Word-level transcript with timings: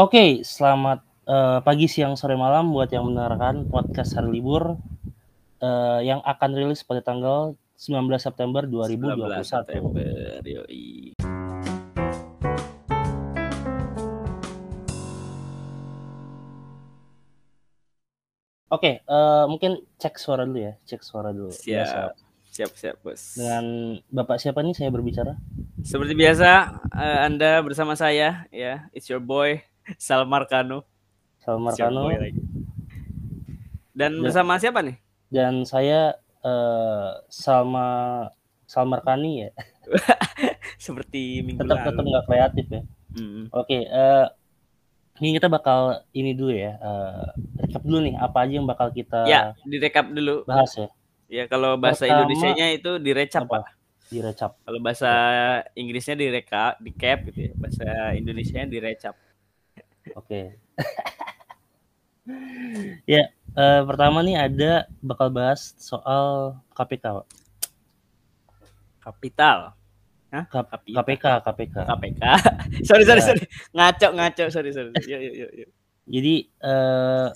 Oke, 0.00 0.40
selamat 0.40 1.04
uh, 1.28 1.60
pagi, 1.60 1.84
siang, 1.84 2.16
sore, 2.16 2.32
malam 2.32 2.72
buat 2.72 2.88
yang 2.88 3.04
mendengarkan 3.04 3.68
podcast 3.68 4.16
hari 4.16 4.40
libur 4.40 4.80
uh, 5.60 6.00
yang 6.00 6.24
akan 6.24 6.56
rilis 6.56 6.80
pada 6.88 7.04
tanggal 7.04 7.52
19 7.76 8.08
September 8.16 8.64
2021. 8.64 9.28
19 9.28 9.44
September, 9.44 10.40
yoi. 10.40 11.12
Oke, 18.72 19.04
uh, 19.04 19.44
mungkin 19.52 19.84
cek 20.00 20.16
suara 20.16 20.48
dulu 20.48 20.64
ya, 20.64 20.80
cek 20.88 21.04
suara 21.04 21.28
dulu. 21.28 21.52
Siap. 21.52 21.76
Biasa 21.76 22.00
Siap, 22.50 22.72
siap, 22.72 22.96
Bos. 23.04 23.36
Dengan 23.36 23.94
Bapak 24.08 24.40
siapa 24.40 24.64
nih 24.64 24.72
saya 24.72 24.88
berbicara? 24.88 25.36
Seperti 25.84 26.16
biasa, 26.16 26.80
uh, 26.88 27.18
Anda 27.28 27.60
bersama 27.60 27.94
saya 28.00 28.48
ya, 28.48 28.88
it's 28.96 29.06
your 29.06 29.20
boy 29.20 29.60
Salmar 29.96 30.46
Kano. 30.46 30.84
Salmar 31.40 31.74
Kano. 31.74 32.10
Dan, 32.12 32.34
Dan 33.96 34.12
bersama 34.22 34.60
siapa 34.60 34.84
nih? 34.84 34.96
Dan 35.30 35.64
saya 35.64 36.18
uh, 36.44 37.22
Salma 37.30 38.28
Salmar 38.70 39.02
Kani 39.02 39.48
ya. 39.48 39.50
Seperti 40.84 41.42
minggu 41.42 41.66
tetap, 41.66 41.82
lalu. 41.82 41.86
Tetap 41.90 42.04
nggak 42.06 42.24
kreatif 42.30 42.66
ya. 42.70 42.82
Mm 43.10 43.26
-hmm. 43.26 43.44
Oke, 43.50 43.66
okay, 43.66 43.82
uh, 43.90 43.98
eh, 43.98 44.26
ini 45.18 45.34
kita 45.34 45.50
bakal 45.50 46.06
ini 46.14 46.32
dulu 46.38 46.54
ya. 46.54 46.78
Uh, 46.78 47.26
recap 47.58 47.82
dulu 47.82 47.98
nih 48.06 48.14
apa 48.14 48.38
aja 48.46 48.52
yang 48.62 48.68
bakal 48.70 48.88
kita 48.94 49.26
Ya, 49.26 49.58
direkap 49.66 50.06
dulu. 50.14 50.46
Bahas 50.46 50.70
ya. 50.78 50.88
Ya 51.30 51.44
kalau 51.46 51.78
bahasa 51.78 52.10
Indonesia-nya 52.10 52.74
itu 52.74 52.98
direcap 52.98 53.46
apa? 53.46 53.62
Pak. 53.62 53.64
Direcap. 54.10 54.58
Kalau 54.66 54.78
bahasa 54.82 55.10
Inggrisnya 55.78 56.18
direka, 56.18 56.74
di 56.82 56.90
cap 56.90 57.22
gitu 57.30 57.38
ya. 57.46 57.52
Bahasa 57.54 57.86
Indonesia-nya 58.18 58.66
direcap. 58.66 59.14
Oke. 60.16 60.58
ya, 63.14 63.22
uh, 63.54 63.80
pertama 63.86 64.22
nih 64.22 64.36
ada 64.38 64.86
bakal 65.02 65.30
bahas 65.30 65.74
soal 65.76 66.56
KPK, 66.74 67.22
Pak. 67.22 67.26
Kapital. 69.00 69.58
Hah? 70.30 70.44
KPK, 70.46 71.42
KPK. 71.42 71.76
KPK. 71.90 72.22
sorry, 72.88 73.02
sorry, 73.02 73.22
ya. 73.22 73.26
sorry. 73.34 73.42
Ngaco, 73.74 74.08
ngaco, 74.14 74.44
sorry, 74.52 74.70
sorry. 74.70 74.94
Yuk, 75.02 75.20
yuk, 75.20 75.34
yuk, 75.34 75.50
yuk. 75.66 75.70
Jadi 76.10 76.34
uh, 76.62 77.28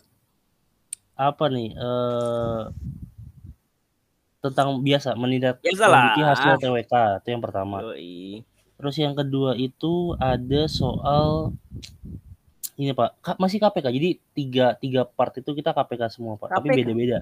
apa 1.19 1.45
nih? 1.51 1.75
Uh, 1.75 2.71
tentang 4.45 4.85
biasa 4.85 5.17
menindaklanjuti 5.17 6.21
hasil 6.21 6.61
TWK 6.61 7.25
itu 7.25 7.29
yang 7.33 7.41
pertama. 7.41 7.81
Yoi. 7.81 8.45
Terus 8.77 8.95
yang 9.01 9.17
kedua 9.17 9.57
itu 9.57 10.13
ada 10.21 10.69
soal 10.69 11.57
ini 12.75 12.93
Pak, 12.93 13.39
masih 13.39 13.59
KPK. 13.63 13.87
Jadi 13.95 14.11
tiga 14.35 14.67
tiga 14.79 15.03
part 15.07 15.35
itu 15.39 15.51
kita 15.55 15.71
KPK 15.71 16.11
semua 16.11 16.35
Pak, 16.39 16.51
KPK. 16.51 16.57
tapi 16.59 16.69
beda-beda. 16.83 17.19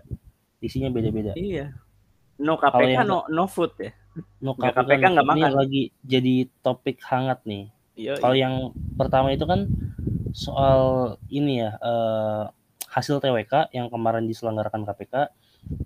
Isinya 0.62 0.88
beda-beda. 0.88 1.32
Iya. 1.36 1.76
No 2.40 2.56
KPK, 2.56 3.02
yang, 3.02 3.06
no 3.06 3.28
no 3.28 3.44
food 3.44 3.76
ya. 3.76 3.92
No 4.40 4.56
KPK, 4.56 4.76
KPK 4.82 5.04
nggak 5.12 5.26
makan. 5.28 5.38
Ini 5.38 5.52
lagi 5.52 5.82
jadi 6.02 6.34
topik 6.64 7.00
hangat 7.04 7.44
nih. 7.44 7.68
Iya, 7.92 8.16
Kalau 8.18 8.36
iya. 8.36 8.48
yang 8.48 8.54
pertama 8.96 9.30
itu 9.36 9.44
kan 9.44 9.68
soal 10.32 10.80
ini 11.28 11.60
ya 11.60 11.76
uh, 11.76 12.48
hasil 12.88 13.20
TWK 13.20 13.68
yang 13.76 13.92
kemarin 13.92 14.24
diselenggarakan 14.24 14.88
KPK 14.88 15.28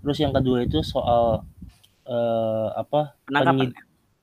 Terus 0.01 0.17
yang 0.21 0.33
kedua 0.33 0.65
itu 0.65 0.81
soal 0.81 1.45
uh, 2.07 2.67
apa? 2.73 3.17
Penangkapan. 3.27 3.73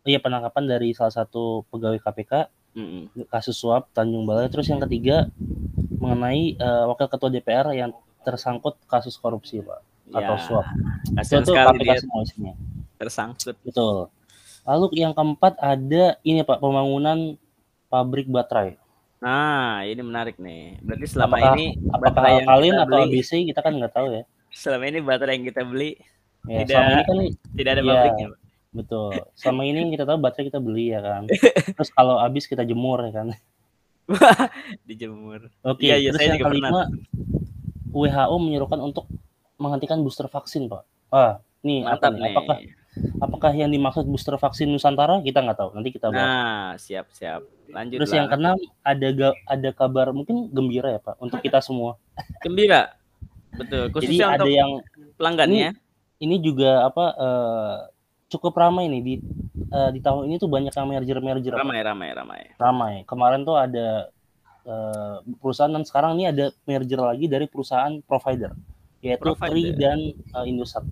Iya 0.04 0.20
penangkapan 0.20 0.64
dari 0.68 0.92
salah 0.92 1.14
satu 1.14 1.64
pegawai 1.72 1.96
KPK 1.96 2.32
mm-hmm. 2.74 3.30
kasus 3.30 3.56
suap 3.56 3.88
Tanjung 3.94 4.26
Balai. 4.28 4.50
Terus 4.50 4.68
yang 4.68 4.82
ketiga 4.82 5.30
mengenai 5.98 6.58
uh, 6.60 6.90
wakil 6.92 7.08
ketua 7.08 7.30
DPR 7.32 7.72
yang 7.72 7.90
tersangkut 8.26 8.76
kasus 8.84 9.16
korupsi, 9.16 9.64
Pak, 9.64 9.80
ya, 10.12 10.20
atau 10.20 10.36
suap. 10.42 10.66
Itu 11.16 11.52
KPK 11.54 12.04
semua 12.04 12.20
isinya. 12.26 12.52
Tersangkut. 13.00 13.56
Betul. 13.64 14.08
Lalu 14.64 14.86
yang 15.00 15.12
keempat 15.12 15.60
ada 15.60 16.16
ini 16.24 16.40
Pak 16.44 16.60
pembangunan 16.60 17.36
pabrik 17.88 18.28
baterai. 18.28 18.76
Nah, 19.24 19.84
ini 19.88 20.04
menarik 20.04 20.36
nih. 20.36 20.80
Berarti 20.84 21.06
selama 21.08 21.40
apakah, 21.40 21.52
ini 21.56 21.66
apakah 21.88 22.22
kalian 22.44 22.76
atau 22.76 22.96
ABC 23.08 23.48
kita 23.48 23.60
kan 23.64 23.72
nggak 23.76 23.92
tahu 23.96 24.20
ya 24.20 24.24
selama 24.54 24.84
ini 24.86 24.98
baterai 25.02 25.34
yang 25.36 25.46
kita 25.50 25.62
beli 25.66 25.98
ya, 26.46 26.62
tidak 26.62 26.78
ini 26.78 27.02
kan, 27.02 27.16
tidak 27.58 27.70
ada 27.74 27.82
ya, 27.82 27.90
pabriknya. 27.90 28.26
Betul. 28.74 29.14
Selama 29.38 29.62
ini 29.62 29.94
kita 29.94 30.02
tahu 30.02 30.18
baterai 30.18 30.50
kita 30.50 30.58
beli 30.58 30.90
ya 30.90 31.00
kan. 31.00 31.30
Terus 31.78 31.90
kalau 31.94 32.18
habis 32.18 32.50
kita 32.50 32.66
jemur 32.66 32.98
ya 33.06 33.22
kan. 33.22 33.28
Dijemur. 34.88 35.48
Oke. 35.64 35.88
Okay, 35.88 35.96
ya, 35.96 35.96
ya, 35.96 36.10
terus 36.12 36.28
yang 36.28 36.42
kelima 36.42 36.68
pernah. 36.68 36.86
WHO 37.94 38.36
menyerukan 38.36 38.80
untuk 38.84 39.08
menghentikan 39.56 40.02
booster 40.04 40.28
vaksin, 40.28 40.68
Pak. 40.68 40.84
Ah, 41.08 41.40
nih 41.64 41.86
Mantap 41.86 42.12
apa 42.12 42.20
nih? 42.20 42.34
Apakah 42.36 42.56
apakah 43.22 43.50
yang 43.56 43.70
dimaksud 43.72 44.04
booster 44.04 44.36
vaksin 44.36 44.68
Nusantara? 44.68 45.24
Kita 45.24 45.40
nggak 45.40 45.56
tahu. 45.56 45.70
Nanti 45.72 45.88
kita 45.94 46.12
bahas. 46.12 46.20
Nah, 46.20 46.68
siap 46.76 47.06
siap. 47.16 47.48
Lanjut. 47.72 48.04
Terus 48.04 48.12
yang 48.12 48.28
keenam 48.28 48.60
ada 48.84 49.08
ada 49.48 49.70
kabar 49.72 50.12
mungkin 50.12 50.52
gembira 50.52 50.92
ya, 50.92 51.00
Pak, 51.00 51.16
untuk 51.22 51.40
kita 51.40 51.64
semua. 51.64 51.96
Gembira. 52.44 52.92
Betul. 53.56 53.88
Khususnya 53.88 54.34
Jadi 54.34 54.42
ada 54.42 54.50
yang 54.50 54.70
pelanggannya. 55.16 55.72
Ini, 55.72 55.80
ini 56.28 56.36
juga 56.44 56.84
apa 56.86 57.04
uh, 57.16 57.76
cukup 58.34 58.58
ramai 58.58 58.90
nih 58.90 59.02
di 59.02 59.14
uh, 59.70 59.90
di 59.94 60.02
tahun 60.02 60.28
ini 60.28 60.36
tuh 60.42 60.50
banyak 60.50 60.74
yang 60.74 60.88
merger 60.90 61.18
merger. 61.22 61.54
Ramai 61.54 61.80
ramai 61.80 62.08
ramai. 62.10 62.40
Ramai. 62.58 62.94
Kemarin 63.06 63.46
tuh 63.46 63.56
ada 63.56 64.10
uh, 64.66 65.22
perusahaan 65.38 65.70
dan 65.70 65.86
sekarang 65.86 66.18
ini 66.18 66.28
ada 66.28 66.50
merger 66.66 67.00
lagi 67.00 67.26
dari 67.30 67.46
perusahaan 67.46 67.94
provider 68.04 68.52
yaitu 69.04 69.20
provider. 69.20 69.52
Tri 69.52 69.62
dan 69.76 69.98
uh, 70.32 70.48
Indosat. 70.48 70.84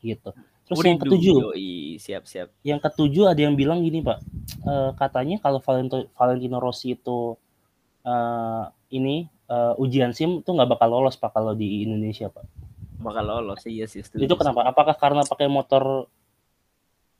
Gitu. 0.00 0.32
Terus 0.66 0.82
Uridu, 0.82 0.88
yang 0.90 0.98
ketujuh, 0.98 1.36
yoi, 1.54 1.74
siap 2.02 2.26
siap. 2.26 2.50
Yang 2.66 2.90
ketujuh 2.90 3.30
ada 3.30 3.38
yang 3.38 3.54
bilang 3.54 3.86
gini 3.86 4.02
pak, 4.02 4.18
uh, 4.66 4.90
katanya 4.98 5.38
kalau 5.38 5.62
Valentino, 5.62 6.10
Valentino 6.18 6.58
Rossi 6.58 6.98
itu 6.98 7.38
uh, 8.02 8.64
ini 8.90 9.30
uh, 9.46 9.78
ujian 9.78 10.10
SIM 10.10 10.42
tuh 10.42 10.58
nggak 10.58 10.74
bakal 10.74 10.90
lolos 10.90 11.14
pak 11.14 11.30
kalau 11.30 11.54
di 11.54 11.86
Indonesia 11.86 12.26
pak. 12.26 12.42
Bakal 13.00 13.24
lolos 13.24 13.62
iya 13.68 13.84
sih. 13.88 14.02
Itu 14.02 14.34
kenapa? 14.36 14.64
Apakah 14.66 14.96
karena 14.96 15.22
pakai 15.22 15.46
motor 15.46 16.08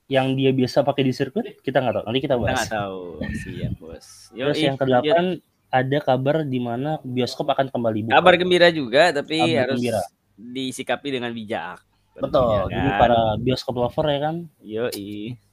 yang 0.07 0.39
dia 0.39 0.55
biasa 0.55 0.87
pakai 0.87 1.03
di 1.03 1.13
sirkuit? 1.13 1.59
Kita 1.61 1.83
nggak 1.83 1.95
tahu. 2.01 2.05
Nanti 2.07 2.21
kita 2.23 2.37
bahas. 2.39 2.67
Nggak 2.67 2.73
tahu. 2.73 3.01
Siap 3.23 3.73
bos. 3.79 4.07
Yo, 4.33 4.45
Terus 4.51 4.59
yang 4.63 4.77
kedelapan 4.79 5.25
ada 5.71 5.99
kabar 5.99 6.37
di 6.47 6.61
mana 6.63 7.03
bioskop 7.03 7.51
akan 7.51 7.69
kembali 7.69 8.09
buka. 8.09 8.15
Kabar 8.17 8.35
gembira 8.39 8.69
juga, 8.71 9.11
tapi 9.11 9.37
kabar 9.43 9.63
harus 9.67 9.81
gembira. 9.83 10.03
disikapi 10.37 11.09
dengan 11.11 11.31
bijak. 11.35 11.83
Betul. 12.17 12.49
Ya, 12.49 12.63
kan? 12.65 12.73
Jadi 12.73 12.91
para 12.97 13.21
bioskop 13.37 13.75
lover 13.77 14.07
ya 14.09 14.21
kan. 14.23 14.37
Yo 14.63 14.87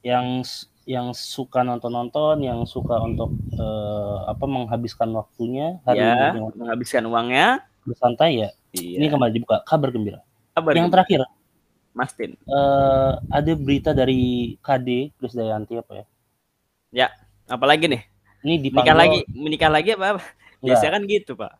Yang 0.00 0.26
yang 0.84 1.16
suka 1.16 1.64
nonton-nonton, 1.64 2.44
yang 2.44 2.60
suka 2.68 3.00
untuk 3.00 3.32
uh, 3.56 4.28
apa 4.28 4.44
menghabiskan 4.44 5.08
waktunya, 5.16 5.80
hari 5.88 6.04
ya, 6.04 6.36
ini 6.36 6.44
menghabiskan 6.60 7.08
uangnya, 7.08 7.64
bersantai 7.88 8.44
ya. 8.44 8.50
Iya. 8.74 8.96
Ini 8.98 9.06
kembali 9.06 9.30
dibuka 9.30 9.62
kabar 9.62 9.94
gembira. 9.94 10.20
Kabar 10.54 10.74
yang 10.74 10.90
gembira. 10.90 11.06
terakhir, 11.06 11.20
Mastin. 11.94 12.34
Uh, 12.46 13.22
ada 13.30 13.52
berita 13.54 13.94
dari 13.94 14.54
KD 14.58 15.14
Chris 15.14 15.34
Dayanti 15.34 15.78
apa 15.78 15.92
ya? 15.94 16.04
Ya, 16.94 17.08
apalagi 17.46 17.86
nih? 17.86 18.02
Ini 18.42 18.54
dipanggil... 18.60 18.92
menikah 18.92 18.96
lagi, 18.98 19.20
menikah 19.30 19.70
lagi 19.70 19.88
apa? 19.94 20.22
Biasanya 20.58 20.92
kan 20.98 21.02
gitu, 21.06 21.32
Pak. 21.38 21.52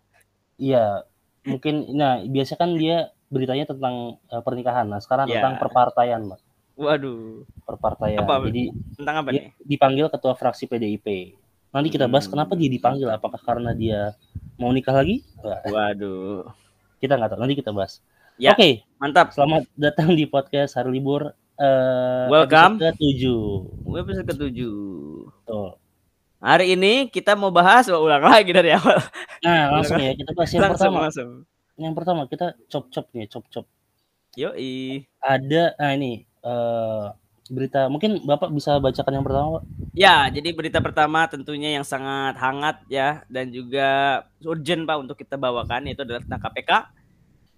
Iya, 0.59 1.07
mungkin 1.47 1.95
nah 1.95 2.23
biasa 2.23 2.59
kan 2.59 2.75
dia 2.75 3.15
beritanya 3.31 3.71
tentang 3.71 4.19
uh, 4.31 4.43
pernikahan. 4.43 4.91
Nah, 4.91 4.99
sekarang 4.99 5.31
ya. 5.31 5.39
tentang 5.39 5.63
perpartaian, 5.63 6.23
Pak. 6.35 6.41
Waduh. 6.75 7.47
Perpartaian. 7.63 8.19
Apa, 8.23 8.43
Jadi 8.51 8.75
tentang 8.99 9.23
apa 9.23 9.29
nih? 9.31 9.55
Dipanggil 9.63 10.11
ketua 10.11 10.35
fraksi 10.35 10.67
PDIP. 10.67 11.39
Nanti 11.71 11.91
kita 11.91 12.07
bahas 12.11 12.27
hmm. 12.27 12.35
kenapa 12.35 12.53
dia 12.59 12.71
dipanggil. 12.71 13.07
Apakah 13.11 13.39
karena 13.39 13.71
dia 13.75 14.15
mau 14.59 14.71
nikah 14.75 14.95
lagi? 14.95 15.23
Waduh. 15.43 16.64
Kita 17.05 17.21
nggak 17.21 17.37
tahu. 17.37 17.41
Nanti 17.45 17.61
kita 17.61 17.69
bahas. 17.69 18.01
Ya, 18.41 18.57
Oke, 18.57 18.57
okay. 18.57 18.73
mantap. 18.97 19.29
Selamat 19.37 19.69
datang 19.77 20.17
di 20.17 20.25
podcast 20.25 20.73
hari 20.73 20.89
libur. 20.97 21.37
Uh, 21.61 22.33
Welcome. 22.33 22.81
ke 22.81 22.97
tujuh. 22.97 23.61
Episode 23.93 24.25
ketujuh. 24.25 24.73
Tuh. 25.45 25.77
Hari 26.41 26.73
ini 26.73 27.13
kita 27.13 27.37
mau 27.37 27.53
bahas, 27.53 27.93
oh, 27.93 28.01
ulang 28.09 28.25
lagi 28.25 28.57
dari 28.57 28.73
awal. 28.73 29.05
Nah, 29.45 29.69
langsung 29.77 30.01
ya 30.01 30.17
kita 30.17 30.33
bahas 30.33 30.49
yang 30.57 30.65
langsung, 30.65 30.81
pertama. 30.81 31.05
Langsung. 31.05 31.31
Yang 31.77 31.93
pertama 31.93 32.21
kita 32.25 32.47
cop-cop 32.73 33.07
nih, 33.13 33.29
cop-cop. 33.29 33.67
Yoi. 34.41 35.05
Ada, 35.21 35.77
nah 35.77 35.91
ini 35.93 36.25
uh, 36.41 37.13
berita 37.53 37.93
mungkin 37.93 38.25
Bapak 38.25 38.49
bisa 38.53 38.81
bacakan 38.81 39.21
yang 39.21 39.27
pertama, 39.27 39.49
Pak? 39.61 39.63
Ya, 39.93 40.29
jadi 40.33 40.49
berita 40.57 40.81
pertama 40.81 41.29
tentunya 41.29 41.77
yang 41.77 41.85
sangat 41.85 42.35
hangat 42.41 42.81
ya 42.89 43.23
dan 43.29 43.53
juga 43.53 44.23
urgent 44.43 44.89
Pak 44.89 44.97
untuk 45.01 45.17
kita 45.21 45.37
bawakan 45.37 45.89
yaitu 45.89 46.03
adalah 46.03 46.25
tentang 46.25 46.41
KPK. 46.41 46.71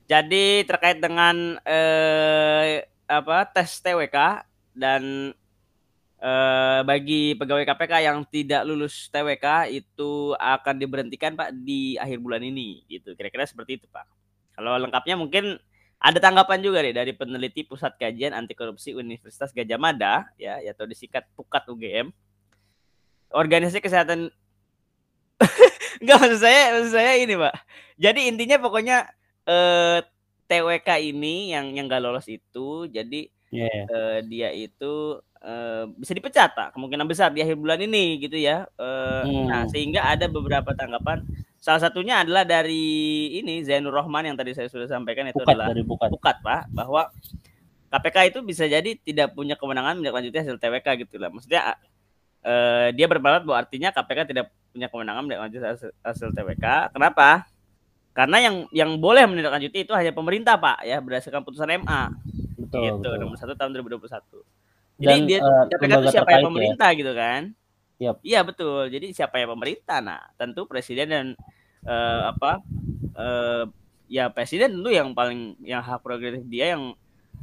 Jadi 0.06 0.62
terkait 0.66 0.98
dengan 1.02 1.58
eh, 1.66 2.86
apa 3.06 3.46
tes 3.50 3.78
TWK 3.82 4.46
dan 4.74 5.32
uh, 6.20 6.80
bagi 6.84 7.34
pegawai 7.38 7.64
KPK 7.64 7.92
yang 8.04 8.18
tidak 8.28 8.62
lulus 8.66 9.08
TWK 9.08 9.72
itu 9.72 10.34
akan 10.36 10.74
diberhentikan 10.76 11.32
Pak 11.34 11.54
di 11.56 11.96
akhir 11.96 12.20
bulan 12.20 12.42
ini 12.44 12.84
gitu. 12.90 13.14
Kira-kira 13.16 13.46
seperti 13.46 13.80
itu 13.82 13.86
Pak. 13.90 14.06
Kalau 14.56 14.80
lengkapnya 14.80 15.20
mungkin 15.20 15.60
ada 15.96 16.18
tanggapan 16.20 16.60
juga 16.60 16.84
nih 16.84 16.92
dari 16.92 17.12
peneliti 17.16 17.64
Pusat 17.64 17.96
Kajian 17.96 18.36
Anti 18.36 18.52
Korupsi 18.52 18.92
Universitas 18.92 19.50
Gajah 19.50 19.80
Mada 19.80 20.28
ya 20.36 20.60
atau 20.60 20.84
disikat 20.84 21.24
Pukat 21.32 21.64
UGM. 21.72 22.12
Organisasi 23.32 23.82
kesehatan 23.82 24.30
Enggak 26.00 26.16
maksud 26.20 26.40
saya 26.40 26.76
maksud 26.76 26.92
saya 26.92 27.12
ini, 27.16 27.34
Pak. 27.36 27.54
Jadi 27.96 28.20
intinya 28.28 28.56
pokoknya 28.60 29.08
eh, 29.48 29.98
TWK 30.46 30.88
ini 31.00 31.56
yang 31.56 31.72
yang 31.74 31.88
gak 31.88 32.04
lolos 32.04 32.28
itu 32.30 32.86
jadi 32.86 33.26
yeah. 33.50 33.84
eh, 33.88 34.18
dia 34.28 34.52
itu 34.52 35.18
eh, 35.40 35.84
bisa 35.96 36.12
dipecat 36.12 36.52
Pak. 36.52 36.76
Kemungkinan 36.76 37.08
besar 37.08 37.32
di 37.32 37.40
akhir 37.40 37.56
bulan 37.56 37.80
ini 37.80 38.20
gitu 38.20 38.36
ya. 38.36 38.68
Eh, 38.76 39.22
hmm. 39.24 39.44
Nah, 39.48 39.62
sehingga 39.72 40.04
ada 40.04 40.28
beberapa 40.28 40.76
tanggapan 40.76 41.24
Salah 41.66 41.82
satunya 41.82 42.22
adalah 42.22 42.46
dari 42.46 43.26
ini 43.42 43.58
Zainur 43.66 43.90
Rohman 43.90 44.22
yang 44.22 44.38
tadi 44.38 44.54
saya 44.54 44.70
sudah 44.70 44.86
sampaikan 44.86 45.26
itu 45.26 45.42
Bukat, 45.42 45.50
adalah 45.50 45.74
dari 45.74 45.82
Bukat. 45.82 46.14
Bukat, 46.14 46.36
Pak, 46.38 46.70
bahwa 46.70 47.10
KPK 47.90 48.16
itu 48.30 48.38
bisa 48.46 48.70
jadi 48.70 48.94
tidak 49.02 49.34
punya 49.34 49.58
kewenangan 49.58 49.98
menindaklanjuti 49.98 50.46
hasil 50.46 50.62
TWK 50.62 50.86
gitu 51.02 51.18
lah. 51.18 51.26
Maksudnya 51.26 51.74
eh, 52.46 52.94
dia 52.94 53.10
berpendapat 53.10 53.42
bahwa 53.42 53.58
artinya 53.58 53.90
KPK 53.90 54.30
tidak 54.30 54.54
punya 54.70 54.86
kewenangan 54.86 55.26
menindaklanjuti 55.26 55.66
hasil, 55.66 55.90
hasil 56.06 56.28
TWK. 56.38 56.94
Kenapa? 56.94 57.50
Karena 58.14 58.38
yang 58.46 58.56
yang 58.70 58.90
boleh 59.02 59.26
menindaklanjuti 59.26 59.90
itu 59.90 59.90
hanya 59.90 60.14
pemerintah, 60.14 60.54
Pak, 60.54 60.86
ya 60.86 61.02
berdasarkan 61.02 61.42
putusan 61.42 61.82
MA. 61.82 62.14
Betul, 62.62 62.94
gitu, 62.94 63.10
betul. 63.10 63.26
nomor 63.26 63.42
1 63.42 63.58
tahun 63.58 63.70
2021. 63.74 65.02
Jadi 65.02 65.18
Dan, 65.18 65.26
dia 65.26 65.38
uh, 65.42 65.66
KPK 65.66 65.92
itu 65.98 66.08
siapa 66.14 66.30
yang 66.30 66.46
ya? 66.46 66.46
pemerintah 66.46 66.88
ya? 66.94 66.98
gitu 67.02 67.12
kan? 67.18 67.42
Yep. 67.96 68.14
Iya, 68.22 68.40
betul. 68.46 68.80
Jadi 68.86 69.06
siapa 69.10 69.42
yang 69.42 69.50
pemerintah? 69.50 69.98
Nah, 69.98 70.22
tentu 70.38 70.62
presiden 70.70 71.10
dan 71.10 71.26
uh, 71.86 72.34
apa? 72.34 72.60
Uh, 73.16 73.64
ya 74.06 74.30
presiden 74.30 74.78
tentu 74.78 74.90
yang 74.90 75.14
paling 75.14 75.58
yang 75.62 75.82
hak 75.82 75.98
prerogatif 76.02 76.46
dia 76.46 76.78
yang 76.78 76.94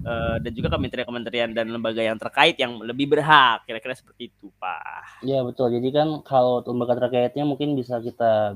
uh, 0.08 0.36
dan 0.40 0.52
juga 0.56 0.72
kementerian-kementerian 0.72 1.52
dan 1.52 1.68
lembaga 1.70 2.00
yang 2.00 2.16
terkait 2.16 2.56
yang 2.56 2.80
lebih 2.80 3.12
berhak 3.12 3.68
kira-kira 3.68 3.94
seperti 3.96 4.32
itu 4.32 4.48
pak. 4.58 5.24
Iya 5.24 5.44
betul 5.44 5.76
jadi 5.76 5.90
kan 5.92 6.08
kalau 6.24 6.64
lembaga 6.64 7.04
terkaitnya 7.04 7.44
mungkin 7.44 7.76
bisa 7.76 8.00
kita 8.00 8.56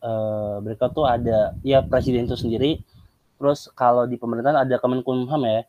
uh, 0.00 0.56
berikut 0.64 0.90
tuh 0.96 1.04
ada 1.04 1.52
ya 1.60 1.84
presiden 1.84 2.24
itu 2.24 2.36
sendiri 2.38 2.80
terus 3.36 3.68
kalau 3.76 4.08
di 4.08 4.16
pemerintahan 4.16 4.64
ada 4.64 4.76
Kemenkumham 4.80 5.42
ya. 5.44 5.62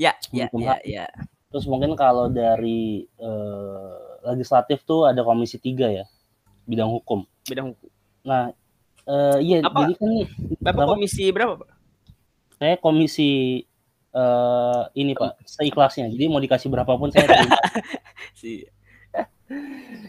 Ya, 0.00 0.12
ya, 0.32 0.48
ya, 0.48 0.76
ya. 0.80 1.06
Terus 1.52 1.68
mungkin 1.68 1.92
kalau 1.92 2.32
dari 2.32 3.04
uh, 3.20 4.22
legislatif 4.32 4.80
tuh 4.88 5.04
ada 5.10 5.20
komisi 5.20 5.60
tiga 5.60 5.92
ya 5.92 6.08
bidang 6.64 6.88
hukum. 6.88 7.26
Bidang 7.44 7.74
hukum. 7.74 7.90
Nah, 8.24 8.54
uh, 9.10 9.36
iya 9.42 9.58
apa? 9.66 9.90
jadi 9.90 9.94
kan 9.98 10.08
nih 10.14 10.26
Bapak 10.62 10.84
komisi 10.94 11.24
berapa, 11.34 11.58
Pak? 11.58 11.68
Saya 12.60 12.74
komisi 12.78 13.64
uh, 14.14 14.86
ini 14.94 15.18
Pak, 15.18 15.42
seikhlasnya. 15.42 16.06
Jadi 16.12 16.24
mau 16.30 16.38
dikasih 16.38 16.70
berapapun 16.70 17.10
saya 17.10 17.26
terima. 17.26 17.58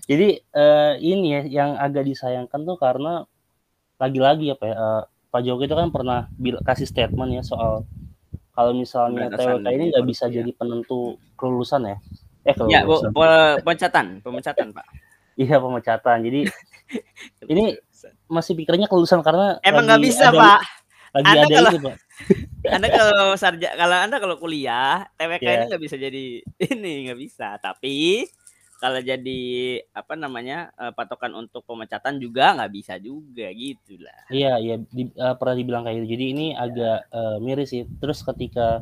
Jadi 0.10 0.28
uh, 0.54 0.94
ini 1.02 1.28
ya 1.34 1.42
yang 1.48 1.72
agak 1.80 2.06
disayangkan 2.06 2.62
tuh 2.62 2.78
karena 2.78 3.26
lagi-lagi 3.98 4.54
apa 4.54 4.64
ya 4.70 4.76
uh, 4.78 5.04
Pak 5.32 5.42
Jokowi 5.48 5.66
itu 5.70 5.76
kan 5.78 5.90
pernah 5.90 6.20
kasih 6.68 6.86
statement 6.90 7.32
ya 7.32 7.44
soal 7.46 7.88
kalau 8.52 8.76
misalnya 8.76 9.32
TWK 9.32 9.68
ini 9.72 9.86
nggak 9.96 10.06
bisa 10.06 10.28
ya. 10.28 10.44
jadi 10.44 10.52
penentu 10.54 11.16
kelulusan 11.40 11.88
ya. 11.88 11.98
Eh 12.44 12.54
ya, 12.68 12.84
kelulusan. 12.84 13.16
Ya, 13.16 13.58
pemecatan, 13.64 14.06
pemecatan 14.20 14.68
Pak. 14.76 14.86
Iya 15.40 15.58
pemecatan. 15.64 16.18
Jadi 16.28 16.42
ini 17.54 17.80
masih 18.30 18.54
pikirnya 18.58 18.88
kelulusan 18.90 19.22
karena 19.22 19.62
emang 19.62 19.86
nggak 19.86 20.04
bisa 20.04 20.30
ada, 20.30 20.40
Pak. 20.40 20.62
Lagi 21.12 21.26
anda 21.28 21.42
ada 21.44 21.52
kalau, 21.52 21.72
ini 21.72 21.80
Pak. 21.84 21.96
Anda 22.78 22.88
kalau 22.94 23.34
sarja 23.34 23.70
kalau 23.74 23.98
Anda 23.98 24.18
kalau 24.22 24.36
kuliah 24.38 25.10
TWK 25.18 25.42
yeah. 25.42 25.54
ini 25.58 25.66
nggak 25.74 25.84
bisa 25.84 25.96
jadi 25.98 26.26
ini 26.78 26.92
nggak 27.10 27.20
bisa. 27.20 27.58
Tapi 27.58 28.30
kalau 28.82 28.98
jadi 28.98 29.42
apa 29.94 30.18
namanya 30.18 30.74
uh, 30.74 30.90
patokan 30.90 31.38
untuk 31.38 31.62
pemecatan 31.70 32.18
juga 32.18 32.58
nggak 32.58 32.72
bisa 32.74 32.98
juga 32.98 33.46
gitulah. 33.54 34.26
Iya 34.34 34.58
iya 34.58 34.76
di, 34.90 35.06
uh, 35.18 35.38
pernah 35.38 35.56
dibilang 35.58 35.84
kayak 35.86 36.02
gitu. 36.02 36.08
Jadi 36.18 36.26
ini 36.34 36.48
agak 36.58 37.00
uh, 37.14 37.38
miris 37.38 37.70
sih. 37.70 37.86
Terus 38.02 38.26
ketika 38.26 38.82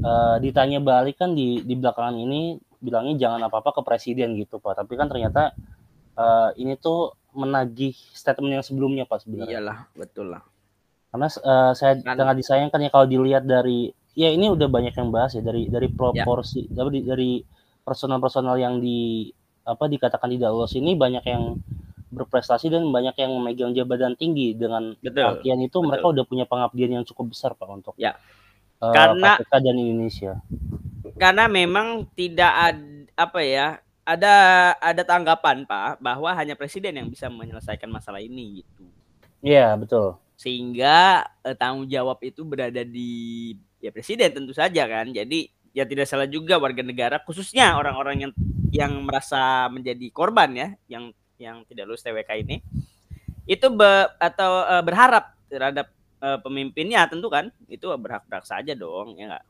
uh, 0.00 0.36
ditanya 0.40 0.80
balik 0.80 1.20
kan 1.20 1.36
di 1.36 1.60
di 1.60 1.74
belakangan 1.76 2.16
ini 2.16 2.56
bilangnya 2.80 3.18
jangan 3.18 3.52
apa-apa 3.52 3.76
ke 3.76 3.80
presiden 3.84 4.32
gitu 4.40 4.62
pak. 4.64 4.80
Tapi 4.80 4.96
kan 4.96 5.12
ternyata 5.12 5.52
uh, 6.16 6.50
ini 6.56 6.80
tuh 6.80 7.17
menagih 7.36 7.94
statement 7.94 8.60
yang 8.60 8.64
sebelumnya 8.64 9.04
pak 9.04 9.24
sebenarnya. 9.24 9.60
Iyalah 9.60 9.78
betul 9.96 10.32
lah. 10.32 10.42
Karena 11.08 11.28
uh, 11.28 11.72
saya 11.72 11.96
kan. 12.00 12.16
sangat 12.16 12.36
disayangkan 12.40 12.80
ya 12.84 12.90
kalau 12.92 13.06
dilihat 13.08 13.44
dari 13.48 13.92
ya 14.18 14.28
ini 14.28 14.50
udah 14.50 14.68
banyak 14.68 14.94
yang 14.96 15.08
bahas 15.14 15.36
ya 15.36 15.42
dari 15.44 15.70
dari 15.70 15.88
ya. 15.88 15.94
proporsi 15.94 16.68
ya. 16.68 16.84
dari 16.84 17.00
dari 17.06 17.30
personal-personal 17.86 18.58
yang 18.60 18.82
di 18.82 19.30
apa 19.64 19.84
dikatakan 19.86 20.32
tidak 20.32 20.50
lolos 20.52 20.74
ini 20.76 20.96
banyak 20.96 21.24
yang 21.28 21.56
berprestasi 22.08 22.72
dan 22.72 22.88
banyak 22.88 23.14
yang 23.20 23.36
memegang 23.36 23.72
jabatan 23.76 24.16
tinggi 24.16 24.56
dengan 24.56 24.96
betul, 24.96 25.38
artian 25.38 25.60
itu 25.60 25.76
betul. 25.76 25.88
mereka 25.92 26.06
udah 26.08 26.24
punya 26.24 26.44
pengabdian 26.48 26.90
yang 27.00 27.04
cukup 27.04 27.36
besar 27.36 27.52
pak 27.52 27.68
untuk 27.68 27.92
ya 28.00 28.16
uh, 28.80 28.92
karena 28.96 29.36
KPK 29.36 29.52
dan 29.60 29.76
Indonesia 29.76 30.32
karena 31.20 31.44
memang 31.52 32.08
tidak 32.16 32.52
ada 32.52 32.84
apa 33.18 33.40
ya 33.44 33.68
ada 34.08 34.34
ada 34.80 35.02
tanggapan 35.04 35.68
pak 35.68 36.00
bahwa 36.00 36.32
hanya 36.32 36.56
presiden 36.56 36.96
yang 36.96 37.08
bisa 37.12 37.28
menyelesaikan 37.28 37.92
masalah 37.92 38.24
ini 38.24 38.64
gitu. 38.64 38.88
Iya 39.44 39.76
betul. 39.76 40.16
Sehingga 40.40 41.28
eh, 41.44 41.52
tanggung 41.52 41.84
jawab 41.84 42.16
itu 42.24 42.40
berada 42.48 42.80
di 42.88 43.52
ya 43.84 43.92
presiden 43.92 44.32
tentu 44.32 44.56
saja 44.56 44.88
kan. 44.88 45.12
Jadi 45.12 45.52
ya 45.76 45.84
tidak 45.84 46.08
salah 46.08 46.24
juga 46.24 46.56
warga 46.56 46.80
negara 46.80 47.20
khususnya 47.20 47.76
orang-orang 47.76 48.24
yang 48.24 48.32
yang 48.72 48.92
merasa 49.04 49.68
menjadi 49.68 50.08
korban 50.08 50.56
ya 50.56 50.68
yang 50.88 51.12
yang 51.36 51.60
tidak 51.68 51.92
lulus 51.92 52.02
TWK 52.02 52.48
ini 52.48 52.64
itu 53.44 53.66
be, 53.68 54.08
atau 54.20 54.64
uh, 54.64 54.82
berharap 54.84 55.36
terhadap 55.52 55.92
uh, 56.24 56.40
pemimpinnya 56.40 57.04
tentu 57.12 57.28
kan. 57.28 57.52
Itu 57.68 57.92
berhak-berhak 57.92 58.48
saja 58.48 58.72
dong 58.72 59.20
ya 59.20 59.28
enggak 59.28 59.44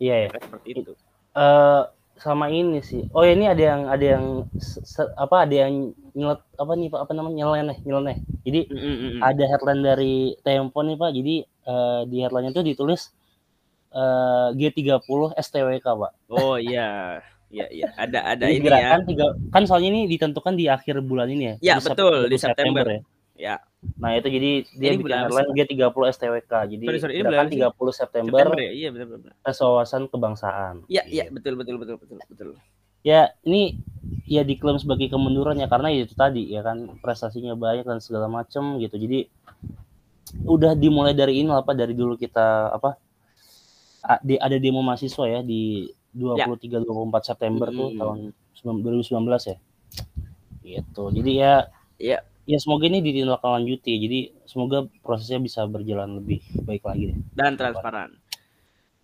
iya 0.00 0.26
ya 0.26 0.28
seperti 0.40 0.68
itu. 0.74 0.92
Uh, 1.36 1.86
sama 2.20 2.52
ini 2.52 2.84
sih 2.84 3.08
oh 3.16 3.24
ya 3.24 3.32
ini 3.32 3.48
ada 3.48 3.62
yang 3.64 3.80
ada 3.88 4.04
yang 4.04 4.24
apa 5.16 5.36
ada 5.48 5.54
yang 5.66 5.96
nyelet 6.12 6.40
apa 6.60 6.72
nih 6.76 6.88
pak 6.92 7.00
apa 7.08 7.12
namanya 7.16 7.36
nyeleneh 7.42 7.78
nyeleneh 7.82 8.18
jadi 8.44 8.60
mm 8.68 8.76
-hmm. 8.76 9.20
ada 9.24 9.44
headline 9.48 9.82
dari 9.82 10.14
Tempo 10.44 10.84
nih 10.84 10.96
pak 11.00 11.10
jadi 11.16 11.34
uh, 11.64 12.00
di 12.04 12.16
headline 12.20 12.52
itu 12.52 12.60
ditulis 12.60 13.10
uh, 13.94 14.48
G30 14.54 15.34
STWK, 15.36 15.86
Pak. 15.86 16.12
Oh 16.30 16.56
iya. 16.58 17.20
Iya, 17.50 17.66
iya. 17.66 17.88
Ada 17.98 18.38
ada 18.38 18.46
ini, 18.46 18.62
ini 18.62 18.70
ya. 18.70 19.02
Tiga, 19.02 19.26
kan 19.50 19.66
soalnya 19.66 19.90
ini 19.90 20.00
ditentukan 20.06 20.54
di 20.54 20.70
akhir 20.70 21.02
bulan 21.02 21.26
ini 21.26 21.44
ya. 21.44 21.54
Iya, 21.58 21.74
betul, 21.82 22.30
di 22.30 22.38
September. 22.38 22.86
September 22.86 22.86
ya. 22.86 23.00
Ya. 23.40 23.56
Nah, 23.96 24.12
itu 24.12 24.28
jadi 24.28 24.50
dia 24.76 24.90
ini 24.92 25.00
bikin 25.00 25.16
headline 25.16 25.50
G30 25.56 26.04
STWK. 26.12 26.52
Jadi 26.76 26.84
sorry, 26.84 27.00
sorry, 27.00 27.14
ini 27.16 27.22
gerakan 27.24 27.48
30 27.48 27.96
September. 27.96 28.40
September 28.44 28.60
ya? 28.60 28.72
Iya. 28.76 28.88
Tes 29.40 29.58
wawasan 29.64 30.02
kebangsaan. 30.12 30.74
Iya, 30.92 31.02
iya, 31.08 31.24
betul 31.32 31.56
betul 31.56 31.80
betul 31.80 31.96
betul 31.96 32.20
betul. 32.28 32.48
Ya, 33.00 33.32
ini 33.48 33.80
ya 34.28 34.44
diklaim 34.44 34.76
sebagai 34.76 35.08
kemunduran 35.08 35.56
ya 35.56 35.66
karena 35.72 35.88
itu 35.88 36.12
tadi 36.12 36.52
ya 36.52 36.60
kan 36.60 37.00
prestasinya 37.00 37.56
banyak 37.56 37.88
dan 37.88 38.04
segala 38.04 38.28
macam 38.28 38.76
gitu. 38.76 39.00
Jadi 39.00 39.32
udah 40.44 40.76
dimulai 40.76 41.16
dari 41.16 41.40
ini 41.40 41.48
apa 41.48 41.72
dari 41.72 41.96
dulu 41.96 42.14
kita 42.20 42.70
apa 42.76 43.00
di 44.20 44.36
ada 44.36 44.56
demo 44.60 44.84
mahasiswa 44.84 45.24
ya 45.26 45.40
di 45.40 45.88
23 46.12 46.68
ya. 46.68 46.78
24 46.84 47.30
September 47.32 47.68
hmm. 47.72 47.76
tuh 47.80 47.88
tahun 47.96 48.18
2019 48.60 49.50
ya. 49.50 49.56
Gitu. 50.60 51.04
Jadi 51.16 51.30
ya 51.32 51.54
ya 51.96 52.18
ya 52.44 52.58
semoga 52.60 52.88
ini 52.88 53.00
ditindaklanjuti. 53.00 53.92
Jadi 54.00 54.20
semoga 54.46 54.86
prosesnya 55.04 55.40
bisa 55.40 55.64
berjalan 55.66 56.20
lebih 56.22 56.40
baik 56.64 56.84
lagi 56.84 57.14
deh. 57.14 57.18
Dan 57.34 57.56
transparan. 57.56 58.16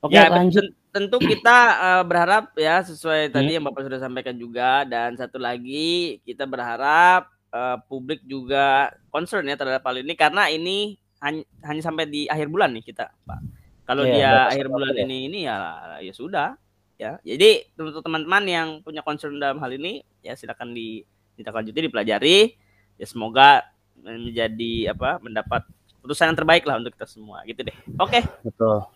Oke, 0.05 0.15
ya, 0.15 0.29
lanjut. 0.31 0.71
Tentu 0.93 1.21
kita 1.21 1.57
uh, 1.77 2.05
berharap 2.09 2.57
ya 2.57 2.81
sesuai 2.81 3.29
hmm. 3.29 3.33
tadi 3.33 3.51
yang 3.53 3.65
Bapak 3.69 3.85
sudah 3.85 4.01
sampaikan 4.01 4.37
juga 4.37 4.85
dan 4.89 5.13
satu 5.17 5.37
lagi 5.37 6.21
kita 6.25 6.49
berharap 6.49 7.29
uh, 7.53 7.77
publik 7.85 8.25
juga 8.25 8.97
concern 9.13 9.45
ya 9.45 9.61
terhadap 9.61 9.85
hal 9.85 10.01
ini 10.01 10.17
karena 10.17 10.49
ini 10.49 10.97
hanya, 11.21 11.45
hanya 11.69 11.83
sampai 11.85 12.09
di 12.09 12.25
akhir 12.29 12.49
bulan 12.49 12.73
nih 12.73 12.85
kita, 12.93 13.13
Pak 13.29 13.57
kalau 13.87 14.03
yeah, 14.03 14.15
dia 14.19 14.31
akhir 14.51 14.67
bulan 14.67 14.93
ya. 14.99 15.03
ini 15.07 15.19
ini 15.31 15.39
ya 15.47 15.57
ya 16.03 16.13
sudah 16.13 16.59
ya. 16.99 17.23
Jadi 17.23 17.71
untuk 17.79 18.03
teman-teman 18.03 18.45
yang 18.45 18.69
punya 18.83 19.07
concern 19.07 19.39
dalam 19.39 19.63
hal 19.63 19.71
ini 19.71 20.03
ya 20.27 20.35
silakan 20.35 20.75
di 20.75 21.07
ditindaklanjuti 21.39 21.79
dipelajari. 21.87 22.39
Ya 22.97 23.07
semoga 23.09 23.69
menjadi 24.01 24.93
apa 24.93 25.19
mendapat 25.21 25.63
putusan 26.05 26.31
yang 26.31 26.39
terbaik 26.39 26.63
lah 26.63 26.79
untuk 26.79 26.95
kita 26.95 27.07
semua 27.11 27.43
gitu 27.45 27.67
deh. 27.67 27.77
Oke. 27.99 28.21
Okay. 28.21 28.23
Betul. 28.47 28.87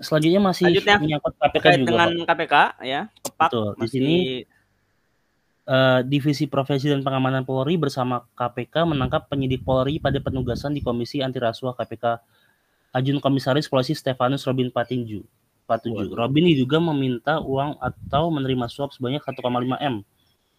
Selanjutnya 0.00 0.40
masih 0.42 0.64
Selanjutnya, 0.66 0.96
menyangkut 0.98 1.34
KPK 1.38 1.66
juga. 1.70 1.86
dengan 1.86 2.08
Pak. 2.10 2.26
KPK 2.26 2.54
ya. 2.82 3.00
Kepak 3.22 3.50
Betul. 3.50 3.68
Di 3.78 3.86
sini 3.86 4.16
uh, 5.70 6.00
Divisi 6.02 6.44
Profesi 6.50 6.90
dan 6.90 7.06
Pengamanan 7.06 7.46
Polri 7.46 7.78
bersama 7.78 8.26
KPK 8.34 8.90
menangkap 8.90 9.30
penyidik 9.30 9.62
Polri 9.62 10.02
pada 10.02 10.18
penugasan 10.18 10.74
di 10.74 10.82
Komisi 10.82 11.22
Anti 11.22 11.38
Rasuah 11.38 11.78
KPK 11.78 12.04
Ajun 12.94 13.18
Komisaris 13.18 13.70
Polisi 13.70 13.94
Stefanus 13.94 14.46
Robin 14.46 14.70
Patinju. 14.70 15.22
Patuju. 15.64 16.12
Robin 16.12 16.44
juga 16.52 16.76
meminta 16.76 17.40
uang 17.40 17.80
atau 17.80 18.28
menerima 18.28 18.68
suap 18.68 18.92
sebanyak 18.92 19.24
1,5 19.24 19.40
M 19.80 20.04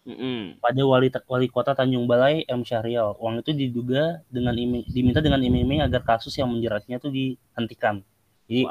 Mm-hmm. 0.06 0.62
pada 0.62 0.82
wali 0.86 1.10
wali 1.10 1.46
kota 1.50 1.74
Tanjung 1.74 2.06
Balai 2.06 2.46
M 2.46 2.62
Syahrial. 2.62 3.18
Uang 3.18 3.42
itu 3.42 3.50
diduga 3.50 4.22
dengan 4.30 4.54
imi, 4.54 4.86
diminta 4.86 5.18
dengan 5.18 5.42
iming-iming 5.42 5.82
agar 5.82 6.06
kasus 6.06 6.30
yang 6.38 6.46
menjeratnya 6.46 7.02
itu 7.02 7.10
dihentikan. 7.10 8.06
Jadi 8.46 8.62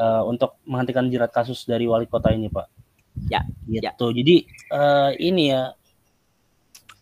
Uh, 0.00 0.22
untuk 0.24 0.56
menghentikan 0.64 1.10
jerat 1.10 1.28
kasus 1.34 1.66
dari 1.66 1.84
wali 1.84 2.06
kota 2.06 2.30
ini, 2.30 2.46
Pak. 2.48 2.70
Ya. 3.26 3.42
Gitu. 3.66 3.82
Ya. 3.82 3.92
Jadi 3.98 4.36
uh, 4.70 5.10
ini 5.18 5.50
ya. 5.50 5.74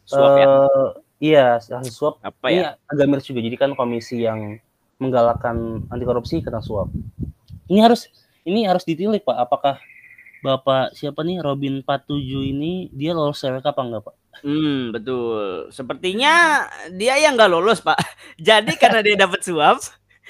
Suap 0.08 0.32
uh, 0.32 0.38
ya. 0.40 0.48
Iya, 1.18 1.46
hasil 1.60 1.92
suap. 1.92 2.14
Apa 2.24 2.48
ini 2.48 2.64
ya? 2.64 2.80
agak 2.88 3.06
miris 3.06 3.26
juga. 3.28 3.44
Jadi 3.44 3.56
kan 3.60 3.70
komisi 3.76 4.24
yang 4.24 4.56
menggalakkan 4.96 5.84
anti 5.92 6.04
korupsi 6.08 6.40
kena 6.40 6.64
suap. 6.64 6.88
Ini 7.68 7.84
harus 7.84 8.08
ini 8.48 8.64
harus 8.64 8.82
ditilik, 8.88 9.22
Pak. 9.22 9.36
Apakah 9.36 9.76
Bapak 10.38 10.94
siapa 10.94 11.26
nih 11.26 11.42
Robin 11.42 11.82
47 11.82 12.54
ini 12.54 12.72
dia 12.94 13.10
lolos 13.10 13.42
CWK 13.42 13.66
apa 13.66 13.82
enggak 13.82 14.02
Pak? 14.06 14.14
Hmm 14.46 14.94
betul. 14.94 15.70
Sepertinya 15.74 16.64
dia 16.94 17.18
yang 17.18 17.34
nggak 17.34 17.50
lolos 17.50 17.82
Pak. 17.82 17.98
Jadi 18.48 18.78
karena 18.78 19.02
dia 19.02 19.18
dapat 19.18 19.42
suap. 19.42 19.82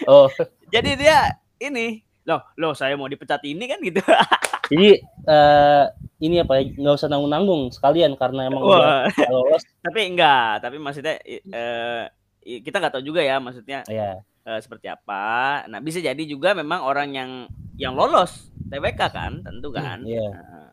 Oh. 0.08 0.28
Jadi 0.74 0.96
dia 0.96 1.36
ini 1.60 2.04
loh 2.28 2.44
loh 2.60 2.72
saya 2.76 2.92
mau 2.96 3.08
dipecat 3.08 3.40
ini 3.48 3.64
kan 3.64 3.80
gitu. 3.80 4.04
jadi 4.68 5.00
uh, 5.24 5.88
ini 6.20 6.44
apa 6.44 6.60
ya 6.60 6.76
nggak 6.76 7.00
usah 7.00 7.08
nanggung 7.08 7.32
nanggung 7.32 7.62
sekalian 7.72 8.20
karena 8.20 8.52
emang 8.52 8.68
Wah. 8.68 9.08
udah 9.08 9.32
lolos. 9.32 9.64
tapi 9.80 10.12
enggak. 10.12 10.60
Tapi 10.60 10.76
maksudnya 10.76 11.16
uh, 11.24 12.04
kita 12.44 12.76
nggak 12.76 13.00
tahu 13.00 13.04
juga 13.08 13.24
ya 13.24 13.40
maksudnya. 13.40 13.80
Yeah. 13.88 14.20
Iya. 14.48 14.56
Uh, 14.56 14.60
seperti 14.64 14.86
apa. 14.88 15.24
Nah 15.68 15.78
bisa 15.84 16.00
jadi 16.00 16.22
juga 16.24 16.56
memang 16.56 16.80
orang 16.80 17.12
yang 17.12 17.30
yang 17.76 17.92
lolos 17.92 18.48
TWK 18.72 19.00
kan, 19.12 19.32
tentu 19.44 19.68
kan. 19.70 20.00
Iya. 20.02 20.24
Yeah. 20.24 20.32
Nah, 20.32 20.68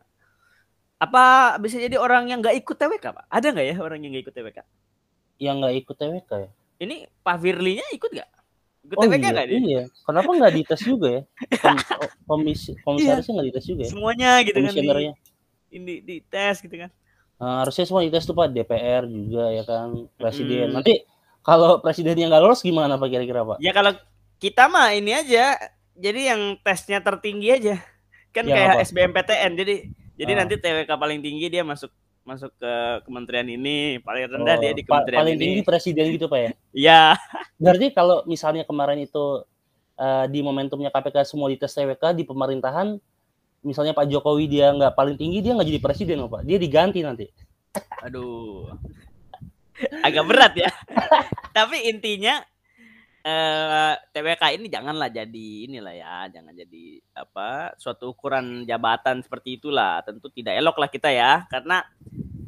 apa 0.96 1.24
bisa 1.60 1.76
jadi 1.76 2.00
orang 2.00 2.32
yang 2.32 2.40
nggak 2.40 2.56
ikut 2.64 2.76
TWK, 2.76 3.04
Pak? 3.12 3.24
Ada 3.28 3.52
nggak 3.52 3.66
ya 3.68 3.76
orang 3.84 3.98
yang 4.00 4.10
nggak 4.16 4.24
ikut 4.24 4.34
TWK? 4.34 4.58
Yang 5.36 5.56
nggak 5.60 5.74
ikut 5.84 5.96
TWK 5.96 6.30
ya? 6.32 6.50
Ini 6.76 6.96
Pak 7.20 7.36
Firly-nya 7.40 7.86
ikut 7.92 8.10
nggak? 8.16 8.30
Ikut 8.86 8.96
oh, 8.96 9.02
TWK 9.04 9.20
iya, 9.20 9.30
nggak 9.32 9.46
dia? 9.48 9.58
Iya. 9.60 9.82
Kenapa 10.08 10.30
nggak 10.32 10.52
dites 10.56 10.80
juga 10.80 11.08
ya? 11.12 11.22
Komisi 12.28 12.72
komisarisnya 12.80 13.32
nggak 13.36 13.48
dites 13.52 13.64
juga 13.68 13.82
ya? 13.84 13.90
Semuanya 13.92 14.30
gitu 14.40 14.56
kan. 14.56 14.72
Di, 14.72 15.12
ini 15.76 15.94
di 16.00 16.16
tes 16.24 16.64
gitu 16.64 16.76
kan. 16.80 16.90
Nah, 17.36 17.60
harusnya 17.60 17.84
semua 17.84 18.00
dites 18.00 18.24
tuh 18.24 18.32
Pak 18.32 18.48
DPR 18.56 19.04
juga 19.04 19.52
ya 19.52 19.64
kan, 19.68 20.08
presiden. 20.16 20.72
Hmm. 20.72 20.80
Nanti 20.80 21.04
kalau 21.46 21.78
presidennya 21.78 22.26
nggak 22.26 22.42
lolos 22.42 22.66
gimana 22.66 22.98
Pak 22.98 23.06
kira-kira 23.06 23.46
Pak? 23.46 23.62
Ya 23.62 23.70
kalau 23.70 23.94
kita 24.42 24.66
mah 24.66 24.90
ini 24.90 25.14
aja 25.14 25.54
jadi 25.96 26.34
yang 26.34 26.58
tesnya 26.60 26.98
tertinggi 27.00 27.48
aja 27.54 27.76
kan 28.34 28.44
ya, 28.44 28.52
kayak 28.52 28.70
apa? 28.76 28.82
SBMPTN 28.84 29.52
jadi 29.56 29.74
jadi 30.16 30.32
ah. 30.34 30.38
nanti 30.44 30.54
TWK 30.60 30.90
paling 30.92 31.24
tinggi 31.24 31.46
dia 31.48 31.64
masuk 31.64 31.88
masuk 32.26 32.50
ke 32.58 32.72
kementerian 33.06 33.46
ini 33.46 34.02
paling 34.02 34.26
rendah 34.26 34.58
oh, 34.58 34.60
dia 34.60 34.72
di 34.74 34.82
kementerian 34.82 35.20
paling 35.22 35.36
ini. 35.38 35.42
tinggi 35.46 35.60
presiden 35.62 36.04
gitu 36.10 36.26
pak 36.26 36.40
ya 36.42 36.50
Iya. 36.74 37.02
berarti 37.62 37.86
kalau 37.94 38.26
misalnya 38.26 38.66
kemarin 38.66 39.06
itu 39.06 39.46
uh, 39.96 40.24
di 40.26 40.42
momentumnya 40.42 40.90
KPK 40.90 41.22
semua 41.22 41.48
di 41.48 41.56
tes 41.56 41.70
TWK 41.72 42.12
di 42.18 42.26
pemerintahan 42.26 42.98
misalnya 43.62 43.96
Pak 43.96 44.06
Jokowi 44.10 44.46
dia 44.46 44.74
nggak 44.74 44.94
paling 44.94 45.16
tinggi 45.16 45.42
dia 45.42 45.54
nggak 45.54 45.68
jadi 45.70 45.80
presiden 45.82 46.22
loh 46.22 46.30
pak 46.30 46.46
dia 46.46 46.58
diganti 46.58 47.00
nanti 47.02 47.26
aduh 48.04 48.70
agak 50.06 50.24
berat 50.24 50.52
ya 50.56 50.70
tapi 51.56 51.88
intinya 51.88 52.40
eh, 53.26 53.94
TWK 54.14 54.42
ini 54.54 54.66
janganlah 54.70 55.10
jadi 55.10 55.48
inilah 55.66 55.94
ya, 55.94 56.14
jangan 56.30 56.54
jadi 56.54 57.02
apa 57.18 57.74
suatu 57.74 58.14
ukuran 58.14 58.62
jabatan 58.62 59.18
seperti 59.18 59.58
itulah. 59.58 59.98
Tentu 60.06 60.30
tidak 60.30 60.54
elok 60.54 60.78
lah 60.78 60.86
kita 60.86 61.10
ya, 61.10 61.42
karena 61.50 61.82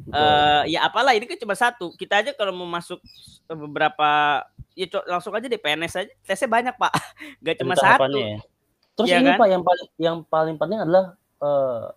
eh, 0.07 0.63
ya 0.71 0.87
apalah 0.87 1.11
ini 1.11 1.27
kan 1.27 1.35
cuma 1.35 1.55
satu. 1.59 1.91
Kita 1.99 2.23
aja 2.23 2.31
kalau 2.31 2.55
mau 2.55 2.69
masuk 2.69 3.03
beberapa 3.51 4.43
ya 4.71 4.87
langsung 5.11 5.35
aja 5.35 5.51
di 5.51 5.59
PNS 5.59 5.93
aja 5.99 6.11
tesnya 6.23 6.47
banyak 6.47 6.75
pak, 6.79 6.93
gak 7.43 7.57
cuma 7.59 7.75
satu. 7.75 8.15
Ya. 8.15 8.39
Terus 8.95 9.07
iya 9.11 9.19
ini 9.19 9.31
kan? 9.35 9.39
pak 9.43 9.47
yang 9.51 9.63
paling 9.63 9.87
yang 9.99 10.17
paling 10.23 10.55
penting 10.55 10.79
adalah 10.79 11.05
uh, 11.43 11.91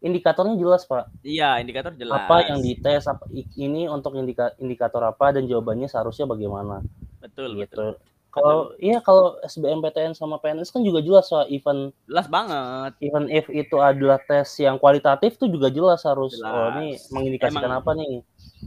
indikatornya 0.00 0.56
jelas 0.56 0.88
pak. 0.88 1.12
Iya 1.20 1.60
indikator 1.60 1.92
jelas. 1.94 2.24
Apa 2.26 2.48
yang 2.48 2.64
dites 2.64 3.04
apa 3.06 3.24
ini 3.56 3.86
untuk 3.86 4.16
indika, 4.16 4.52
indikator 4.56 5.04
apa 5.04 5.36
dan 5.36 5.44
jawabannya 5.44 5.86
seharusnya 5.86 6.24
bagaimana. 6.28 6.80
Betul 7.20 7.60
gitu. 7.60 7.76
Betul. 7.76 7.90
Kalau 8.30 8.70
iya 8.78 9.02
kalau 9.02 9.42
SBMPTN 9.42 10.14
sama 10.14 10.38
PNS 10.38 10.70
kan 10.70 10.86
juga 10.86 11.02
jelas 11.02 11.26
soal 11.26 11.50
event 11.50 11.90
jelas 12.06 12.30
banget. 12.30 12.92
Event 13.02 13.26
if 13.26 13.46
itu 13.50 13.76
adalah 13.82 14.22
tes 14.22 14.46
yang 14.62 14.78
kualitatif 14.78 15.34
tuh 15.34 15.50
juga 15.50 15.66
jelas 15.66 16.06
harus 16.06 16.38
jelas. 16.38 16.54
oh 16.54 16.66
ini 16.78 16.94
mengindikasikan 17.10 17.66
Emang, 17.66 17.82
apa 17.82 17.90
nih? 17.98 18.14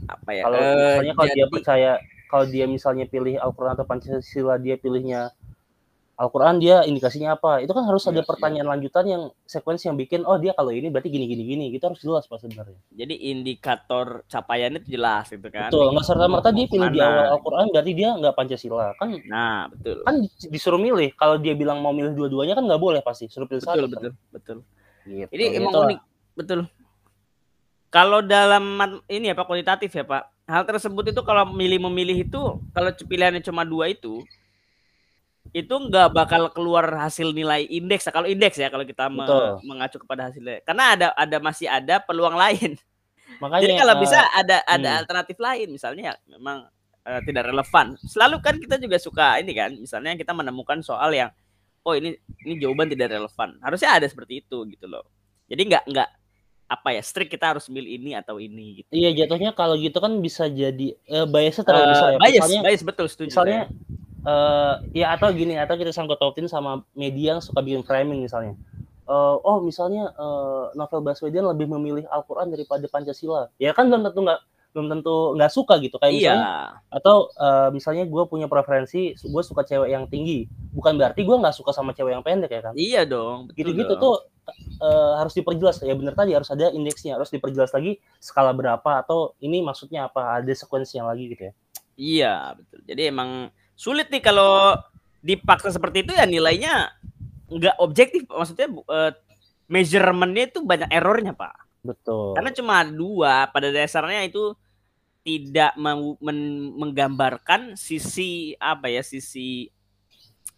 Apa 0.04 0.30
ya? 0.36 0.42
Kalau 0.44 0.58
uh, 0.60 0.68
misalnya 0.68 1.12
kalau 1.16 1.28
jadi... 1.32 1.36
dia 1.36 1.46
percaya 1.48 1.92
kalau 2.28 2.44
dia 2.50 2.64
misalnya 2.68 3.04
pilih 3.08 3.34
Al-Qur'an 3.40 3.72
atau 3.72 3.88
Pancasila 3.88 4.60
dia 4.60 4.76
pilihnya 4.76 5.32
Al-Quran 6.14 6.62
dia 6.62 6.86
indikasinya 6.86 7.34
apa? 7.34 7.58
Itu 7.58 7.74
kan 7.74 7.90
harus 7.90 8.06
ada 8.06 8.22
yes, 8.22 8.28
pertanyaan 8.28 8.70
yes. 8.70 8.72
lanjutan 8.78 9.04
yang 9.10 9.22
sekuensi 9.42 9.90
yang 9.90 9.98
bikin 9.98 10.22
oh 10.22 10.38
dia 10.38 10.54
kalau 10.54 10.70
ini 10.70 10.86
berarti 10.86 11.10
gini 11.10 11.26
gini 11.26 11.42
gini. 11.42 11.64
Kita 11.74 11.90
harus 11.90 11.98
jelas 11.98 12.30
pak 12.30 12.38
sebenarnya. 12.38 12.78
Jadi 12.94 13.34
indikator 13.34 14.22
capaiannya 14.30 14.78
itu 14.86 14.94
jelas 14.94 15.26
itu 15.34 15.48
kan. 15.50 15.74
Betul. 15.74 15.90
Nggak 15.90 16.06
serta 16.06 16.26
merta 16.30 16.54
dia 16.54 16.66
pilih 16.70 16.90
di 16.94 17.00
awal 17.02 17.34
Al-Quran 17.34 17.66
berarti 17.74 17.92
dia 17.98 18.08
nggak 18.14 18.34
Pancasila 18.38 18.94
kan? 18.94 19.10
Nah 19.26 19.66
betul. 19.74 20.06
Kan 20.06 20.16
disuruh 20.50 20.78
milih. 20.78 21.10
Kalau 21.18 21.36
dia 21.42 21.58
bilang 21.58 21.82
mau 21.82 21.90
milih 21.90 22.14
dua-duanya 22.14 22.54
kan 22.54 22.62
nggak 22.62 22.82
boleh 22.82 23.00
pasti. 23.02 23.26
Suruh 23.26 23.50
pilih 23.50 23.66
betul, 23.66 23.74
satu. 23.74 23.86
Betul 23.90 23.98
kan? 23.98 24.14
betul 24.30 24.58
Gitu. 25.04 25.28
Jadi 25.30 25.44
gitu 25.52 25.58
emang 25.60 25.72
unik 25.88 26.00
betul. 26.34 26.60
Kalau 27.92 28.18
dalam 28.24 28.64
ini 29.06 29.30
ya 29.30 29.34
pak 29.38 29.46
kualitatif 29.46 29.90
ya 29.92 30.02
pak. 30.02 30.22
Hal 30.44 30.62
tersebut 30.68 31.08
itu 31.08 31.20
kalau 31.24 31.48
milih 31.52 31.88
memilih 31.88 32.26
itu 32.26 32.40
kalau 32.74 32.90
pilihannya 32.92 33.40
cuma 33.40 33.64
dua 33.64 33.88
itu 33.88 34.20
itu 35.54 35.70
nggak 35.70 36.10
bakal 36.10 36.50
keluar 36.50 36.82
hasil 36.98 37.30
nilai 37.30 37.62
indeks. 37.70 38.10
Kalau 38.10 38.26
indeks 38.26 38.58
ya 38.58 38.66
kalau 38.74 38.82
kita 38.82 39.06
Betul. 39.06 39.62
mengacu 39.62 40.02
kepada 40.02 40.26
hasilnya. 40.26 40.66
Karena 40.66 40.84
ada 40.98 41.06
ada 41.14 41.36
masih 41.38 41.70
ada 41.70 42.02
peluang 42.02 42.34
lain. 42.34 42.74
Makanya, 43.42 43.62
Jadi 43.62 43.74
kalau 43.78 43.94
uh, 43.94 44.00
bisa 44.02 44.18
ada 44.34 44.56
ada 44.66 44.90
hmm. 44.90 45.00
alternatif 45.06 45.36
lain 45.38 45.68
misalnya 45.70 46.02
ya 46.10 46.14
memang 46.34 46.66
uh, 47.06 47.20
tidak 47.22 47.54
relevan. 47.54 47.94
Selalu 48.02 48.36
kan 48.42 48.58
kita 48.58 48.82
juga 48.82 48.98
suka 48.98 49.38
ini 49.38 49.54
kan, 49.54 49.70
misalnya 49.78 50.18
kita 50.18 50.34
menemukan 50.34 50.82
soal 50.82 51.14
yang 51.14 51.30
oh 51.86 51.94
ini 51.94 52.18
ini 52.42 52.58
jawaban 52.58 52.90
tidak 52.90 53.14
relevan. 53.14 53.54
Harusnya 53.62 53.94
ada 53.94 54.10
seperti 54.10 54.42
itu 54.42 54.58
gitu 54.66 54.90
loh. 54.90 55.06
Jadi 55.46 55.70
nggak 55.70 55.84
nggak 55.86 56.10
apa 56.64 56.88
ya 56.96 57.02
strict 57.04 57.30
kita 57.30 57.54
harus 57.54 57.70
milih 57.70 58.02
ini 58.02 58.18
atau 58.18 58.42
ini 58.42 58.82
gitu. 58.82 58.90
Iya 58.90 59.24
jatuhnya 59.24 59.54
kalau 59.54 59.78
gitu 59.78 60.02
kan 60.02 60.18
bisa 60.18 60.50
jadi 60.50 60.98
uh, 61.14 61.30
biasnya 61.30 61.62
terlalu 61.62 61.86
uh, 61.86 61.92
besar 61.94 62.08
ya. 62.10 62.18
Bias, 62.18 62.34
misalnya, 62.34 62.60
bias 62.66 62.82
betul 62.82 63.06
setuju. 63.06 63.30
Misalnya 63.30 63.62
saya 63.70 64.03
uh, 64.24 64.80
ya 64.96 65.14
atau 65.14 65.30
gini 65.30 65.54
atau 65.60 65.76
kita 65.76 65.92
sangkut 65.92 66.18
pautin 66.18 66.48
sama 66.48 66.82
media 66.96 67.36
yang 67.36 67.42
suka 67.44 67.60
bikin 67.60 67.84
framing 67.84 68.24
misalnya. 68.24 68.56
Uh, 69.04 69.36
oh 69.44 69.60
misalnya 69.60 70.16
uh, 70.16 70.72
novel 70.72 71.04
Baswedan 71.04 71.44
lebih 71.44 71.68
memilih 71.68 72.08
Al-Quran 72.08 72.48
daripada 72.48 72.88
Pancasila. 72.88 73.52
Ya 73.60 73.76
kan 73.76 73.92
belum 73.92 74.00
tentu 74.00 74.24
nggak 74.24 74.40
belum 74.74 74.90
tentu 74.90 75.38
nggak 75.38 75.52
suka 75.54 75.78
gitu 75.78 76.00
kayak 76.00 76.12
iya. 76.16 76.18
misalnya. 76.18 76.50
Atau 76.90 77.16
uh, 77.36 77.68
misalnya 77.70 78.04
gue 78.08 78.22
punya 78.26 78.48
preferensi 78.48 79.14
gue 79.14 79.42
suka 79.44 79.62
cewek 79.62 79.92
yang 79.92 80.08
tinggi. 80.08 80.48
Bukan 80.72 80.96
berarti 80.96 81.20
gue 81.22 81.36
nggak 81.36 81.54
suka 81.54 81.70
sama 81.70 81.92
cewek 81.92 82.16
yang 82.16 82.24
pendek 82.24 82.50
ya 82.50 82.60
kan? 82.64 82.74
Iya 82.74 83.04
dong 83.04 83.52
gitu-gitu 83.52 83.92
tuh 84.00 84.24
uh, 84.80 85.20
harus 85.20 85.36
diperjelas. 85.36 85.84
Ya 85.84 85.94
bener 85.94 86.16
tadi 86.16 86.32
harus 86.32 86.48
ada 86.48 86.72
indeksnya 86.72 87.20
harus 87.20 87.28
diperjelas 87.28 87.70
lagi 87.76 88.00
skala 88.18 88.56
berapa 88.56 89.04
atau 89.04 89.36
ini 89.38 89.60
maksudnya 89.60 90.08
apa 90.08 90.40
ada 90.40 90.52
sekuensinya 90.56 91.12
lagi 91.12 91.28
gitu 91.36 91.42
ya. 91.44 91.54
Iya 91.94 92.34
betul. 92.58 92.78
Jadi 92.88 93.02
emang 93.12 93.52
sulit 93.74 94.10
nih 94.10 94.22
kalau 94.22 94.78
dipaksa 95.24 95.74
seperti 95.74 96.06
itu 96.06 96.12
ya 96.14 96.24
nilainya 96.28 96.94
nggak 97.48 97.76
objektif 97.80 98.26
maksudnya 98.28 98.68
uh, 98.88 99.12
measurementnya 99.68 100.52
itu 100.52 100.60
banyak 100.64 100.90
errornya 100.92 101.32
pak. 101.32 101.54
Betul. 101.84 102.32
Karena 102.36 102.50
cuma 102.52 102.76
dua 102.84 103.48
pada 103.52 103.68
dasarnya 103.68 104.24
itu 104.24 104.56
tidak 105.24 105.72
men 105.80 106.16
menggambarkan 106.76 107.76
sisi 107.80 108.52
apa 108.60 108.92
ya 108.92 109.00
sisi 109.00 109.68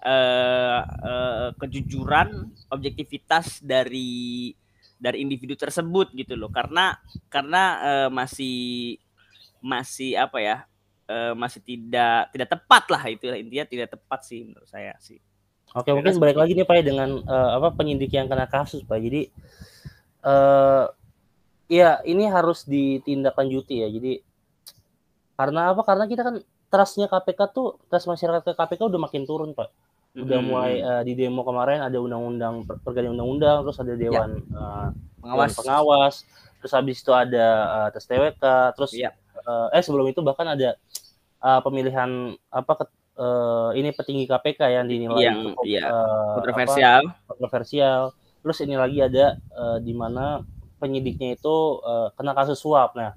uh, 0.03 0.81
uh, 0.83 1.49
kejujuran 1.59 2.51
objektivitas 2.71 3.63
dari 3.63 4.51
dari 4.99 5.23
individu 5.23 5.55
tersebut 5.55 6.11
gitu 6.15 6.35
loh. 6.35 6.51
Karena 6.51 6.99
karena 7.31 7.63
uh, 7.83 8.09
masih 8.11 8.99
masih 9.63 10.19
apa 10.19 10.39
ya 10.43 10.57
uh, 11.11 11.33
masih 11.35 11.63
tidak 11.63 12.31
tidak 12.35 12.49
tepat 12.51 12.85
lah 12.91 13.03
itu 13.11 13.31
intinya 13.33 13.67
tidak 13.67 13.89
tepat 13.99 14.21
sih 14.27 14.47
menurut 14.47 14.69
saya 14.69 14.95
sih. 15.03 15.19
Oke 15.75 15.93
mungkin 15.93 16.17
balik 16.23 16.39
lagi 16.39 16.57
nih 16.57 16.65
pak 16.65 16.75
ya 16.81 16.85
dengan 16.95 17.21
uh, 17.27 17.51
apa 17.61 17.75
penyidik 17.75 18.15
yang 18.15 18.31
kena 18.31 18.47
kasus 18.47 18.87
pak. 18.87 19.03
Jadi 19.03 19.29
uh, 20.25 20.89
ya 21.67 22.01
ini 22.07 22.25
harus 22.31 22.65
ditindaklanjuti 22.65 23.75
ya. 23.83 23.89
Jadi 23.91 24.23
karena 25.37 25.75
apa? 25.75 25.83
Karena 25.85 26.05
kita 26.09 26.23
kan 26.25 26.37
trustnya 26.73 27.07
KPK 27.07 27.41
tuh 27.53 27.77
trust 27.93 28.09
masyarakat 28.09 28.43
ke 28.43 28.53
KPK 28.57 28.81
udah 28.89 29.01
makin 29.01 29.23
turun 29.29 29.53
pak. 29.53 29.71
Udah 30.17 30.41
hmm. 30.41 30.49
mulai 30.49 30.73
uh, 30.81 31.03
di 31.05 31.13
demo 31.13 31.45
kemarin 31.45 31.85
ada 31.85 32.01
undang-undang 32.01 32.65
pergantian 32.65 33.13
undang-undang, 33.13 33.69
terus 33.69 33.79
ada 33.85 33.93
dewan 33.93 34.41
ya. 34.49 34.57
uh, 34.57 34.89
pengawas. 35.21 35.53
Dewan 35.53 35.61
pengawas, 35.61 36.15
terus 36.57 36.73
habis 36.73 36.97
itu 37.05 37.13
ada 37.13 37.47
uh, 37.69 37.89
tes 37.93 38.05
TWK, 38.09 38.45
terus 38.73 38.93
ya. 38.97 39.13
Uh, 39.47 39.73
eh 39.73 39.83
sebelum 39.83 40.11
itu 40.11 40.21
bahkan 40.21 40.45
ada 40.51 40.75
uh, 41.41 41.61
pemilihan 41.63 42.35
apa 42.51 42.73
ke, 42.83 42.85
uh, 43.17 43.71
ini 43.73 43.95
petinggi 43.95 44.27
KPK 44.27 44.61
yang 44.83 44.87
dinilai 44.91 45.23
yang, 45.23 45.39
cukup 45.55 45.65
iya. 45.65 45.83
uh, 45.87 46.43
kontroversial. 46.43 47.03
Apa, 47.07 47.33
kontroversial. 47.39 48.01
Terus 48.43 48.59
ini 48.63 48.75
lagi 48.79 48.99
ada 49.03 49.39
uh, 49.55 49.79
di 49.83 49.95
mana 49.95 50.43
penyidiknya 50.79 51.35
itu 51.39 51.81
uh, 51.83 52.13
kena 52.15 52.37
kasus 52.37 52.61
suap. 52.61 52.95
Nah, 52.95 53.17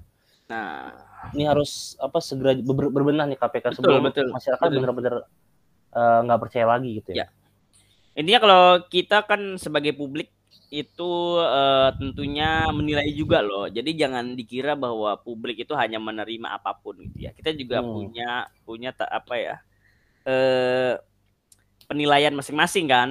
nah 0.50 0.90
ini 1.36 1.44
harus 1.44 1.94
apa 2.00 2.18
segera 2.18 2.56
ber 2.56 2.88
berbenah 2.88 3.28
nih 3.28 3.38
KPK 3.38 3.64
betul, 3.70 3.76
sebelum 3.76 4.02
betul, 4.08 4.26
masyarakat 4.32 4.68
benar-benar 4.72 5.14
eh, 5.92 6.18
nggak 6.24 6.38
uh, 6.38 6.42
percaya 6.42 6.66
lagi 6.66 6.90
gitu 7.02 7.10
ya. 7.12 7.26
ya. 7.26 7.26
Intinya 8.16 8.40
kalau 8.42 8.62
kita 8.88 9.22
kan 9.28 9.60
sebagai 9.60 9.94
publik 9.94 10.32
itu 10.70 11.12
uh, 11.42 11.90
tentunya 11.98 12.70
menilai 12.70 13.10
juga 13.10 13.42
loh. 13.42 13.66
Jadi 13.66 13.98
jangan 13.98 14.38
dikira 14.38 14.78
bahwa 14.78 15.18
publik 15.18 15.66
itu 15.66 15.74
hanya 15.74 15.98
menerima 15.98 16.46
apa 16.46 16.78
pun 16.78 16.94
gitu 17.10 17.26
ya. 17.26 17.34
Kita 17.34 17.50
juga 17.52 17.82
hmm. 17.82 17.90
punya 17.90 18.30
punya 18.62 18.90
tak 18.94 19.10
apa 19.10 19.34
ya 19.34 19.54
uh, 20.30 20.94
penilaian 21.90 22.32
masing-masing 22.32 22.86
kan. 22.86 23.10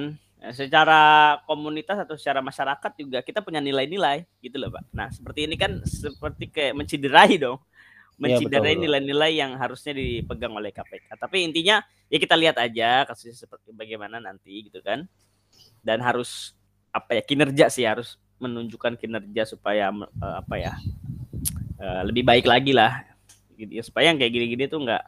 Secara 0.56 1.36
komunitas 1.44 2.00
atau 2.00 2.16
secara 2.16 2.40
masyarakat 2.40 2.92
juga 2.96 3.20
kita 3.20 3.44
punya 3.44 3.60
nilai-nilai 3.60 4.24
gitu 4.40 4.56
loh 4.56 4.72
pak. 4.72 4.88
Nah 4.96 5.12
seperti 5.12 5.44
ini 5.44 5.60
kan 5.60 5.84
seperti 5.84 6.48
kayak 6.48 6.72
menciderai 6.80 7.36
dong 7.36 7.60
Iya, 8.20 8.36
menciderai 8.36 8.76
ya, 8.76 8.80
nilai-nilai 8.84 9.32
yang 9.32 9.56
harusnya 9.56 9.96
dipegang 9.96 10.52
oleh 10.52 10.68
KPK. 10.76 11.16
Tapi 11.16 11.40
intinya 11.40 11.80
ya 12.12 12.20
kita 12.20 12.36
lihat 12.36 12.60
aja 12.60 13.08
kasusnya 13.08 13.48
seperti 13.48 13.72
bagaimana 13.72 14.20
nanti 14.20 14.68
gitu 14.68 14.84
kan. 14.84 15.08
Dan 15.80 16.04
harus 16.04 16.52
apa 16.90 17.10
ya 17.18 17.22
kinerja 17.22 17.66
sih 17.70 17.86
harus 17.86 18.18
menunjukkan 18.42 18.98
kinerja 18.98 19.46
supaya 19.46 19.94
uh, 19.94 20.36
apa 20.42 20.54
ya 20.58 20.72
uh, 21.78 22.02
lebih 22.02 22.26
baik 22.26 22.46
lagi 22.48 22.74
lah 22.74 23.06
gitu 23.54 23.78
ya 23.78 23.82
supaya 23.84 24.10
yang 24.10 24.18
kayak 24.18 24.32
gini-gini 24.32 24.64
tuh 24.66 24.80
nggak 24.82 25.04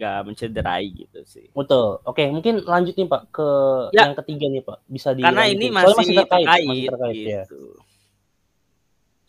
nggak 0.00 0.20
mencederai 0.24 0.86
gitu 0.96 1.20
sih. 1.28 1.52
Betul. 1.52 2.00
Oke, 2.08 2.24
mungkin 2.32 2.64
lanjut 2.64 2.96
nih 2.96 3.04
Pak 3.04 3.22
ke 3.36 3.48
ya. 3.92 4.08
yang 4.08 4.16
ketiga 4.16 4.46
nih 4.48 4.62
Pak. 4.64 4.78
Bisa 4.88 5.12
di 5.12 5.20
Karena 5.20 5.44
ini 5.44 5.68
masih, 5.68 5.92
masih 5.92 6.14
terkait, 6.24 6.46
terkait, 6.48 6.64
masih 6.64 6.86
terkait 6.88 7.12
ya. 7.20 7.42
gitu. 7.44 7.60
Ya. 7.60 7.82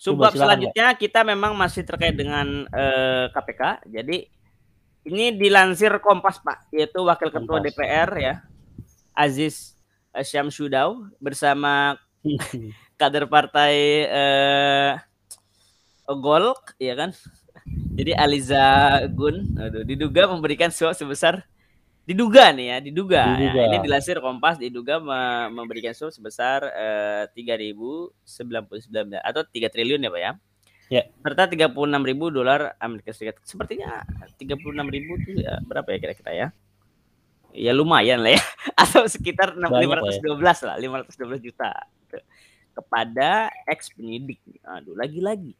Subbab 0.02 0.34
selanjutnya 0.34 0.88
kita 0.96 1.22
memang 1.28 1.54
masih 1.54 1.84
terkait 1.84 2.16
dengan 2.16 2.66
uh, 2.72 2.80
eh, 2.80 3.26
KPK. 3.36 3.62
Jadi 3.92 4.18
ini 5.12 5.26
dilansir 5.36 5.92
Kompas 6.00 6.40
Pak, 6.40 6.72
yaitu 6.74 7.04
Wakil 7.04 7.30
Ketua 7.30 7.60
Kompas. 7.60 7.70
DPR 7.70 8.10
ya, 8.18 8.34
Aziz 9.14 9.78
Syamsudau 10.20 11.08
bersama 11.24 11.96
kader 13.00 13.26
partai 13.32 13.76
uh, 14.12 14.94
Golk, 16.12 16.76
ya 16.76 16.94
kan? 17.00 17.16
Jadi 17.96 18.12
Aliza 18.12 19.00
Gun, 19.16 19.56
aduh, 19.56 19.88
diduga 19.88 20.28
memberikan 20.28 20.68
suap 20.68 20.98
sebesar 20.98 21.48
diduga 22.02 22.50
nih 22.52 22.68
ya, 22.68 22.78
diduga. 22.82 23.24
Ya. 23.24 23.38
diduga. 23.38 23.62
Ya. 23.62 23.68
Ini 23.72 23.78
dilansir 23.86 24.18
Kompas 24.20 24.58
diduga 24.60 25.00
memberikan 25.48 25.94
suap 25.96 26.12
sebesar 26.12 26.66
eh, 26.68 27.24
tiga 27.32 27.56
ribu 27.56 28.12
sembilan 28.26 28.68
puluh 28.68 28.82
sembilan 28.82 29.22
atau 29.22 29.42
tiga 29.48 29.70
triliun 29.70 30.02
ya 30.02 30.10
pak 30.12 30.22
ya. 30.22 30.32
Ya. 30.92 31.04
Serta 31.24 31.48
tiga 31.48 31.72
puluh 31.72 31.88
enam 31.88 32.04
ribu 32.04 32.28
dolar 32.28 32.76
Amerika 32.82 33.16
Serikat. 33.16 33.40
Sepertinya 33.48 34.04
tiga 34.36 34.60
puluh 34.60 34.76
enam 34.76 34.92
ribu 34.92 35.16
itu 35.24 35.40
ya 35.40 35.62
berapa 35.64 35.88
ya 35.96 35.98
kira-kira 36.04 36.32
ya? 36.36 36.48
Ya 37.52 37.72
lumayan 37.76 38.24
lah 38.24 38.36
ya. 38.40 38.44
Atau 38.84 39.08
sekitar 39.08 39.56
ratus 39.56 40.18
dua 40.24 40.36
belas 40.40 40.60
lah, 40.64 40.80
belas 40.80 41.42
juta 41.44 41.72
gitu. 42.08 42.18
kepada 42.76 43.52
ex 43.68 43.92
penyidik. 43.92 44.40
Aduh, 44.64 44.96
lagi-lagi 44.96 45.56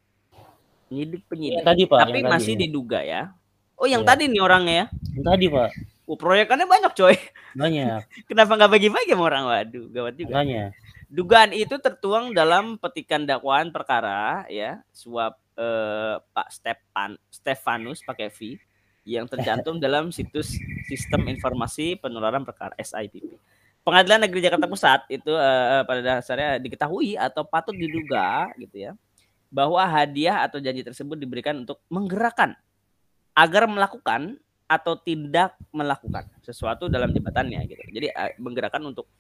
penyidik 0.92 1.24
penyidik. 1.32 1.64
Ya, 1.64 1.72
tadi 1.72 1.88
pak. 1.88 2.00
Tapi 2.04 2.20
masih 2.28 2.54
tadi. 2.60 2.64
diduga 2.68 3.00
ya. 3.00 3.32
Oh, 3.80 3.88
yang 3.88 4.04
ya. 4.04 4.12
tadi 4.12 4.28
nih 4.28 4.44
orangnya 4.44 4.76
ya? 4.76 4.86
Yang 5.16 5.26
tadi 5.32 5.46
pak. 5.48 5.70
Oh, 6.04 6.20
proyekannya 6.20 6.68
banyak 6.68 6.92
coy. 6.92 7.16
Banyak. 7.62 8.28
Kenapa 8.28 8.60
nggak 8.60 8.72
bagi-bagi 8.76 9.16
sama 9.16 9.24
orang? 9.32 9.44
Waduh, 9.48 9.86
gawat 9.88 10.14
juga. 10.20 10.44
Banyak. 10.44 10.70
Dugaan 11.08 11.52
itu 11.56 11.76
tertuang 11.80 12.36
dalam 12.36 12.76
petikan 12.76 13.24
dakwaan 13.24 13.72
perkara 13.72 14.44
ya 14.52 14.84
suap 14.92 15.40
eh, 15.56 16.16
Pak 16.20 16.48
Stepan 16.52 17.16
Stefanus 17.32 18.04
pakai 18.04 18.28
V 18.28 18.60
yang 19.08 19.26
tercantum 19.26 19.82
dalam 19.82 20.14
situs 20.14 20.58
Sistem 20.86 21.26
Informasi 21.30 21.98
Penularan 21.98 22.46
Perkara 22.46 22.76
SIPP. 22.78 23.38
Pengadilan 23.82 24.30
Negeri 24.30 24.46
Jakarta 24.46 24.70
Pusat 24.70 25.10
itu 25.10 25.34
eh, 25.34 25.82
pada 25.82 26.02
dasarnya 26.02 26.62
diketahui 26.62 27.18
atau 27.18 27.42
patut 27.42 27.74
diduga 27.74 28.54
gitu 28.62 28.90
ya 28.90 28.94
bahwa 29.52 29.84
hadiah 29.84 30.48
atau 30.48 30.64
janji 30.64 30.82
tersebut 30.82 31.20
diberikan 31.20 31.68
untuk 31.68 31.84
menggerakkan 31.92 32.56
agar 33.36 33.68
melakukan 33.68 34.40
atau 34.72 34.96
tidak 34.96 35.60
melakukan 35.76 36.32
sesuatu 36.40 36.88
dalam 36.88 37.12
jabatannya 37.12 37.60
gitu. 37.68 37.84
Jadi 37.92 38.08
uh, 38.16 38.32
menggerakkan 38.40 38.80
untuk 38.88 39.12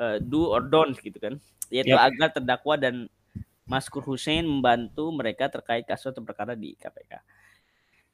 uh, 0.00 0.16
do 0.16 0.48
or 0.48 0.64
don't 0.64 0.96
gitu 0.96 1.20
kan. 1.20 1.36
Yaitu 1.68 1.92
yep. 1.92 2.00
agar 2.00 2.32
terdakwa 2.32 2.80
dan 2.80 3.12
Maskur 3.68 4.00
Hussein 4.00 4.48
membantu 4.48 5.12
mereka 5.12 5.52
terkait 5.52 5.84
kasus 5.84 6.16
atau 6.16 6.24
perkara 6.24 6.56
di 6.56 6.72
KPK. 6.80 7.20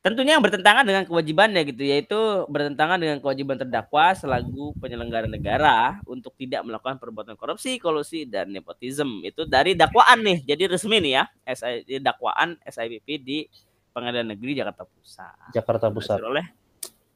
Tentunya 0.04 0.36
yang 0.36 0.44
bertentangan 0.44 0.84
dengan 0.84 1.08
kewajibannya 1.08 1.64
gitu, 1.64 1.80
yaitu 1.80 2.20
bertentangan 2.52 3.00
dengan 3.00 3.24
kewajiban 3.24 3.56
terdakwa 3.56 4.12
selaku 4.12 4.76
penyelenggara 4.76 5.24
negara 5.24 5.96
untuk 6.04 6.36
tidak 6.36 6.60
melakukan 6.60 7.00
perbuatan 7.00 7.40
korupsi, 7.40 7.80
kolusi, 7.80 8.28
dan 8.28 8.52
nepotisme. 8.52 9.24
Itu 9.24 9.48
dari 9.48 9.72
dakwaan 9.72 10.20
nih, 10.20 10.44
jadi 10.44 10.68
resmi 10.68 11.00
nih 11.00 11.12
ya, 11.16 11.24
SI, 11.56 12.04
dakwaan 12.04 12.60
SIPP 12.68 13.08
di 13.16 13.48
Pengadilan 13.96 14.36
Negeri 14.36 14.60
Jakarta 14.60 14.84
Pusat. 14.84 15.56
Jakarta 15.56 15.88
Pusat. 15.88 16.18
Oleh 16.20 16.52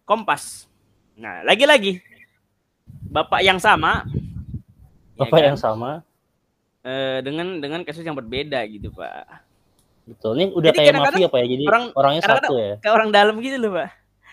Kompas. 0.09 0.65
Nah, 1.21 1.45
lagi-lagi 1.45 2.01
bapak 3.05 3.45
yang 3.45 3.61
sama, 3.61 4.09
ya 5.13 5.29
bapak 5.29 5.37
ya 5.37 5.45
kan? 5.45 5.49
yang 5.53 5.61
sama, 5.61 5.91
eh, 6.89 7.21
dengan 7.21 7.61
dengan 7.61 7.85
kasus 7.85 8.01
yang 8.01 8.17
berbeda 8.17 8.65
gitu 8.65 8.89
pak. 8.97 9.48
Betul, 10.09 10.41
ini 10.41 10.47
udah 10.57 10.71
Jadi 10.73 10.79
kayak 10.81 10.95
mafia 10.97 11.29
pak 11.29 11.39
ya, 11.45 11.47
jadi 11.53 11.65
orang, 11.69 11.85
orangnya 11.93 12.23
satu 12.25 12.55
ya. 12.57 12.75
Kayak 12.81 12.95
orang 12.97 13.09
dalam 13.13 13.35
gitu 13.45 13.57
loh 13.61 13.71
pak. 13.77 13.89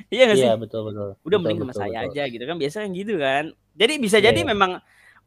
Iya 0.08 0.24
gak 0.28 0.38
sih? 0.40 0.48
Iya 0.48 0.54
betul 0.56 0.82
betul. 0.88 1.10
Udah 1.24 1.38
betul, 1.40 1.40
mending 1.44 1.60
sama 1.68 1.74
saya 1.76 2.00
betul. 2.04 2.12
aja 2.16 2.24
gitu 2.32 2.44
kan, 2.48 2.56
biasa 2.56 2.78
kan 2.80 2.92
gitu 2.96 3.14
kan. 3.20 3.44
Jadi 3.76 3.94
bisa 4.00 4.18
yeah. 4.20 4.26
jadi 4.32 4.40
iya. 4.44 4.48
memang 4.56 4.72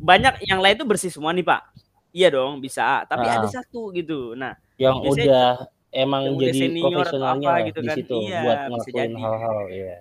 banyak 0.00 0.34
yang 0.48 0.60
lain 0.64 0.76
tuh 0.80 0.88
bersih 0.88 1.12
semua 1.12 1.36
nih 1.36 1.44
pak. 1.44 1.60
Iya 2.08 2.28
dong 2.32 2.64
bisa, 2.64 3.04
tapi 3.04 3.28
nah. 3.28 3.44
ada 3.44 3.48
satu 3.52 3.92
gitu. 3.92 4.32
Nah, 4.32 4.56
yang 4.80 5.04
udah 5.04 5.68
emang 5.92 6.40
jadi 6.40 6.80
profesionalnya 6.80 7.48
apa, 7.52 7.66
gitu 7.68 7.78
di 7.84 7.88
kan. 7.92 7.96
situ 8.00 8.16
iya, 8.24 8.40
buat 8.40 8.58
ngelakuin 8.72 9.12
hal-hal 9.20 9.58
ya. 9.68 9.96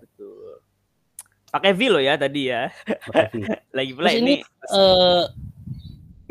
Pakai 1.52 1.72
V 1.76 1.82
lo 1.92 2.00
ya 2.00 2.16
tadi 2.16 2.42
ya. 2.48 2.72
Lagi 3.76 3.92
pula 3.92 4.12
ini, 4.16 4.20
ini 4.20 4.34
uh, 4.72 5.28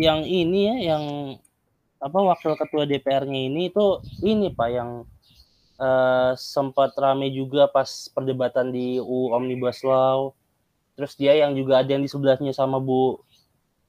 yang 0.00 0.24
ini 0.24 0.60
ya 0.64 0.76
yang 0.96 1.04
apa 2.06 2.18
wakil 2.22 2.54
ketua 2.54 2.86
DPR-nya 2.86 3.50
ini 3.50 3.74
itu 3.74 3.98
ini 4.22 4.54
Pak 4.54 4.68
yang 4.70 4.90
uh, 5.82 6.32
sempat 6.38 6.94
rame 6.94 7.34
juga 7.34 7.66
pas 7.66 8.06
perdebatan 8.14 8.70
di 8.70 9.02
U 9.02 9.34
Omnibus 9.34 9.82
Law. 9.82 10.38
Terus 10.94 11.18
dia 11.18 11.34
yang 11.34 11.52
juga 11.58 11.82
ada 11.82 11.90
yang 11.90 12.06
di 12.06 12.08
sebelahnya 12.08 12.54
sama 12.54 12.78
Bu 12.78 13.18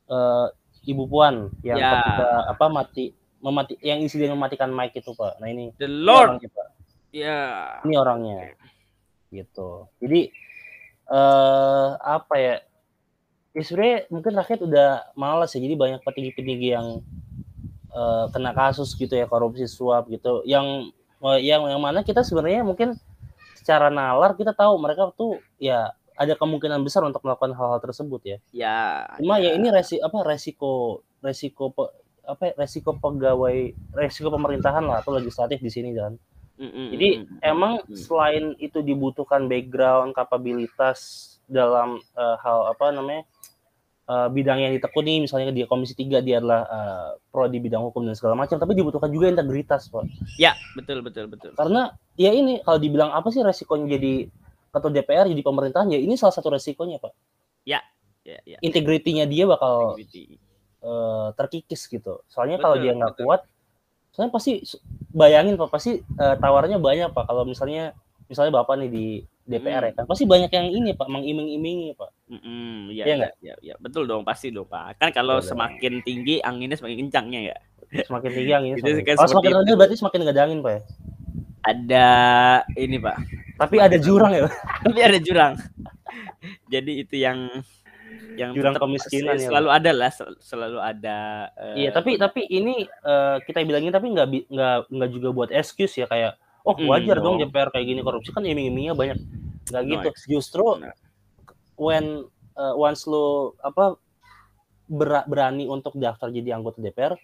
uh, 0.10 0.50
Ibu 0.88 1.04
Puan 1.06 1.52
yang 1.62 1.78
ya. 1.78 2.02
ketika 2.02 2.30
apa 2.52 2.66
mati 2.68 3.06
memati 3.44 3.78
yang 3.86 4.02
insiden 4.02 4.34
mematikan 4.34 4.74
mic 4.74 4.98
itu 4.98 5.14
pak 5.14 5.38
nah 5.38 5.48
ini 5.50 5.70
the 5.78 5.86
Lord 5.86 6.42
ya 6.42 6.58
yeah. 7.14 7.86
ini 7.86 7.96
orangnya 7.96 8.58
gitu 9.30 9.92
jadi 10.02 10.32
eh 11.08 11.90
apa 12.02 12.36
ya 12.36 12.56
ya 13.56 13.62
sebenarnya 13.64 13.98
mungkin 14.12 14.34
rakyat 14.36 14.60
udah 14.66 14.90
malas 15.16 15.56
ya 15.56 15.64
jadi 15.64 15.76
banyak 15.80 16.02
petinggi-petinggi 16.04 16.68
yang 16.76 17.02
uh, 17.94 18.28
kena 18.32 18.52
kasus 18.56 18.96
gitu 18.96 19.14
ya 19.14 19.28
korupsi 19.28 19.68
suap 19.68 20.08
gitu 20.12 20.42
yang 20.44 20.92
uh, 21.22 21.40
yang 21.40 21.66
yang 21.68 21.82
mana 21.82 22.04
kita 22.04 22.24
sebenarnya 22.24 22.64
mungkin 22.64 22.98
secara 23.56 23.92
nalar 23.92 24.38
kita 24.40 24.56
tahu 24.56 24.80
mereka 24.80 25.12
tuh 25.16 25.44
ya 25.60 25.92
ada 26.18 26.34
kemungkinan 26.34 26.82
besar 26.82 27.06
untuk 27.06 27.22
melakukan 27.22 27.54
hal-hal 27.54 27.78
tersebut 27.78 28.22
ya. 28.26 28.38
Ya. 28.50 29.06
Cuma 29.22 29.38
ya, 29.38 29.54
ya 29.54 29.62
ini 29.62 29.70
resi 29.70 30.02
apa 30.02 30.26
resiko 30.26 31.06
resiko 31.22 31.72
apa 32.26 32.44
ya, 32.52 32.54
resiko 32.58 32.98
pegawai 32.98 33.78
resiko 33.94 34.34
pemerintahan 34.34 34.82
lah 34.82 35.06
atau 35.06 35.14
legislatif 35.14 35.62
di 35.62 35.70
sini 35.70 35.94
kan. 35.94 36.18
Mm-hmm. 36.58 36.88
Jadi 36.90 37.10
emang 37.46 37.86
selain 37.94 38.58
itu 38.58 38.82
dibutuhkan 38.82 39.46
background 39.46 40.18
kapabilitas 40.18 41.38
dalam 41.46 42.02
uh, 42.18 42.36
hal 42.42 42.74
apa 42.74 42.90
namanya 42.92 43.24
uh, 44.08 44.28
bidang 44.32 44.60
yang 44.64 44.72
ditekuni 44.74 45.24
misalnya 45.24 45.52
di 45.52 45.68
komisi 45.68 45.94
3 45.94 46.24
dia 46.24 46.40
adalah 46.40 46.62
uh, 46.68 47.10
pro 47.30 47.46
di 47.52 47.60
bidang 47.60 47.84
hukum 47.92 48.08
dan 48.08 48.16
segala 48.16 48.34
macam 48.34 48.58
tapi 48.58 48.74
dibutuhkan 48.74 49.12
juga 49.12 49.30
integritas 49.30 49.92
pak. 49.92 50.08
Ya 50.40 50.56
betul 50.74 51.04
betul 51.04 51.28
betul. 51.30 51.54
Karena 51.54 51.94
ya 52.16 52.32
ini 52.32 52.64
kalau 52.64 52.80
dibilang 52.80 53.12
apa 53.14 53.30
sih 53.30 53.44
resikonya 53.44 54.00
jadi 54.00 54.32
ketua 54.72 54.92
DPR 54.92 55.26
jadi 55.32 55.42
pemerintahan 55.44 55.88
ya 55.92 56.00
ini 56.00 56.16
salah 56.16 56.34
satu 56.34 56.50
resikonya 56.50 56.98
pak. 57.04 57.14
Ya 57.68 57.84
ya, 58.24 58.40
ya. 58.44 58.58
integritinya 58.64 59.28
dia 59.28 59.48
bakal 59.48 60.00
uh, 60.82 61.28
terkikis 61.36 61.86
gitu. 61.86 62.24
Soalnya 62.32 62.58
kalau 62.58 62.80
dia 62.80 62.96
nggak 62.96 63.22
kuat 63.22 63.44
soalnya 64.16 64.34
pasti 64.34 64.66
bayangin 65.14 65.60
pak 65.62 65.70
pasti 65.70 66.02
uh, 66.18 66.36
tawarnya 66.40 66.80
banyak 66.80 67.12
pak. 67.12 67.28
Kalau 67.28 67.44
misalnya 67.44 67.94
misalnya 68.28 68.60
bapak 68.60 68.76
nih 68.84 68.90
di 68.92 69.06
DPR 69.48 69.80
hmm. 69.80 69.90
ya 69.90 69.94
kan 69.96 70.06
pasti 70.06 70.28
banyak 70.28 70.52
yang 70.52 70.68
ini 70.68 70.92
pak 70.92 71.08
mengiming-imingi 71.08 71.96
pak 71.96 72.12
mm 72.28 72.92
ya, 72.92 73.04
ya, 73.08 73.16
ya, 73.40 73.56
ya, 73.64 73.76
betul 73.80 74.04
dong 74.04 74.28
pasti 74.28 74.52
dong 74.52 74.68
pak. 74.68 75.00
Kan 75.00 75.16
kalau 75.16 75.40
semakin 75.40 76.04
tinggi 76.04 76.44
anginnya 76.44 76.76
semakin 76.76 77.08
kencangnya 77.08 77.42
ya 77.56 77.58
semakin 77.88 78.32
tinggi 78.36 78.52
anginnya 78.52 78.78
semakin, 78.84 79.04
kan 79.08 79.16
kalau 79.16 79.32
semakin 79.32 79.52
rendah 79.64 79.76
berarti 79.80 79.96
semakin 79.96 80.20
gak 80.28 80.36
ada 80.36 80.44
angin 80.44 80.60
pak 80.60 80.72
ya? 80.72 80.82
Ada 81.68 82.08
ini 82.76 82.98
pak. 83.00 83.18
Tapi 83.58 83.76
ada 83.80 83.98
jurang 83.98 84.32
ya 84.36 84.42
tapi 84.86 85.00
ada 85.00 85.18
jurang. 85.24 85.54
Jadi 86.68 86.92
itu 87.08 87.16
yang 87.16 87.48
yang 88.38 88.52
jurang 88.54 88.76
kemiskinan 88.78 89.40
ya, 89.40 89.50
selalu 89.50 89.70
ada 89.74 89.92
lah 89.96 90.12
selalu 90.40 90.78
ada 90.78 91.50
uh, 91.58 91.74
iya 91.74 91.90
tapi 91.90 92.22
tapi 92.22 92.46
ini 92.46 92.86
uh, 93.02 93.42
kita 93.42 93.66
bilangin 93.66 93.90
tapi 93.90 94.14
nggak 94.14 94.28
nggak 94.46 94.78
nggak 94.94 95.10
juga 95.10 95.30
buat 95.34 95.50
excuse 95.50 95.98
ya 95.98 96.06
kayak 96.06 96.38
oh 96.68 96.76
hmm, 96.76 96.86
wajar 96.92 97.18
hmm, 97.18 97.24
dong 97.24 97.36
DPR 97.40 97.70
kayak 97.72 97.86
gini 97.88 98.02
korupsi. 98.04 98.36
Kan 98.36 98.44
iming-imingnya 98.44 98.94
banyak. 98.94 99.18
Nggak 99.72 99.84
no, 99.84 99.92
gitu. 99.96 100.10
justru 100.38 100.84
no. 100.84 100.92
When 101.78 102.26
uh, 102.58 102.74
once 102.76 103.06
lo 103.06 103.56
apa 103.62 103.96
ber, 104.90 105.24
berani 105.30 105.70
untuk 105.70 105.96
daftar 105.96 106.34
jadi 106.34 106.58
anggota 106.58 106.82
DPR 106.82 107.16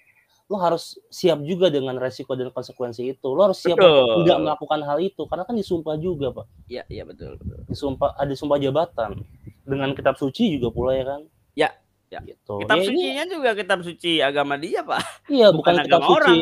lo 0.51 0.59
harus 0.59 0.99
siap 1.07 1.39
juga 1.47 1.71
dengan 1.71 1.95
resiko 1.95 2.35
dan 2.35 2.51
konsekuensi 2.51 3.15
itu. 3.15 3.27
Lo 3.31 3.47
harus 3.47 3.63
siap 3.63 3.79
betul. 3.79 4.21
tidak 4.21 4.37
melakukan 4.43 4.79
hal 4.83 4.99
itu 4.99 5.23
karena 5.25 5.43
kan 5.47 5.55
disumpah 5.55 5.95
juga 5.95 6.35
pak. 6.35 6.45
Iya 6.67 6.83
iya 6.91 7.03
betul, 7.07 7.39
betul. 7.39 7.63
Disumpah 7.71 8.13
ada 8.19 8.33
sumpah 8.35 8.59
jabatan. 8.59 9.23
Dengan 9.63 9.95
kitab 9.95 10.19
suci 10.19 10.59
juga 10.59 10.67
pula 10.75 10.91
ya 10.93 11.05
kan? 11.07 11.21
Ya 11.55 11.69
ya. 12.11 12.19
Gitu. 12.27 12.53
kitab 12.67 12.77
ya, 12.77 12.85
sucinya 12.85 13.23
juga 13.25 13.49
kitab 13.55 13.79
suci 13.81 14.19
agama 14.19 14.59
dia 14.59 14.83
pak. 14.83 15.01
Iya 15.31 15.55
bukan, 15.55 15.73
bukan 15.79 15.85
kitab 15.87 16.01
suci. 16.03 16.13
orang. 16.13 16.37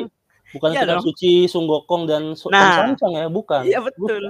Bukan 0.52 0.69
iya 0.76 0.82
kitab 0.84 0.97
dong. 1.00 1.06
suci 1.08 1.32
Sunggokong 1.47 2.04
dan 2.10 2.24
nah, 2.52 2.71
Samsung 2.84 3.13
ya, 3.15 3.28
bukan. 3.30 3.62
Iya 3.63 3.80
betul. 3.86 4.28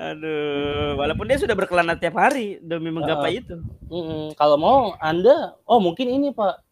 Aduh, 0.00 0.96
walaupun 0.96 1.28
dia 1.28 1.36
sudah 1.36 1.52
berkelana 1.52 1.92
tiap 1.92 2.16
hari 2.16 2.56
demi 2.64 2.88
menggapai 2.88 3.36
uh, 3.36 3.40
itu. 3.44 3.56
Mm 3.92 4.00
-mm. 4.00 4.24
Kalau 4.32 4.56
mau 4.56 4.96
Anda, 4.96 5.60
oh 5.68 5.76
mungkin 5.76 6.08
ini 6.08 6.32
Pak, 6.32 6.64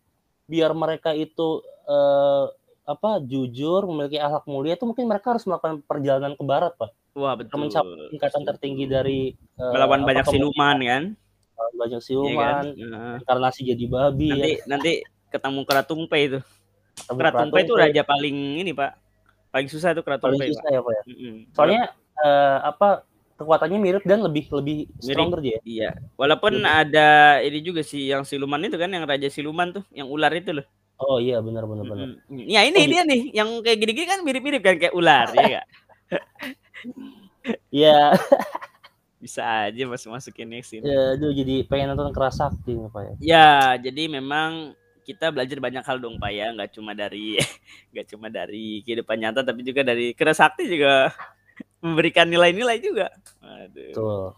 biar 0.48 0.72
mereka 0.72 1.12
itu 1.12 1.60
uh, 1.84 2.48
apa 2.88 3.20
jujur, 3.20 3.84
memiliki 3.84 4.16
akhlak 4.16 4.48
mulia 4.48 4.80
itu 4.80 4.88
mungkin 4.88 5.04
mereka 5.04 5.36
harus 5.36 5.44
melakukan 5.44 5.84
perjalanan 5.84 6.32
ke 6.32 6.40
barat 6.40 6.72
Pak. 6.80 6.88
Wah 7.20 7.36
betul. 7.36 7.68
Mencapai 7.68 8.08
tingkatan 8.16 8.42
tertinggi 8.48 8.84
dari 8.88 9.20
uh, 9.60 9.76
melawan 9.76 10.08
banyak 10.08 10.24
siluman 10.24 10.76
kan? 10.80 11.04
Banyak 11.76 12.00
siluman, 12.00 12.72
iya 12.72 12.88
kan? 12.88 13.16
karena 13.28 13.48
si 13.52 13.60
jadi 13.68 13.84
babi. 13.92 14.32
Nanti 14.32 14.52
ya. 14.56 14.64
nanti 14.64 14.92
ketemu 15.28 15.60
keratumpe 15.68 16.16
itu. 16.16 16.40
Keraton 17.06 17.52
itu 17.52 17.74
raja 17.76 18.02
paling 18.02 18.58
ini 18.64 18.72
pak, 18.74 18.98
paling 19.54 19.68
susah 19.70 19.94
itu 19.94 20.02
Keraton 20.02 20.34
Paling 20.34 20.50
susah 20.50 20.70
ya 20.72 20.80
pak 20.80 20.92
ya. 20.96 21.02
Mm-hmm. 21.06 21.34
Soalnya 21.54 21.82
uh, 22.18 22.58
apa 22.74 23.07
kekuatannya 23.38 23.79
mirip 23.79 24.03
dan 24.03 24.18
lebih 24.27 24.51
lebih 24.51 24.90
mirip. 24.90 25.07
stronger 25.07 25.38
dia. 25.38 25.59
Iya. 25.62 25.90
Walaupun 26.18 26.59
hmm. 26.59 26.66
ada 26.66 27.38
ini 27.40 27.62
juga 27.62 27.87
sih 27.87 28.11
yang 28.11 28.27
siluman 28.27 28.59
itu 28.66 28.74
kan 28.74 28.90
yang 28.90 29.07
raja 29.07 29.31
siluman 29.31 29.70
tuh, 29.70 29.85
yang 29.94 30.11
ular 30.11 30.35
itu 30.35 30.51
loh. 30.51 30.66
Oh 30.98 31.22
iya 31.22 31.38
benar 31.38 31.62
benar 31.70 31.87
benar. 31.87 32.18
Mm-hmm. 32.27 32.51
Ya 32.51 32.66
ini 32.66 32.79
oh, 32.83 32.87
dia 32.90 33.03
nih 33.07 33.22
yang 33.31 33.48
kayak 33.62 33.79
gini-gini 33.79 34.07
kan 34.11 34.20
mirip-mirip 34.27 34.62
kan 34.66 34.77
kayak 34.83 34.94
ular 34.98 35.31
ya 35.31 35.42
enggak? 35.46 35.66
Iya. 37.70 37.98
Bisa 39.22 39.42
aja 39.70 39.83
masuk 39.87 40.14
masukin 40.14 40.51
sini. 40.62 40.87
Ya, 40.87 41.14
aduh 41.14 41.31
jadi 41.31 41.66
pengen 41.66 41.94
nonton 41.94 42.11
keras 42.11 42.38
sakti 42.42 42.74
nih 42.74 42.90
Pak 42.90 43.03
ya. 43.03 43.14
Ya, 43.18 43.51
jadi 43.79 44.11
memang 44.11 44.74
kita 45.03 45.33
belajar 45.33 45.57
banyak 45.57 45.81
hal 45.88 46.05
dong 46.05 46.20
pak 46.20 46.29
ya 46.37 46.53
nggak 46.53 46.77
cuma 46.77 46.92
dari 46.92 47.40
nggak 47.96 48.07
cuma 48.12 48.29
dari 48.29 48.85
kehidupan 48.85 49.16
nyata 49.16 49.40
tapi 49.40 49.64
juga 49.64 49.81
dari 49.81 50.12
kerasakti 50.12 50.68
juga 50.68 51.09
memberikan 51.78 52.26
nilai-nilai 52.26 52.78
juga 52.82 53.12
Aduh. 53.42 53.92
Tuh. 53.94 54.28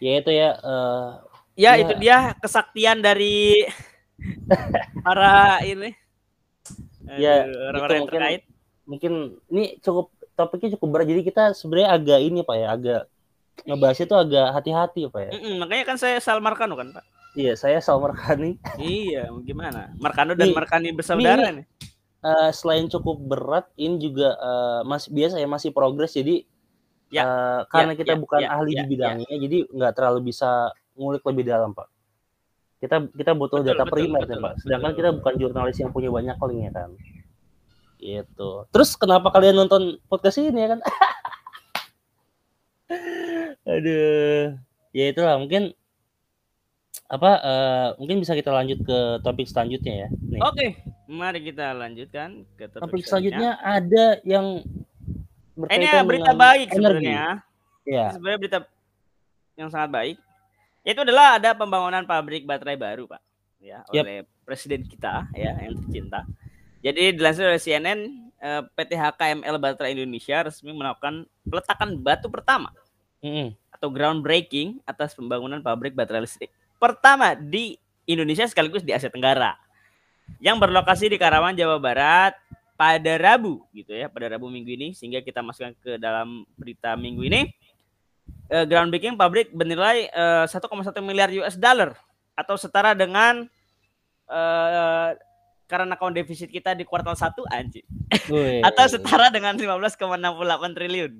ya 0.00 0.12
itu 0.20 0.30
ya 0.30 0.50
uh, 0.60 1.22
ya, 1.56 1.76
ya 1.76 1.80
itu 1.80 1.92
dia 2.00 2.16
kesaktian 2.38 3.00
dari 3.00 3.64
para 5.06 5.60
ini 5.64 5.92
ya 7.18 7.44
orang-orang 7.72 7.96
yang 8.00 8.08
terkait 8.08 8.42
mungkin 8.84 9.12
ini 9.48 9.80
cukup 9.80 10.12
topiknya 10.34 10.76
cukup 10.76 10.88
berat 10.92 11.06
jadi 11.08 11.22
kita 11.24 11.44
sebenarnya 11.56 11.88
agak 11.94 12.20
ini 12.20 12.40
pak 12.44 12.56
ya 12.58 12.68
agak 12.74 13.02
ngebahas 13.64 13.98
itu 14.02 14.14
agak 14.18 14.46
hati-hati 14.50 15.00
pak 15.08 15.20
ya 15.20 15.30
mm 15.30 15.40
-mm, 15.40 15.54
makanya 15.62 15.84
kan 15.88 15.96
saya 15.96 16.18
Salmarkano 16.20 16.74
kan 16.76 16.90
pak 16.92 17.04
Iya, 17.34 17.58
saya 17.58 17.82
Salman 17.82 18.14
Markani. 18.14 18.62
iya, 18.78 19.26
gimana? 19.42 19.90
Markano 19.98 20.38
dan 20.38 20.54
nih, 20.54 20.54
Markani 20.54 20.88
bersaudara 20.94 21.50
nih. 21.50 21.66
Uh, 22.22 22.48
selain 22.54 22.86
cukup 22.86 23.20
berat, 23.20 23.66
ini 23.74 23.98
juga 23.98 24.38
uh, 24.38 24.80
masih 24.86 25.10
biasa 25.10 25.42
ya 25.42 25.48
masih 25.50 25.74
progres. 25.74 26.14
Jadi 26.14 26.46
ya, 27.10 27.22
uh, 27.24 27.60
karena 27.68 27.92
ya, 27.92 27.98
kita 27.98 28.12
ya, 28.14 28.20
bukan 28.20 28.40
ya, 28.40 28.48
ahli 28.52 28.72
ya, 28.72 28.78
di 28.80 28.84
bidangnya, 28.88 29.32
ya. 29.32 29.38
jadi 29.40 29.58
nggak 29.68 29.92
terlalu 29.96 30.20
bisa 30.32 30.72
ngulik 30.94 31.24
lebih 31.26 31.44
dalam, 31.48 31.70
Pak. 31.74 31.88
Kita 32.80 32.96
kita 33.12 33.32
butuh 33.32 33.64
betul, 33.64 33.70
data 33.72 33.84
betul, 33.88 33.94
primer, 33.96 34.20
betul, 34.24 34.38
ya, 34.38 34.44
Pak. 34.44 34.54
Sedangkan 34.60 34.90
betul. 34.92 35.00
kita 35.00 35.08
bukan 35.16 35.34
jurnalis 35.40 35.76
yang 35.80 35.90
punya 35.92 36.10
banyak 36.12 36.36
link 36.36 36.60
ya 36.60 36.72
kan. 36.72 36.90
Gitu. 38.04 38.50
Terus 38.68 38.90
kenapa 39.00 39.32
kalian 39.32 39.56
nonton 39.56 39.96
podcast 40.12 40.36
ini 40.36 40.60
ya 40.60 40.68
kan? 40.76 40.80
Aduh. 43.74 44.60
Ya 44.94 45.04
itulah 45.10 45.40
mungkin 45.40 45.74
apa 47.08 47.30
uh, 47.42 47.88
mungkin 48.00 48.22
bisa 48.22 48.32
kita 48.32 48.48
lanjut 48.48 48.80
ke 48.84 48.98
topik 49.20 49.48
selanjutnya 49.48 50.06
ya. 50.06 50.08
Oke, 50.40 50.56
okay. 50.56 50.70
mari 51.10 51.44
kita 51.44 51.76
lanjutkan 51.76 52.48
ke 52.56 52.70
topik, 52.70 52.90
topik 52.90 53.04
selanjutnya. 53.04 53.60
Ada 53.60 54.24
yang 54.24 54.64
berkaitan 55.54 56.02
Ini 56.02 56.06
berita 56.06 56.32
baik 56.34 56.68
sebenarnya. 56.70 57.22
Ya. 57.86 58.06
Sebenarnya 58.14 58.38
berita 58.38 58.58
yang 59.54 59.70
sangat 59.70 59.90
baik. 59.90 60.16
Itu 60.84 61.00
adalah 61.00 61.40
ada 61.40 61.56
pembangunan 61.56 62.04
pabrik 62.04 62.44
baterai 62.44 62.76
baru, 62.76 63.08
Pak. 63.08 63.22
Ya, 63.64 63.80
yep. 63.96 64.04
oleh 64.04 64.18
presiden 64.44 64.84
kita 64.84 65.24
ya 65.32 65.56
yang 65.56 65.80
tercinta. 65.80 66.28
Jadi 66.84 67.16
dilansir 67.16 67.48
oleh 67.48 67.56
CNN, 67.56 68.24
eh, 68.44 68.62
PT 68.76 68.92
HKML 68.92 69.56
Baterai 69.56 69.96
Indonesia 69.96 70.44
resmi 70.44 70.76
melakukan 70.76 71.24
peletakan 71.48 71.96
batu 71.96 72.28
pertama 72.28 72.68
mm 73.24 73.32
-hmm. 73.32 73.48
atau 73.72 73.88
groundbreaking 73.88 74.84
atas 74.84 75.16
pembangunan 75.16 75.64
pabrik 75.64 75.96
baterai 75.96 76.28
listrik 76.28 76.52
pertama 76.76 77.32
di 77.32 77.80
Indonesia 78.04 78.44
sekaligus 78.44 78.84
di 78.84 78.92
Asia 78.92 79.08
Tenggara 79.08 79.56
yang 80.40 80.56
berlokasi 80.56 81.08
di 81.08 81.16
Karawang, 81.20 81.56
Jawa 81.56 81.80
Barat 81.80 82.36
pada 82.74 83.12
Rabu 83.18 83.62
gitu 83.70 83.94
ya, 83.94 84.10
pada 84.10 84.34
Rabu 84.34 84.50
minggu 84.50 84.70
ini 84.74 84.88
sehingga 84.94 85.22
kita 85.22 85.40
masukkan 85.40 85.74
ke 85.78 85.96
dalam 85.98 86.46
berita 86.58 86.98
minggu 86.98 87.22
ini. 87.26 87.42
Uh, 88.48 88.64
groundbreaking 88.64 89.20
pabrik 89.20 89.52
bernilai 89.52 90.08
uh, 90.16 90.48
1,1 90.48 90.64
miliar 91.04 91.28
US 91.44 91.60
dollar 91.60 91.92
atau 92.32 92.56
setara 92.56 92.96
dengan 92.96 93.44
uh, 94.28 95.12
karena 95.68 95.92
account 95.96 96.16
defisit 96.16 96.48
kita 96.48 96.72
di 96.72 96.88
kuartal 96.88 97.16
1 97.16 97.36
anjir. 97.52 97.84
atau 98.68 98.84
setara 98.88 99.28
dengan 99.28 99.56
15,68 99.56 100.76
triliun. 100.76 101.12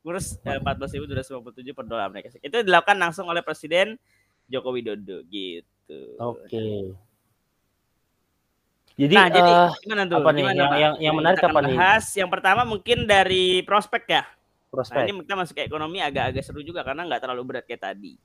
Kurs 0.00 0.40
uh, 0.44 0.60
14.257 0.64 1.76
per 1.76 1.84
dolar 1.84 2.08
Amerika. 2.08 2.32
Itu 2.40 2.64
dilakukan 2.64 2.96
langsung 2.96 3.28
oleh 3.28 3.44
Presiden 3.44 4.00
Joko 4.48 4.72
Widodo 4.72 5.24
gitu. 5.28 6.00
Oke. 6.16 6.48
Okay. 6.48 7.09
Jadi, 9.00 9.14
nah, 9.16 9.28
jadi 9.32 9.52
uh, 9.52 9.72
gimana 9.80 10.02
tuh? 10.04 10.16
Apa 10.20 10.30
nih? 10.36 10.42
Gimana, 10.44 10.60
yang, 10.60 10.72
yang, 10.76 10.94
yang 11.00 11.14
menarik 11.16 11.40
apa 11.40 11.60
nih? 11.64 11.76
Bahas 11.80 12.06
yang 12.12 12.28
pertama 12.28 12.62
mungkin 12.68 13.08
dari 13.08 13.64
prospek 13.64 14.02
ya. 14.04 14.22
Prospek. 14.68 15.00
Nah, 15.00 15.04
ini 15.08 15.24
kita 15.24 15.36
masuk 15.40 15.54
ke 15.56 15.62
ekonomi 15.64 15.98
agak-agak 16.04 16.44
seru 16.44 16.60
juga 16.60 16.84
karena 16.84 17.08
nggak 17.08 17.20
terlalu 17.24 17.42
berat 17.48 17.64
kayak 17.64 17.80
tadi. 17.80 18.20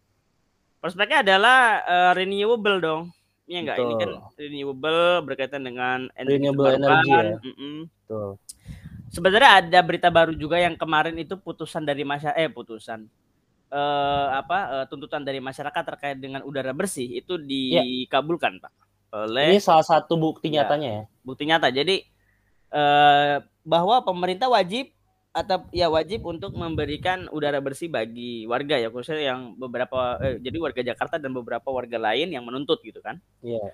Prospeknya 0.83 1.23
adalah 1.23 1.79
uh, 1.87 2.11
renewable 2.11 2.83
dong. 2.83 3.01
Iya 3.47 3.59
enggak? 3.63 3.77
Ini 3.79 3.93
kan 3.95 4.11
renewable 4.35 5.01
berkaitan 5.23 5.63
dengan 5.63 6.11
energi 6.17 6.43
renewable 6.43 6.67
energy 6.75 7.09
ya. 7.13 7.23
Mm 7.39 7.55
-mm. 7.55 7.77
Betul. 7.87 8.29
Sebenarnya 9.15 9.51
ada 9.63 9.79
berita 9.79 10.09
baru 10.11 10.35
juga 10.35 10.59
yang 10.59 10.75
kemarin 10.75 11.15
itu 11.15 11.39
putusan 11.39 11.87
dari 11.87 12.03
masyarakat 12.03 12.35
eh 12.35 12.51
putusan 12.51 13.07
uh, 13.71 14.27
apa 14.43 14.59
uh, 14.67 14.85
tuntutan 14.91 15.23
dari 15.23 15.39
masyarakat 15.39 15.83
terkait 15.95 16.17
dengan 16.19 16.43
udara 16.43 16.75
bersih 16.75 17.23
itu 17.23 17.39
ya. 17.39 17.79
dikabulkan 17.79 18.59
pak 18.59 18.84
oleh 19.15 19.55
ini 19.55 19.63
salah 19.63 19.85
satu 19.87 20.19
bukti 20.19 20.51
ya, 20.51 20.67
nyatanya 20.67 20.89
ya 20.89 21.03
bukti 21.23 21.43
nyata 21.47 21.71
jadi 21.71 22.03
uh, 22.75 23.39
bahwa 23.63 24.03
pemerintah 24.03 24.51
wajib 24.51 24.91
atau 25.35 25.67
ya 25.75 25.91
wajib 25.91 26.23
untuk 26.23 26.55
memberikan 26.55 27.27
udara 27.27 27.59
bersih 27.59 27.91
bagi 27.91 28.47
warga 28.47 28.79
ya 28.79 28.87
khususnya 28.87 29.35
yang 29.35 29.59
beberapa 29.59 30.15
eh, 30.23 30.39
jadi 30.39 30.57
warga 30.63 30.79
Jakarta 30.79 31.19
dan 31.19 31.35
beberapa 31.35 31.67
warga 31.75 31.99
lain 31.99 32.31
yang 32.31 32.47
menuntut 32.47 32.79
gitu 32.79 33.03
kan. 33.03 33.19
Iya. 33.43 33.59
Yeah. 33.59 33.69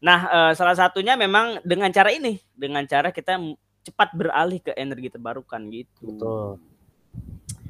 Nah, 0.00 0.20
eh, 0.24 0.52
salah 0.56 0.72
satunya 0.72 1.12
memang 1.20 1.60
dengan 1.68 1.92
cara 1.92 2.08
ini, 2.08 2.40
dengan 2.56 2.80
cara 2.88 3.12
kita 3.12 3.36
cepat 3.84 4.08
beralih 4.16 4.64
ke 4.64 4.72
energi 4.72 5.12
terbarukan 5.12 5.68
gitu. 5.68 6.16
Betul. 6.16 6.64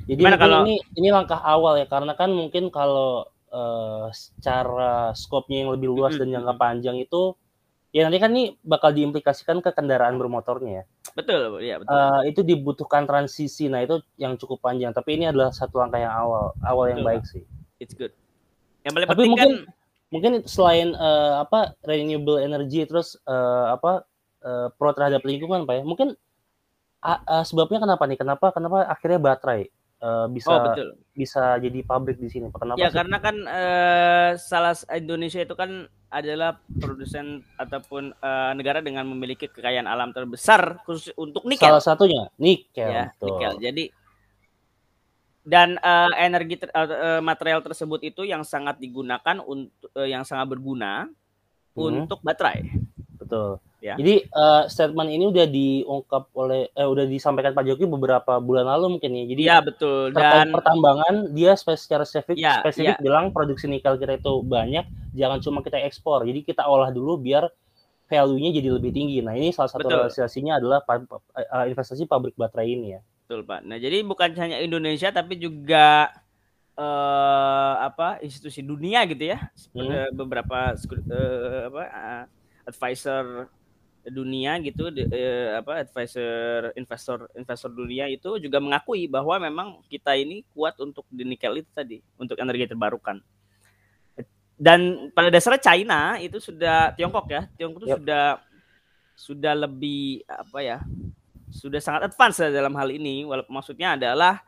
Jadi 0.07 0.23
kalau 0.39 0.63
ini 0.63 0.79
ini 0.95 1.11
langkah 1.11 1.43
awal 1.43 1.83
ya 1.83 1.87
karena 1.91 2.15
kan 2.15 2.31
mungkin 2.31 2.71
kalau 2.71 3.27
uh, 3.57 4.13
secara 4.13 5.17
skopnya 5.17 5.65
yang 5.65 5.73
lebih 5.73 5.89
luas 5.89 6.13
mm 6.15 6.21
-hmm. 6.21 6.29
dan 6.29 6.35
jangka 6.37 6.55
panjang 6.61 6.97
itu 7.01 7.33
Ya 7.97 8.05
nanti 8.05 8.21
kan 8.21 8.29
ini 8.37 8.53
bakal 8.61 8.93
diimplikasikan 8.93 9.65
ke 9.65 9.73
kendaraan 9.73 10.21
bermotornya 10.21 10.85
ya. 10.85 10.85
Betul, 11.17 11.65
ya 11.65 11.81
betul. 11.81 11.97
Uh, 11.97 12.23
itu 12.29 12.45
dibutuhkan 12.45 13.09
transisi. 13.09 13.73
Nah, 13.73 13.81
itu 13.81 14.05
yang 14.21 14.37
cukup 14.37 14.61
panjang, 14.61 14.93
tapi 14.93 15.17
ini 15.17 15.33
adalah 15.33 15.49
satu 15.49 15.81
langkah 15.81 15.97
yang 15.97 16.13
awal, 16.13 16.53
awal 16.61 16.85
betul, 16.85 16.93
yang 16.93 17.03
baik 17.09 17.25
sih. 17.25 17.43
It's 17.81 17.97
good. 17.97 18.13
Yang 18.85 18.93
paling 18.93 19.09
tapi 19.09 19.17
penting 19.17 19.33
mungkin 19.33 19.49
kan 19.49 19.73
mungkin 20.13 20.33
selain 20.45 20.93
uh, 20.93 21.41
apa 21.41 21.73
renewable 21.89 22.37
energy 22.37 22.85
terus 22.85 23.17
uh, 23.25 23.73
apa 23.73 24.05
uh, 24.45 24.69
pro 24.77 24.93
terhadap 24.93 25.25
lingkungan 25.25 25.65
Pak 25.65 25.81
ya. 25.81 25.83
Mungkin 25.89 26.09
uh, 27.01 27.21
uh, 27.25 27.45
sebabnya 27.49 27.81
kenapa 27.81 28.05
nih? 28.05 28.21
Kenapa 28.21 28.53
kenapa 28.53 28.85
akhirnya 28.93 29.25
baterai 29.25 29.73
uh, 30.03 30.27
bisa 30.29 30.51
oh, 30.53 30.61
betul. 30.71 30.89
bisa 31.13 31.57
jadi 31.61 31.79
pabrik 31.85 32.19
di 32.21 32.29
sini? 32.29 32.49
Kenapa? 32.53 32.79
Ya 32.81 32.89
sih? 32.91 32.97
karena 32.97 33.17
kan 33.21 33.37
uh, 33.47 34.31
salah 34.37 34.75
Indonesia 34.93 35.41
itu 35.41 35.55
kan 35.57 35.89
adalah 36.07 36.63
produsen 36.79 37.43
ataupun 37.59 38.15
uh, 38.23 38.53
negara 38.55 38.81
dengan 38.81 39.05
memiliki 39.05 39.51
kekayaan 39.51 39.91
alam 39.91 40.15
terbesar 40.15 40.81
khusus 40.87 41.13
untuk 41.19 41.45
nikel. 41.45 41.67
Salah 41.67 41.83
satunya 41.83 42.31
nikel. 42.39 42.89
Ya, 42.89 43.13
nikel. 43.19 43.53
Jadi 43.61 43.85
dan 45.47 45.79
uh, 45.79 46.11
energi 46.19 46.59
ter, 46.59 46.69
uh, 46.75 47.23
material 47.23 47.63
tersebut 47.63 48.03
itu 48.03 48.27
yang 48.27 48.43
sangat 48.43 48.83
digunakan 48.83 49.39
untuk 49.47 49.95
uh, 49.95 50.07
yang 50.07 50.27
sangat 50.27 50.59
berguna 50.59 51.07
hmm. 51.75 51.79
untuk 51.79 52.19
baterai. 52.23 52.67
Betul. 53.15 53.63
Ya. 53.87 53.95
Jadi 53.95 54.27
uh, 54.35 54.67
statement 54.67 55.15
ini 55.15 55.31
udah 55.31 55.47
diungkap 55.47 56.35
oleh 56.35 56.75
eh 56.75 56.83
udah 56.83 57.07
disampaikan 57.07 57.55
Pak 57.55 57.71
Jokowi 57.71 57.87
beberapa 57.87 58.43
bulan 58.43 58.67
lalu 58.67 58.99
mungkin 58.99 59.15
ya. 59.15 59.25
Jadi 59.31 59.43
ya 59.47 59.59
betul. 59.63 60.11
Dan 60.11 60.51
pertambangan 60.51 61.31
dia 61.31 61.55
secara 61.55 62.03
spesifik 62.03 62.35
ya, 62.35 62.67
spesifik 62.67 62.99
ya. 62.99 63.05
bilang 63.05 63.31
produksi 63.31 63.71
nikel 63.71 63.95
kita 63.95 64.19
itu 64.19 64.43
banyak, 64.43 64.91
jangan 65.15 65.39
cuma 65.39 65.63
kita 65.63 65.79
ekspor. 65.87 66.27
Jadi 66.27 66.43
kita 66.43 66.67
olah 66.67 66.91
dulu 66.91 67.15
biar 67.15 67.47
value-nya 68.11 68.51
jadi 68.59 68.69
lebih 68.75 68.91
tinggi. 68.91 69.23
Nah, 69.23 69.39
ini 69.39 69.55
salah 69.55 69.71
satu 69.71 69.87
realisasinya 69.87 70.59
adalah 70.59 70.83
uh, 70.83 71.67
investasi 71.71 72.07
pabrik 72.11 72.35
baterai 72.35 72.75
ini 72.75 72.99
ya. 72.99 73.01
Betul, 73.27 73.47
Pak. 73.47 73.67
Nah, 73.67 73.79
jadi 73.79 74.03
bukan 74.03 74.35
hanya 74.39 74.63
Indonesia 74.63 75.11
tapi 75.11 75.39
juga 75.39 76.11
uh, 76.79 77.75
apa 77.83 78.23
institusi 78.23 78.63
dunia 78.63 79.03
gitu 79.11 79.31
ya. 79.31 79.51
Hmm. 79.75 80.11
beberapa 80.15 80.75
uh, 80.75 81.71
apa 81.71 81.83
advisor 82.67 83.51
dunia 84.07 84.59
gitu 84.63 84.89
eh, 84.95 85.59
apa 85.59 85.83
advisor 85.83 86.71
investor 86.79 87.27
investor 87.35 87.71
dunia 87.75 88.07
itu 88.07 88.39
juga 88.39 88.63
mengakui 88.63 89.11
bahwa 89.11 89.35
memang 89.43 89.69
kita 89.91 90.15
ini 90.15 90.47
kuat 90.55 90.79
untuk 90.79 91.03
di 91.11 91.27
nikel 91.27 91.59
itu 91.59 91.71
tadi 91.75 91.99
untuk 92.15 92.39
energi 92.39 92.71
terbarukan 92.71 93.19
dan 94.57 95.13
pada 95.13 95.29
dasarnya 95.29 95.61
China 95.61 96.01
itu 96.17 96.41
sudah 96.41 96.95
Tiongkok 96.97 97.27
ya 97.29 97.43
Tiongkok 97.59 97.85
itu 97.85 97.89
yep. 97.93 97.99
sudah 98.01 98.25
sudah 99.17 99.55
lebih 99.57 100.25
apa 100.29 100.59
ya 100.65 100.79
sudah 101.53 101.81
sangat 101.81 102.13
advance 102.13 102.41
dalam 102.41 102.73
hal 102.77 102.89
ini 102.89 103.25
walaupun 103.25 103.53
maksudnya 103.53 103.97
adalah 103.97 104.41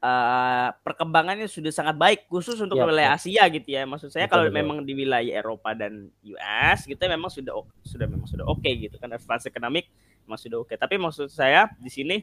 uh, 0.00 0.68
perkembangannya 0.82 1.46
sudah 1.46 1.72
sangat 1.72 1.96
baik 1.96 2.20
khusus 2.26 2.56
untuk 2.60 2.80
ya, 2.80 2.84
wilayah 2.88 3.10
Asia 3.16 3.44
gitu 3.52 3.68
ya. 3.68 3.84
Maksud 3.86 4.10
saya 4.10 4.26
betul, 4.26 4.32
kalau 4.32 4.44
betul. 4.48 4.58
memang 4.58 4.76
di 4.84 4.92
wilayah 4.96 5.32
Eropa 5.40 5.70
dan 5.76 6.08
US 6.24 6.88
kita 6.88 7.06
memang 7.06 7.30
sudah 7.30 7.54
sudah 7.84 8.06
memang 8.08 8.26
sudah 8.26 8.44
oke 8.48 8.60
okay, 8.64 8.76
gitu 8.88 8.96
kan 8.96 9.12
advance 9.12 9.46
ekonomik 9.46 9.88
memang 10.26 10.40
sudah 10.40 10.58
oke. 10.60 10.72
Okay. 10.72 10.76
Tapi 10.80 10.96
maksud 10.98 11.28
saya 11.30 11.68
di 11.78 11.92
sini 11.92 12.16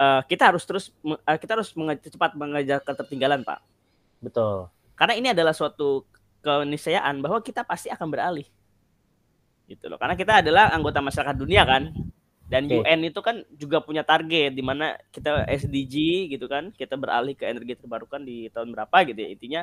uh, 0.00 0.22
kita 0.24 0.52
harus 0.52 0.62
terus 0.64 0.92
uh, 1.04 1.38
kita 1.38 1.58
harus 1.58 1.72
menge 1.76 2.00
cepat 2.06 2.36
mengejar 2.38 2.80
ketertinggalan, 2.84 3.42
Pak. 3.42 3.60
Betul. 4.22 4.70
Karena 4.96 5.14
ini 5.16 5.28
adalah 5.32 5.52
suatu 5.52 6.08
keniscayaan 6.40 7.20
bahwa 7.20 7.42
kita 7.42 7.66
pasti 7.66 7.92
akan 7.92 8.08
beralih. 8.08 8.46
Gitu 9.66 9.90
loh. 9.90 9.98
Karena 9.98 10.14
kita 10.14 10.40
adalah 10.40 10.72
anggota 10.72 11.02
masyarakat 11.02 11.36
dunia 11.36 11.66
kan. 11.66 11.90
Dan 12.46 12.70
okay. 12.70 12.78
UN 12.78 13.10
itu 13.10 13.18
kan 13.18 13.42
juga 13.58 13.82
punya 13.82 14.06
target 14.06 14.54
di 14.54 14.62
mana 14.62 14.94
kita 15.10 15.50
SDG 15.50 16.26
gitu 16.30 16.46
kan, 16.46 16.70
kita 16.70 16.94
beralih 16.94 17.34
ke 17.34 17.42
energi 17.42 17.74
terbarukan 17.74 18.22
di 18.22 18.46
tahun 18.54 18.70
berapa 18.70 18.96
gitu 19.10 19.18
ya. 19.18 19.28
Intinya 19.34 19.62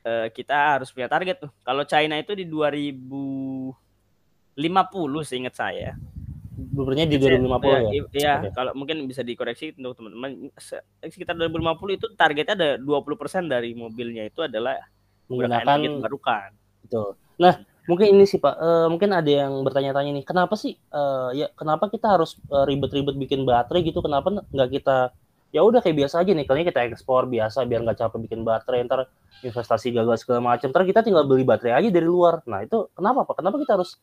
eh, 0.00 0.32
kita 0.32 0.80
harus 0.80 0.88
punya 0.96 1.12
target 1.12 1.44
tuh. 1.44 1.52
Kalau 1.60 1.84
China 1.84 2.16
itu 2.16 2.32
di 2.32 2.48
2050 2.48 3.76
seingat 5.28 5.54
saya. 5.60 5.92
Blueprintnya 6.56 7.04
di 7.04 7.20
2050 7.20 7.52
ya? 7.68 7.80
Ya, 7.84 8.00
ya 8.16 8.34
okay. 8.40 8.50
kalau 8.56 8.72
mungkin 8.72 9.04
bisa 9.04 9.20
dikoreksi 9.20 9.76
untuk 9.76 10.00
teman-teman. 10.00 10.48
Sekitar 11.04 11.36
2050 11.36 12.00
itu 12.00 12.06
targetnya 12.16 12.54
ada 12.56 12.70
20% 12.80 13.44
dari 13.44 13.76
mobilnya 13.76 14.24
itu 14.24 14.40
adalah 14.40 14.80
menggunakan 15.28 15.68
energi 15.68 16.00
terbarukan. 16.00 16.48
Betul. 16.80 17.08
Nah, 17.36 17.60
Mungkin 17.86 18.18
ini 18.18 18.26
sih 18.26 18.42
Pak, 18.42 18.54
uh, 18.58 18.86
mungkin 18.90 19.14
ada 19.14 19.30
yang 19.30 19.62
bertanya-tanya 19.62 20.10
nih, 20.10 20.24
kenapa 20.26 20.58
sih 20.58 20.74
uh, 20.90 21.30
ya 21.30 21.46
kenapa 21.54 21.86
kita 21.86 22.18
harus 22.18 22.34
ribet-ribet 22.50 23.14
uh, 23.14 23.20
bikin 23.22 23.46
baterai 23.46 23.86
gitu? 23.86 24.02
Kenapa 24.02 24.34
nggak 24.34 24.70
kita 24.74 25.14
ya 25.54 25.62
udah 25.62 25.78
kayak 25.78 26.04
biasa 26.04 26.26
aja 26.26 26.34
nih, 26.34 26.44
kayaknya 26.44 26.66
kita 26.74 26.80
ekspor 26.90 27.30
biasa 27.30 27.62
biar 27.62 27.86
nggak 27.86 27.98
capek 28.02 28.18
bikin 28.26 28.42
baterai, 28.42 28.82
ntar 28.90 29.06
investasi 29.46 29.94
gagal 29.94 30.26
segala 30.26 30.54
macam, 30.54 30.74
ntar 30.74 30.82
kita 30.82 31.06
tinggal 31.06 31.24
beli 31.24 31.46
baterai 31.46 31.78
aja 31.78 31.88
dari 31.94 32.04
luar. 32.04 32.42
Nah 32.50 32.66
itu 32.66 32.90
kenapa 32.92 33.22
Pak? 33.22 33.38
Kenapa 33.38 33.56
kita 33.62 33.78
harus 33.78 34.02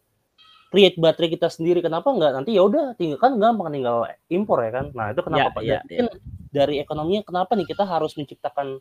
create 0.72 0.98
baterai 0.98 1.30
kita 1.36 1.52
sendiri? 1.52 1.84
Kenapa 1.84 2.08
nggak 2.08 2.32
nanti 2.40 2.56
ya 2.56 2.64
udah 2.64 2.96
tinggal 2.96 3.20
kan 3.20 3.36
gampang 3.36 3.70
tinggal 3.70 4.08
impor 4.32 4.64
ya 4.64 4.72
kan? 4.72 4.86
Nah 4.96 5.12
itu 5.12 5.22
kenapa 5.22 5.48
ya, 5.52 5.54
Pak? 5.54 5.62
Ya, 5.62 5.80
mungkin 5.84 6.08
ya. 6.08 6.18
dari 6.56 6.76
ekonominya 6.80 7.22
kenapa 7.28 7.52
nih 7.60 7.68
kita 7.68 7.84
harus 7.84 8.16
menciptakan 8.16 8.80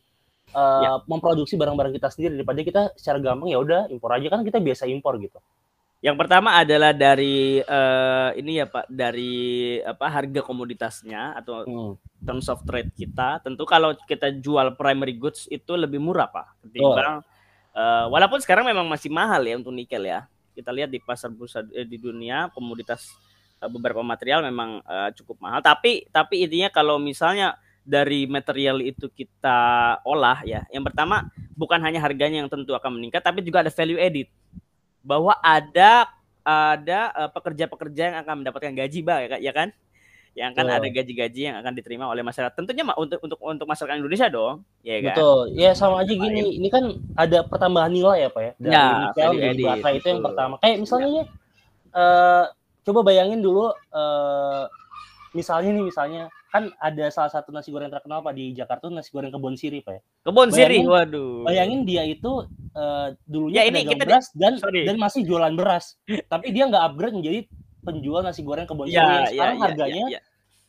uh, 0.52 0.82
ya. 0.84 0.90
memproduksi 1.08 1.56
barang-barang 1.56 1.92
kita 1.96 2.08
sendiri 2.12 2.40
daripada 2.40 2.60
kita 2.62 2.82
secara 2.96 3.18
gampang 3.18 3.50
ya 3.50 3.58
udah 3.58 3.88
impor 3.88 4.12
aja 4.12 4.28
kan 4.28 4.44
kita 4.44 4.60
biasa 4.60 4.88
impor 4.88 5.16
gitu. 5.18 5.40
Yang 6.02 6.18
pertama 6.18 6.58
adalah 6.58 6.90
dari 6.90 7.62
uh, 7.62 8.34
ini 8.34 8.58
ya 8.58 8.66
Pak, 8.66 8.90
dari 8.90 9.78
apa 9.86 10.10
harga 10.10 10.42
komoditasnya 10.42 11.38
atau 11.38 11.62
hmm. 11.62 12.26
terms 12.26 12.50
of 12.50 12.58
trade 12.66 12.90
kita. 12.98 13.38
Tentu 13.38 13.62
kalau 13.62 13.94
kita 13.94 14.34
jual 14.34 14.74
primary 14.74 15.14
goods 15.14 15.46
itu 15.46 15.78
lebih 15.78 16.02
murah 16.02 16.26
Pak 16.26 16.58
ketimbang 16.66 17.22
oh. 17.22 17.78
uh, 17.78 18.06
walaupun 18.10 18.42
sekarang 18.42 18.66
memang 18.66 18.90
masih 18.90 19.14
mahal 19.14 19.46
ya 19.46 19.54
untuk 19.54 19.70
nikel 19.70 20.02
ya. 20.02 20.26
Kita 20.52 20.74
lihat 20.74 20.90
di 20.90 20.98
pasar 20.98 21.30
bursa 21.30 21.62
eh, 21.70 21.86
di 21.86 22.02
dunia 22.02 22.50
komoditas 22.50 23.14
uh, 23.62 23.70
beberapa 23.70 24.02
material 24.02 24.42
memang 24.42 24.82
uh, 24.82 25.14
cukup 25.14 25.38
mahal. 25.38 25.62
Tapi 25.62 26.10
tapi 26.10 26.42
intinya 26.42 26.66
kalau 26.74 26.98
misalnya 26.98 27.62
dari 27.82 28.30
material 28.30 28.78
itu 28.78 29.10
kita 29.10 29.58
olah 30.06 30.42
ya. 30.46 30.62
Yang 30.70 30.90
pertama 30.90 31.26
bukan 31.58 31.82
hanya 31.82 31.98
harganya 31.98 32.42
yang 32.42 32.50
tentu 32.50 32.72
akan 32.74 32.98
meningkat 32.98 33.22
tapi 33.22 33.42
juga 33.42 33.66
ada 33.66 33.70
value 33.74 33.98
edit. 33.98 34.30
Bahwa 35.02 35.34
ada 35.42 36.06
ada 36.42 37.00
uh, 37.14 37.30
pekerja-pekerja 37.30 38.02
yang 38.10 38.16
akan 38.26 38.42
mendapatkan 38.42 38.74
gaji, 38.74 38.98
Pak, 39.06 39.18
ya, 39.18 39.38
ya 39.38 39.52
kan? 39.54 39.70
Yang 40.32 40.48
akan 40.58 40.66
oh. 40.66 40.76
ada 40.80 40.88
gaji-gaji 40.90 41.40
yang 41.52 41.56
akan 41.58 41.72
diterima 41.74 42.04
oleh 42.10 42.22
masyarakat. 42.26 42.54
Tentunya 42.54 42.82
untuk 42.98 43.18
untuk 43.22 43.38
untuk 43.38 43.66
masyarakat 43.66 43.98
Indonesia 43.98 44.26
dong, 44.26 44.66
ya 44.82 44.98
kan? 45.02 45.14
Betul. 45.14 45.40
Ya 45.54 45.70
sama 45.74 46.02
aja 46.02 46.14
gini, 46.14 46.58
ini 46.58 46.68
kan 46.70 46.98
ada 47.14 47.46
pertambahan 47.46 47.94
nilai 47.94 48.26
ya, 48.26 48.28
Pak 48.30 48.42
ya. 48.42 48.52
Dari 48.58 48.74
ya, 48.74 48.86
nikel 49.06 49.30
jadi 49.38 49.62
itu 50.02 50.06
yang 50.10 50.22
pertama. 50.22 50.54
Kayak 50.58 50.76
misalnya 50.82 51.08
ya, 51.10 51.24
uh, 51.94 52.44
coba 52.82 53.00
bayangin 53.06 53.38
dulu 53.38 53.70
uh, 53.70 54.64
misalnya 55.32 55.70
nih 55.70 55.84
misalnya 55.86 56.22
kan 56.52 56.68
ada 56.76 57.08
salah 57.08 57.32
satu 57.32 57.48
nasi 57.48 57.72
goreng 57.72 57.88
terkenal 57.88 58.20
pak 58.20 58.36
di 58.36 58.52
Jakarta 58.52 58.92
nasi 58.92 59.08
goreng 59.08 59.32
kebon 59.32 59.56
siri 59.56 59.80
pak 59.80 59.96
ya 59.96 60.00
kebon 60.28 60.52
siri 60.52 60.84
waduh 60.84 61.48
bayangin 61.48 61.88
dia 61.88 62.04
itu 62.04 62.44
uh, 62.76 63.08
dulunya 63.24 63.64
ya, 63.64 63.72
ini 63.72 63.88
kita 63.88 64.04
beras 64.04 64.28
dan 64.36 64.60
sorry. 64.60 64.84
dan 64.84 65.00
masih 65.00 65.24
jualan 65.24 65.56
beras 65.56 65.96
tapi 66.28 66.52
dia 66.52 66.68
nggak 66.68 66.92
upgrade 66.92 67.16
menjadi 67.16 67.40
penjual 67.80 68.20
nasi 68.20 68.44
goreng 68.44 68.68
kebon 68.68 68.84
ya, 68.92 69.00
siri 69.00 69.16
ya, 69.16 69.24
sekarang 69.32 69.56
ya, 69.56 69.62
harganya 69.64 70.04
ya, 70.12 70.20
ya. 70.20 70.20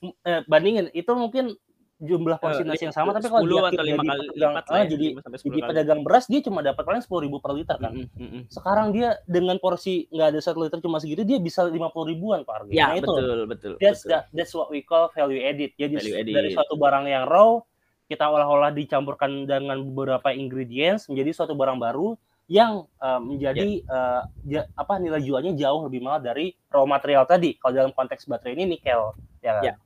Eh, 0.04 0.42
bandingin 0.52 0.92
itu 0.92 1.12
mungkin 1.16 1.56
jumlah 2.04 2.36
porsi 2.36 2.62
uh, 2.62 2.68
nasi 2.68 2.84
yang 2.84 2.96
sama 2.96 3.16
tapi 3.16 3.32
kalau 3.32 3.48
dia 3.48 3.64
atau 3.72 3.86
lima 3.88 4.04
kali 4.04 4.26
pedagang, 4.36 4.54
ah, 4.60 4.84
jadi 4.84 5.08
jadi 5.40 5.60
pedagang 5.64 6.02
beras 6.04 6.26
dia 6.28 6.44
cuma 6.44 6.60
dapat 6.60 6.84
paling 6.84 7.00
sepuluh 7.00 7.24
ribu 7.24 7.40
per 7.40 7.56
liter 7.56 7.80
kan 7.80 7.96
mm 7.96 8.08
-hmm. 8.12 8.42
sekarang 8.52 8.92
dia 8.92 9.24
dengan 9.24 9.56
porsi 9.64 10.12
nggak 10.12 10.28
ada 10.36 10.40
satu 10.44 10.68
liter 10.68 10.84
cuma 10.84 11.00
segitu 11.00 11.24
dia 11.24 11.40
bisa 11.40 11.64
lima 11.64 11.88
puluh 11.96 12.12
ribuan 12.12 12.44
pak 12.44 12.68
ya 12.76 12.92
nah, 12.92 13.00
betul 13.00 13.24
itu, 13.24 13.46
betul 13.48 13.74
that's 13.80 14.04
betul. 14.04 14.12
That, 14.12 14.24
that's 14.36 14.52
what 14.52 14.68
we 14.68 14.84
call 14.84 15.08
value 15.16 15.40
edit 15.40 15.80
jadi 15.80 15.96
value 15.96 16.18
edit. 16.20 16.34
dari 16.36 16.50
suatu 16.52 16.76
barang 16.76 17.06
yang 17.08 17.24
raw 17.24 17.64
kita 18.12 18.28
olah-olah 18.28 18.76
dicampurkan 18.76 19.48
dengan 19.48 19.80
beberapa 19.80 20.36
ingredients 20.36 21.08
menjadi 21.08 21.32
suatu 21.32 21.56
barang 21.56 21.80
baru 21.80 22.20
yang 22.52 22.84
uh, 23.00 23.24
menjadi 23.24 23.80
yeah. 23.88 24.28
Ya. 24.44 24.68
uh, 24.68 24.76
apa 24.76 25.00
nilai 25.00 25.24
jualnya 25.24 25.56
jauh 25.56 25.88
lebih 25.88 26.04
mahal 26.04 26.20
dari 26.20 26.52
raw 26.68 26.84
material 26.84 27.24
tadi 27.24 27.56
kalau 27.56 27.72
dalam 27.72 27.92
konteks 27.96 28.28
baterai 28.28 28.60
ini 28.60 28.76
nikel 28.76 29.16
ya 29.40 29.64
kan? 29.64 29.64
Yeah 29.72 29.78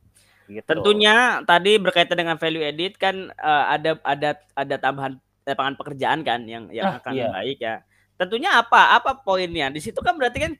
Gitu. 0.47 0.63
Tentunya 0.63 1.43
tadi 1.43 1.75
berkaitan 1.75 2.17
dengan 2.17 2.39
value 2.39 2.63
edit 2.63 2.95
kan 2.95 3.31
uh, 3.36 3.65
ada 3.67 3.99
ada 4.01 4.39
ada 4.55 4.75
tambahan 4.79 5.19
lapangan 5.47 5.75
pekerjaan 5.79 6.19
kan 6.27 6.43
yang 6.43 6.67
yang 6.71 6.95
ah, 6.95 6.99
akan 6.99 7.12
iya. 7.15 7.27
baik 7.31 7.57
ya. 7.60 7.75
Tentunya 8.19 8.49
apa? 8.55 8.97
Apa 8.99 9.19
poinnya? 9.21 9.71
Di 9.71 9.79
situ 9.79 9.99
kan 10.03 10.15
berarti 10.15 10.39
kan 10.43 10.53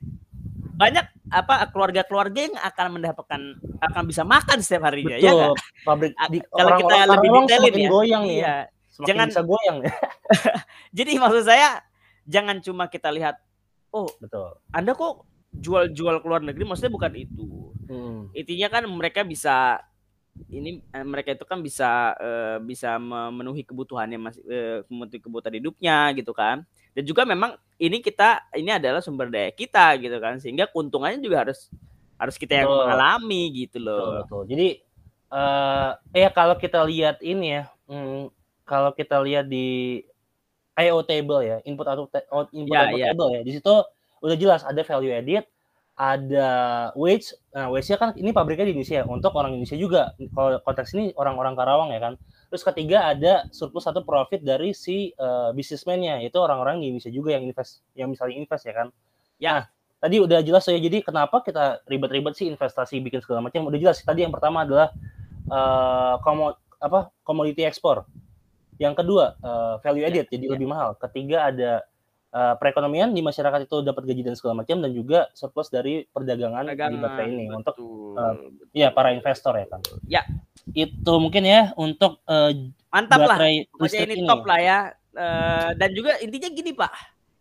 banyak 0.78 1.04
apa 1.28 1.68
keluarga-keluarga 1.74 2.38
yang 2.38 2.54
akan 2.54 2.86
mendapatkan 3.00 3.40
akan 3.82 4.02
bisa 4.06 4.22
makan 4.22 4.62
setiap 4.62 4.86
harinya 4.86 5.18
ya 5.18 5.34
Betul. 5.34 5.42
ya 5.42 5.48
Pabrik 5.82 6.12
di, 6.30 6.38
kalau 6.54 6.70
kita 6.78 6.96
lebih 7.10 7.28
detailin 7.34 7.74
ya. 7.74 7.90
goyang. 7.90 8.24
Ya. 8.30 8.56
Semakin 8.94 9.06
jangan 9.10 9.26
bisa 9.26 9.42
goyang 9.42 9.76
ya. 9.82 9.94
Jadi 11.02 11.10
maksud 11.18 11.42
saya 11.42 11.68
jangan 12.30 12.56
cuma 12.62 12.86
kita 12.86 13.10
lihat 13.10 13.42
oh 13.90 14.06
betul. 14.22 14.54
Anda 14.70 14.94
kok 14.94 15.26
jual-jual 15.50 16.22
ke 16.22 16.26
luar 16.30 16.46
negeri 16.46 16.62
maksudnya 16.62 16.94
bukan 16.94 17.12
itu. 17.18 17.74
Hmm. 17.88 18.28
Intinya 18.36 18.68
kan 18.68 18.84
mereka 18.86 19.24
bisa 19.24 19.82
ini 20.46 20.78
eh, 20.94 21.02
mereka 21.02 21.34
itu 21.34 21.42
kan 21.42 21.58
bisa 21.58 22.14
uh, 22.14 22.62
bisa 22.62 22.94
memenuhi 23.00 23.66
kebutuhannya 23.66 24.18
masih 24.22 24.42
uh, 24.46 24.78
memenuhi 24.86 25.18
kebutuhan 25.18 25.54
hidupnya 25.58 26.14
gitu 26.14 26.30
kan. 26.30 26.62
Dan 26.94 27.02
juga 27.02 27.26
memang 27.26 27.58
ini 27.82 27.98
kita 27.98 28.46
ini 28.54 28.70
adalah 28.70 29.02
sumber 29.02 29.26
daya 29.32 29.50
kita 29.50 29.98
gitu 29.98 30.14
kan 30.22 30.38
sehingga 30.38 30.70
keuntungannya 30.70 31.18
juga 31.18 31.42
harus 31.48 31.66
harus 32.18 32.38
kita 32.38 32.62
yang 32.62 32.70
mengalami 32.70 33.66
gitu 33.66 33.82
loh. 33.82 33.98
Betul, 33.98 34.22
betul. 34.22 34.42
Jadi 34.54 34.68
uh, 35.32 35.90
ya 36.14 36.28
kalau 36.30 36.54
kita 36.58 36.80
lihat 36.86 37.18
ini 37.22 37.58
ya, 37.58 37.62
hmm, 37.86 38.30
kalau 38.62 38.90
kita 38.94 39.18
lihat 39.22 39.46
di 39.46 40.02
IO 40.78 41.02
table 41.02 41.42
ya, 41.42 41.58
input 41.66 41.86
output 41.86 42.22
input 42.54 42.74
ya, 42.74 42.80
output 42.86 43.00
ya. 43.00 43.06
table 43.10 43.30
ya, 43.34 43.40
di 43.42 43.52
situ 43.58 43.74
udah 44.18 44.36
jelas 44.38 44.62
ada 44.66 44.82
value 44.82 45.14
edit, 45.14 45.46
ada 45.98 46.48
wage. 46.94 47.34
Nah, 47.50 47.74
wage-nya 47.74 47.98
kan 47.98 48.14
ini 48.14 48.30
pabriknya 48.30 48.70
di 48.70 48.78
Indonesia 48.78 49.02
untuk 49.10 49.34
orang 49.34 49.58
Indonesia 49.58 49.74
juga. 49.74 50.14
Kalau 50.14 50.62
konteks 50.62 50.94
ini 50.94 51.10
orang-orang 51.18 51.58
Karawang 51.58 51.90
ya 51.90 51.98
kan. 51.98 52.14
Terus 52.48 52.62
ketiga 52.62 53.10
ada 53.10 53.50
surplus 53.50 53.90
atau 53.90 54.06
profit 54.06 54.40
dari 54.40 54.70
si 54.70 55.10
uh, 55.18 55.50
bisnismennya, 55.50 56.22
itu 56.22 56.38
orang-orang 56.38 56.78
di 56.78 56.94
Indonesia 56.94 57.10
juga 57.10 57.34
yang 57.34 57.50
invest, 57.50 57.82
yang 57.98 58.08
misalnya 58.14 58.38
invest 58.38 58.64
ya 58.64 58.74
kan. 58.78 58.88
Ya. 59.42 59.50
Nah, 59.50 59.62
tadi 59.98 60.16
udah 60.22 60.38
jelas 60.46 60.62
ya. 60.70 60.78
Jadi 60.78 61.02
kenapa 61.02 61.42
kita 61.42 61.82
ribet-ribet 61.90 62.38
sih 62.38 62.46
investasi 62.46 63.02
bikin 63.02 63.18
segala 63.18 63.42
macam? 63.42 63.66
Udah 63.66 63.82
jelas. 63.82 63.98
Tadi 63.98 64.22
yang 64.22 64.30
pertama 64.30 64.62
adalah 64.62 64.94
uh, 65.50 66.22
komod 66.22 66.54
apa 66.78 67.10
komoditi 67.26 67.66
ekspor. 67.66 68.06
Yang 68.78 69.02
kedua 69.02 69.34
uh, 69.42 69.82
value 69.82 70.06
added, 70.06 70.30
ya, 70.30 70.38
jadi 70.38 70.46
ya. 70.46 70.50
lebih 70.54 70.70
mahal. 70.70 70.94
Ketiga 70.94 71.50
ada 71.50 71.82
uh, 72.32 72.54
perekonomian 72.56 73.12
di 73.12 73.20
masyarakat 73.24 73.68
itu 73.68 73.80
dapat 73.80 74.02
gaji 74.04 74.22
dan 74.24 74.34
segala 74.36 74.64
macam 74.64 74.80
dan 74.84 74.90
juga 74.92 75.28
surplus 75.32 75.72
dari 75.72 76.04
perdagangan, 76.08 76.64
perdagangan 76.68 76.92
di 76.92 76.98
baterai 77.00 77.28
ini 77.32 77.44
betul, 77.48 77.58
untuk 77.60 77.74
uh, 78.18 78.34
betul. 78.36 78.76
ya 78.76 78.88
para 78.92 79.08
investor 79.14 79.54
ya 79.56 79.66
kan. 79.68 79.80
Ya. 80.08 80.22
Itu 80.76 81.16
mungkin 81.16 81.48
ya 81.48 81.72
untuk 81.80 82.20
uh, 82.28 82.52
mantap 82.92 83.24
baterai 83.24 83.68
lah. 83.68 83.88
ini, 83.88 84.14
ini 84.20 84.28
top 84.28 84.44
lah 84.44 84.60
ya. 84.60 84.78
Uh, 85.18 85.70
dan 85.74 85.90
juga 85.96 86.20
intinya 86.20 86.48
gini 86.52 86.72
Pak. 86.76 86.92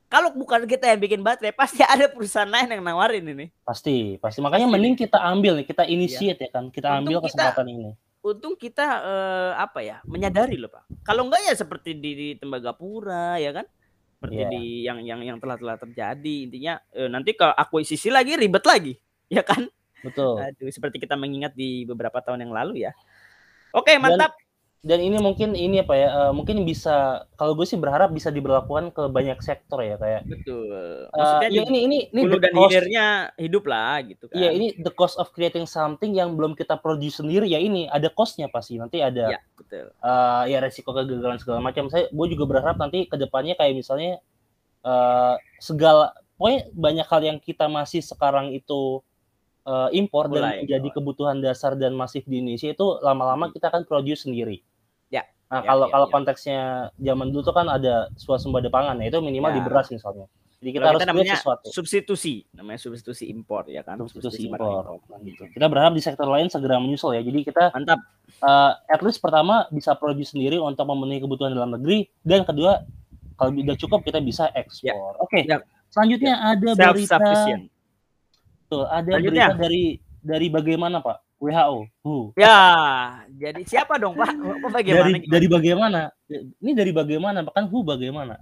Kalau 0.07 0.31
bukan 0.31 0.63
kita 0.63 0.87
yang 0.87 1.03
bikin 1.03 1.19
baterai, 1.19 1.51
pasti 1.51 1.83
ada 1.83 2.07
perusahaan 2.07 2.47
lain 2.47 2.71
yang 2.71 2.79
nawarin 2.79 3.27
ini. 3.27 3.51
Pasti, 3.67 4.15
pasti. 4.23 4.39
Makanya 4.39 4.71
pasti. 4.71 4.75
mending 4.79 4.95
kita 4.95 5.19
ambil 5.19 5.59
nih, 5.59 5.67
kita 5.67 5.83
initiate 5.83 6.39
ya, 6.39 6.47
ya 6.47 6.49
kan. 6.55 6.71
Kita 6.71 6.87
Untung 6.95 6.99
ambil 7.03 7.17
kesempatan 7.27 7.65
kita, 7.67 7.75
ini. 7.75 7.91
Untung 8.23 8.55
kita 8.55 8.87
uh, 9.03 9.51
apa 9.59 9.83
ya, 9.83 9.99
menyadari 10.07 10.55
loh 10.55 10.71
Pak. 10.71 10.87
Kalau 11.03 11.27
enggak 11.27 11.43
ya 11.43 11.53
seperti 11.59 11.99
di, 11.99 12.11
di 12.15 12.27
Tembagapura 12.39 13.35
ya 13.35 13.51
kan 13.51 13.67
seperti 14.17 14.41
yeah. 14.41 14.49
di 14.49 14.63
yang 14.81 14.99
yang 15.05 15.21
yang 15.21 15.37
telah 15.37 15.61
telah 15.61 15.77
terjadi. 15.77 16.35
Intinya 16.49 16.81
eh, 16.89 17.05
nanti 17.05 17.37
kalau 17.37 17.53
akuisisi 17.53 18.09
lagi 18.09 18.33
ribet 18.33 18.65
lagi. 18.65 18.93
Ya 19.27 19.43
kan? 19.43 19.67
Betul. 20.07 20.39
Aduh, 20.39 20.71
seperti 20.71 21.03
kita 21.03 21.19
mengingat 21.19 21.51
di 21.51 21.83
beberapa 21.83 22.23
tahun 22.23 22.47
yang 22.47 22.55
lalu 22.55 22.87
ya. 22.87 22.95
Oke 23.75 23.99
mantap. 23.99 24.39
dan, 24.39 24.46
dan 24.87 25.03
ini 25.03 25.19
mungkin 25.19 25.51
ini 25.51 25.83
apa 25.83 25.93
ya 25.99 26.09
uh, 26.15 26.31
mungkin 26.31 26.63
bisa 26.63 27.27
kalau 27.35 27.59
gue 27.59 27.67
sih 27.67 27.75
berharap 27.75 28.07
bisa 28.15 28.31
diberlakukan 28.31 28.95
ke 28.95 29.03
banyak 29.11 29.35
sektor 29.43 29.83
ya 29.83 29.99
kayak 29.99 30.23
betul 30.23 30.63
eh, 30.71 31.11
maksudnya 31.11 31.49
uh, 31.51 31.55
ya 31.59 31.63
ini 31.67 31.79
ini 31.83 31.97
ini 32.15 32.21
dan 32.39 32.55
cost, 32.55 32.71
hilirnya 32.71 33.05
hidup 33.35 33.67
lah 33.67 33.99
gitu 34.07 34.31
kan 34.31 34.39
iya 34.39 34.49
ini 34.55 34.71
the 34.79 34.93
cost 34.95 35.19
of 35.19 35.27
creating 35.35 35.67
something 35.67 36.15
yang 36.15 36.39
belum 36.39 36.55
kita 36.55 36.79
produce 36.79 37.19
sendiri 37.19 37.51
ya 37.51 37.59
ini 37.59 37.91
ada 37.91 38.07
costnya 38.07 38.47
pasti 38.47 38.79
nanti 38.79 39.03
ada 39.03 39.35
ya, 39.35 39.39
betul. 39.59 39.91
Uh, 39.99 40.47
ya 40.47 40.63
resiko 40.63 40.95
kegagalan 40.95 41.35
segala 41.35 41.59
macam 41.59 41.91
saya 41.91 42.07
gue 42.07 42.27
juga 42.31 42.47
berharap 42.47 42.79
nanti 42.79 43.11
ke 43.11 43.19
depannya 43.19 43.59
kayak 43.59 43.75
misalnya 43.75 44.23
uh, 44.87 45.35
segala 45.59 46.15
pokoknya 46.39 46.71
banyak 46.71 47.07
hal 47.11 47.21
yang 47.27 47.37
kita 47.43 47.67
masih 47.67 47.99
sekarang 47.99 48.55
itu 48.55 49.03
uh, 49.67 49.89
impor 49.91 50.31
Mulai, 50.31 50.39
dan 50.39 50.51
menjadi 50.63 50.87
kebutuhan 50.95 51.37
dasar 51.43 51.75
dan 51.75 51.91
masif 51.91 52.23
di 52.23 52.39
Indonesia 52.39 52.71
itu 52.71 52.87
lama-lama 53.03 53.51
hmm. 53.51 53.53
kita 53.59 53.67
akan 53.67 53.83
produce 53.83 54.23
sendiri. 54.23 54.63
Ya. 55.47 55.53
Nah, 55.55 55.61
ya, 55.63 55.67
kalau 55.71 55.85
ya, 55.87 55.91
kalau 55.95 56.07
ya. 56.07 56.11
konteksnya 56.11 56.59
zaman 56.99 57.27
dulu 57.31 57.41
tuh 57.47 57.55
kan 57.55 57.67
ada 57.71 58.11
swasembada 58.19 58.67
pangan 58.67 58.99
ya 58.99 59.07
itu 59.07 59.19
minimal 59.23 59.51
ya. 59.51 59.55
di 59.55 59.61
beras 59.63 59.87
misalnya. 59.87 60.27
Jadi 60.57 60.69
kita 60.73 60.85
harus 60.89 61.01
kita 61.05 61.13
namanya 61.13 61.35
sesuatu. 61.37 61.67
substitusi, 61.69 62.35
namanya 62.49 62.79
substitusi 62.81 63.29
impor 63.29 63.69
ya 63.69 63.85
kan. 63.85 64.01
Substitusi, 64.01 64.49
substitusi 64.49 64.49
impor. 64.49 64.99
impor. 64.99 65.17
Gitu. 65.21 65.43
Kita 65.53 65.65
berharap 65.69 65.93
di 65.93 66.01
sektor 66.01 66.25
lain 66.25 66.49
segera 66.49 66.81
menyusul 66.81 67.13
ya. 67.13 67.21
Jadi 67.21 67.39
kita 67.45 67.71
mantap. 67.71 68.01
Uh, 68.41 68.73
at 68.91 68.99
least 69.05 69.23
pertama 69.23 69.69
bisa 69.71 69.95
produce 69.95 70.33
sendiri 70.35 70.59
untuk 70.59 70.83
memenuhi 70.83 71.23
kebutuhan 71.23 71.53
dalam 71.55 71.77
negeri 71.77 72.09
dan 72.25 72.43
kedua 72.43 72.83
kalau 73.37 73.53
sudah 73.53 73.77
cukup 73.77 73.99
kita 74.01 74.19
bisa 74.19 74.49
ekspor. 74.57 75.15
Ya. 75.15 75.21
Oke. 75.21 75.29
Okay. 75.29 75.41
Ya. 75.45 75.57
Selanjutnya 75.93 76.33
ya. 76.35 76.51
ada 76.57 76.69
berita 76.91 77.17
Tuh, 78.67 78.83
ada 78.83 79.07
Lanjutnya. 79.15 79.47
berita 79.55 79.61
dari 79.63 79.83
dari 80.19 80.47
bagaimana 80.51 80.99
Pak? 80.99 81.17
WHO. 81.37 81.77
Who. 82.01 82.33
Ya, 82.33 82.57
jadi 83.29 83.61
siapa 83.61 84.01
dong 84.01 84.17
Pak? 84.17 84.33
Bagaimana? 84.73 85.13
Dari, 85.13 85.29
dari 85.29 85.47
bagaimana? 85.47 86.01
Ini 86.61 86.71
dari 86.73 86.89
bagaimana? 86.89 87.45
Bahkan 87.45 87.65
Who 87.69 87.85
bagaimana? 87.85 88.41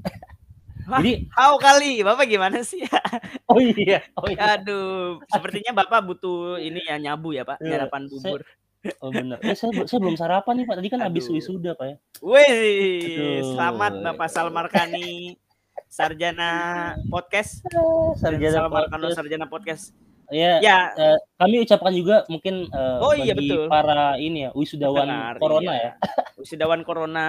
Wah, 0.86 1.02
jadi 1.02 1.26
how 1.34 1.58
kali 1.58 2.06
Bapak 2.06 2.30
gimana 2.30 2.62
sih? 2.62 2.86
oh 3.52 3.58
iya, 3.58 4.06
oh 4.22 4.30
iya. 4.30 4.56
Aduh, 4.56 5.18
sepertinya 5.28 5.74
Bapak 5.74 6.06
butuh 6.06 6.62
ini 6.62 6.78
ya 6.86 7.02
nyabu 7.02 7.34
ya 7.34 7.42
Pak, 7.42 7.58
iya, 7.60 7.84
nyarapan 7.84 8.06
bubur. 8.06 8.46
Saya, 8.46 8.94
oh 9.02 9.10
benar. 9.10 9.42
Eh, 9.42 9.58
saya, 9.58 9.74
saya 9.90 10.00
belum 10.00 10.14
sarapan 10.14 10.62
nih 10.62 10.66
Pak. 10.70 10.76
Tadi 10.78 10.90
kan 10.94 11.00
Aduh. 11.02 11.08
habis 11.10 11.26
wisuda 11.26 11.74
Pak 11.74 11.86
ya. 11.90 11.96
Wih, 12.22 13.42
selamat 13.58 13.94
Bapak 14.06 14.30
Salmarkani. 14.30 15.36
Sarjana 15.96 16.52
podcast. 17.10 17.66
Sarjana 18.22 18.70
Salmarkano 18.70 19.08
Sarjana 19.12 19.48
podcast 19.50 19.92
Ya, 20.34 20.58
ya. 20.58 20.78
Uh, 20.98 21.18
kami 21.38 21.62
ucapkan 21.62 21.94
juga 21.94 22.26
mungkin 22.32 22.66
uh, 22.74 22.98
oh, 23.02 23.14
iya, 23.14 23.38
bagi 23.38 23.54
betul. 23.54 23.70
para 23.70 24.18
ini 24.18 24.48
ya 24.48 24.50
wisudawan 24.58 25.06
Benar, 25.06 25.34
corona 25.38 25.74
iya. 25.74 25.84
ya. 25.84 25.92
Wisudawan 26.42 26.82
corona 26.82 27.28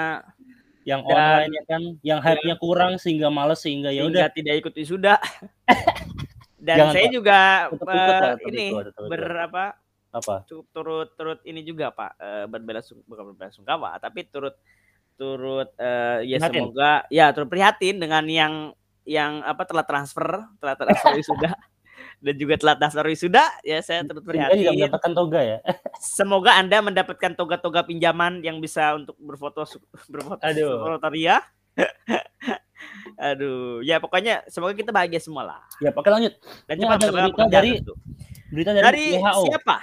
yang 0.86 1.02
dan, 1.02 1.12
online 1.12 1.50
ya 1.52 1.62
kan, 1.66 1.82
yang 2.00 2.20
hype-nya 2.22 2.56
ya, 2.56 2.62
kurang 2.62 2.92
sehingga 2.96 3.28
males 3.28 3.58
sehingga 3.58 3.90
ya 3.90 4.06
udah 4.06 4.30
tidak 4.32 4.64
ikut 4.64 4.72
wisuda. 4.76 5.18
dan 6.66 6.76
Jangan, 6.82 6.92
saya 6.98 7.06
juga 7.14 7.38
betul, 7.70 7.86
uh, 7.86 8.34
ini 8.50 8.66
berapa 9.06 9.64
apa 10.16 10.36
turut 10.72 11.12
turut 11.14 11.38
ini 11.46 11.60
juga 11.62 11.92
Pak 11.92 12.12
uh, 12.18 12.44
berbela 12.48 12.80
bukan 13.06 13.24
berbela 13.30 13.52
sungkawa 13.52 13.94
tapi 14.02 14.26
turut 14.26 14.56
turut 15.14 15.70
uh, 15.78 16.24
ya 16.24 16.40
prihatin. 16.40 16.66
semoga 16.66 16.92
ya 17.12 17.30
turut 17.30 17.48
prihatin 17.52 18.00
dengan 18.00 18.24
yang 18.26 18.54
yang 19.06 19.44
apa 19.46 19.62
telah 19.62 19.84
transfer 19.84 20.26
telah 20.58 20.74
transfer 20.74 21.14
sudah 21.30 21.52
dan 22.16 22.34
juga 22.40 22.54
telah 22.56 22.74
daftar 22.80 23.04
wisuda 23.06 23.44
ya 23.60 23.78
saya 23.84 24.02
terus 24.02 24.24
prihatin. 24.24 24.64
Tidak 24.64 24.72
mendapatkan 24.72 25.12
toga 25.12 25.40
ya. 25.44 25.58
Semoga 26.16 26.56
Anda 26.56 26.80
mendapatkan 26.80 27.32
toga-toga 27.36 27.84
pinjaman 27.84 28.40
yang 28.40 28.58
bisa 28.58 28.96
untuk 28.96 29.16
berfoto 29.20 29.68
berfoto 30.08 30.40
Aduh. 30.40 30.96
ria. 31.12 31.44
Aduh, 33.16 33.80
ya 33.80 33.96
pokoknya 34.00 34.44
semoga 34.48 34.76
kita 34.76 34.92
bahagia 34.92 35.20
semua 35.20 35.44
lah. 35.44 35.60
Ya, 35.80 35.88
pakai 35.92 36.10
lanjut. 36.12 36.34
Dan 36.68 36.74
cuma 36.80 37.00
ada 37.00 37.08
berita 37.08 37.42
dari 37.48 37.72
berita 38.52 38.70
dari, 38.76 38.84
dari 38.84 39.06
WHO. 39.16 39.42
siapa? 39.48 39.76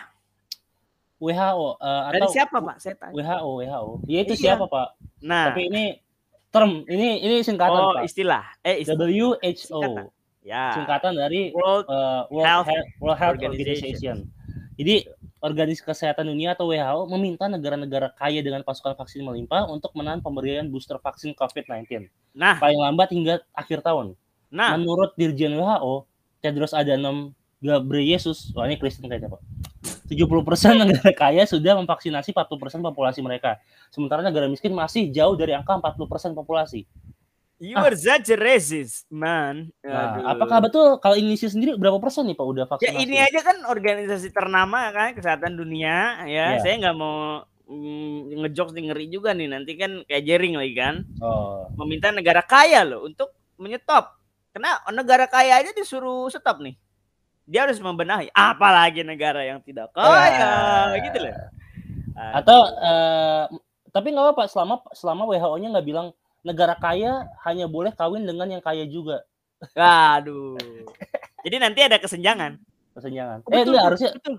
WHO 1.24 1.66
uh, 1.80 2.02
atau 2.10 2.14
dari 2.14 2.28
siapa 2.30 2.58
Pak? 2.62 2.76
Saya 2.82 2.96
tanya. 2.98 3.14
WHO, 3.18 3.50
WHO. 3.66 3.92
Ya 4.06 4.20
itu 4.22 4.34
iya. 4.38 4.42
siapa 4.42 4.66
Pak? 4.70 4.88
Nah, 5.26 5.54
tapi 5.54 5.70
ini 5.70 5.84
term, 6.54 6.86
ini 6.86 7.26
ini 7.26 7.36
singkatan 7.42 7.82
oh, 7.82 7.94
Pak. 7.98 8.06
istilah. 8.06 8.46
Eh 8.62 8.86
istilah. 8.86 9.06
WHO. 9.06 9.30
Singkatan 9.42 10.06
ya. 10.44 10.78
singkatan 10.78 11.16
dari 11.18 11.50
World, 11.56 11.88
uh, 11.90 12.28
World 12.30 12.46
Health, 12.46 12.68
Health, 12.70 12.90
World 13.00 13.20
Health 13.20 13.36
Organization. 13.40 13.74
Organization. 13.74 14.18
Jadi 14.78 14.96
Organisasi 15.44 15.84
Kesehatan 15.84 16.32
Dunia 16.32 16.56
atau 16.56 16.72
WHO 16.72 17.04
meminta 17.12 17.52
negara-negara 17.52 18.16
kaya 18.16 18.40
dengan 18.40 18.64
pasukan 18.64 18.96
vaksin 18.96 19.28
melimpah 19.28 19.68
untuk 19.68 19.92
menahan 19.92 20.24
pemberian 20.24 20.72
booster 20.72 20.96
vaksin 20.96 21.36
COVID-19. 21.36 22.08
Nah, 22.32 22.64
paling 22.64 22.80
lambat 22.80 23.12
hingga 23.12 23.44
akhir 23.52 23.84
tahun. 23.84 24.16
Nah, 24.48 24.80
menurut 24.80 25.12
Dirjen 25.20 25.60
WHO, 25.60 26.08
Tedros 26.40 26.72
Adhanom 26.72 27.36
Ghebreyesus, 27.60 28.56
wah 28.56 28.72
ini 28.72 28.80
Kristen 28.80 29.12
kayaknya 29.12 29.36
Pak. 29.36 29.44
70% 30.08 30.80
negara 30.80 31.12
kaya 31.12 31.44
sudah 31.44 31.76
memvaksinasi 31.76 32.32
40% 32.32 32.80
populasi 32.80 33.20
mereka. 33.20 33.60
Sementara 33.92 34.24
negara 34.24 34.48
miskin 34.48 34.72
masih 34.72 35.12
jauh 35.12 35.36
dari 35.36 35.52
angka 35.52 35.76
40% 35.76 36.40
populasi. 36.40 36.88
You 37.62 37.78
ah. 37.78 37.86
are 37.88 37.96
such 37.96 38.34
a 38.34 38.38
racist, 38.38 39.08
man. 39.14 39.70
Nah, 39.86 40.36
apakah 40.36 40.60
betul 40.68 40.98
kalau 40.98 41.14
Indonesia 41.14 41.48
sendiri 41.48 41.78
berapa 41.78 42.02
persen 42.02 42.26
nih 42.26 42.36
Pak 42.36 42.48
udah 42.50 42.66
vaksinasi? 42.66 42.92
Ya 42.92 43.00
ini 43.00 43.18
aja 43.22 43.40
kan 43.40 43.58
organisasi 43.70 44.34
ternama 44.34 44.90
kan 44.90 45.14
kesehatan 45.14 45.56
dunia 45.56 46.26
ya. 46.26 46.58
Yeah. 46.58 46.62
Saya 46.66 46.76
nggak 46.84 46.98
mau 46.98 47.46
mm, 47.70 48.42
ngejok 48.44 48.74
ngeri 48.74 49.06
juga 49.08 49.32
nih 49.38 49.48
nanti 49.48 49.78
kan 49.78 50.02
kayak 50.10 50.24
jering 50.26 50.58
lagi 50.58 50.74
kan. 50.76 50.96
Oh. 51.22 51.70
Meminta 51.80 52.10
negara 52.10 52.42
kaya 52.42 52.82
loh 52.84 53.06
untuk 53.06 53.32
menyetop. 53.62 54.18
Karena 54.52 54.82
negara 54.92 55.26
kaya 55.30 55.62
aja 55.62 55.72
disuruh 55.72 56.28
stop 56.34 56.60
nih. 56.60 56.76
Dia 57.48 57.70
harus 57.70 57.78
membenahi. 57.80 58.28
Apalagi 58.34 59.08
negara 59.08 59.46
yang 59.46 59.60
tidak 59.64 59.92
kaya, 59.96 60.92
yeah. 60.94 61.00
gitu 61.00 61.18
loh. 61.22 61.36
Atau 62.14 62.60
uh, 62.82 63.46
tapi 63.94 64.10
nggak 64.10 64.26
apa-apa 64.26 64.44
selama 64.50 64.76
selama 64.92 65.30
WHO-nya 65.30 65.70
nggak 65.78 65.88
bilang 65.88 66.08
negara 66.44 66.76
kaya 66.76 67.26
hanya 67.48 67.66
boleh 67.66 67.96
kawin 67.96 68.28
dengan 68.28 68.52
yang 68.52 68.64
kaya 68.64 68.84
juga. 68.84 69.24
Aduh. 70.20 70.60
Jadi 71.44 71.56
nanti 71.60 71.80
ada 71.84 71.98
kesenjangan. 71.98 72.60
Kesenjangan. 72.94 73.48
Oh, 73.48 73.52
eh, 73.52 73.64
betul, 73.64 73.72
enggak, 73.74 73.86
harusnya 73.88 74.12
betul. 74.16 74.36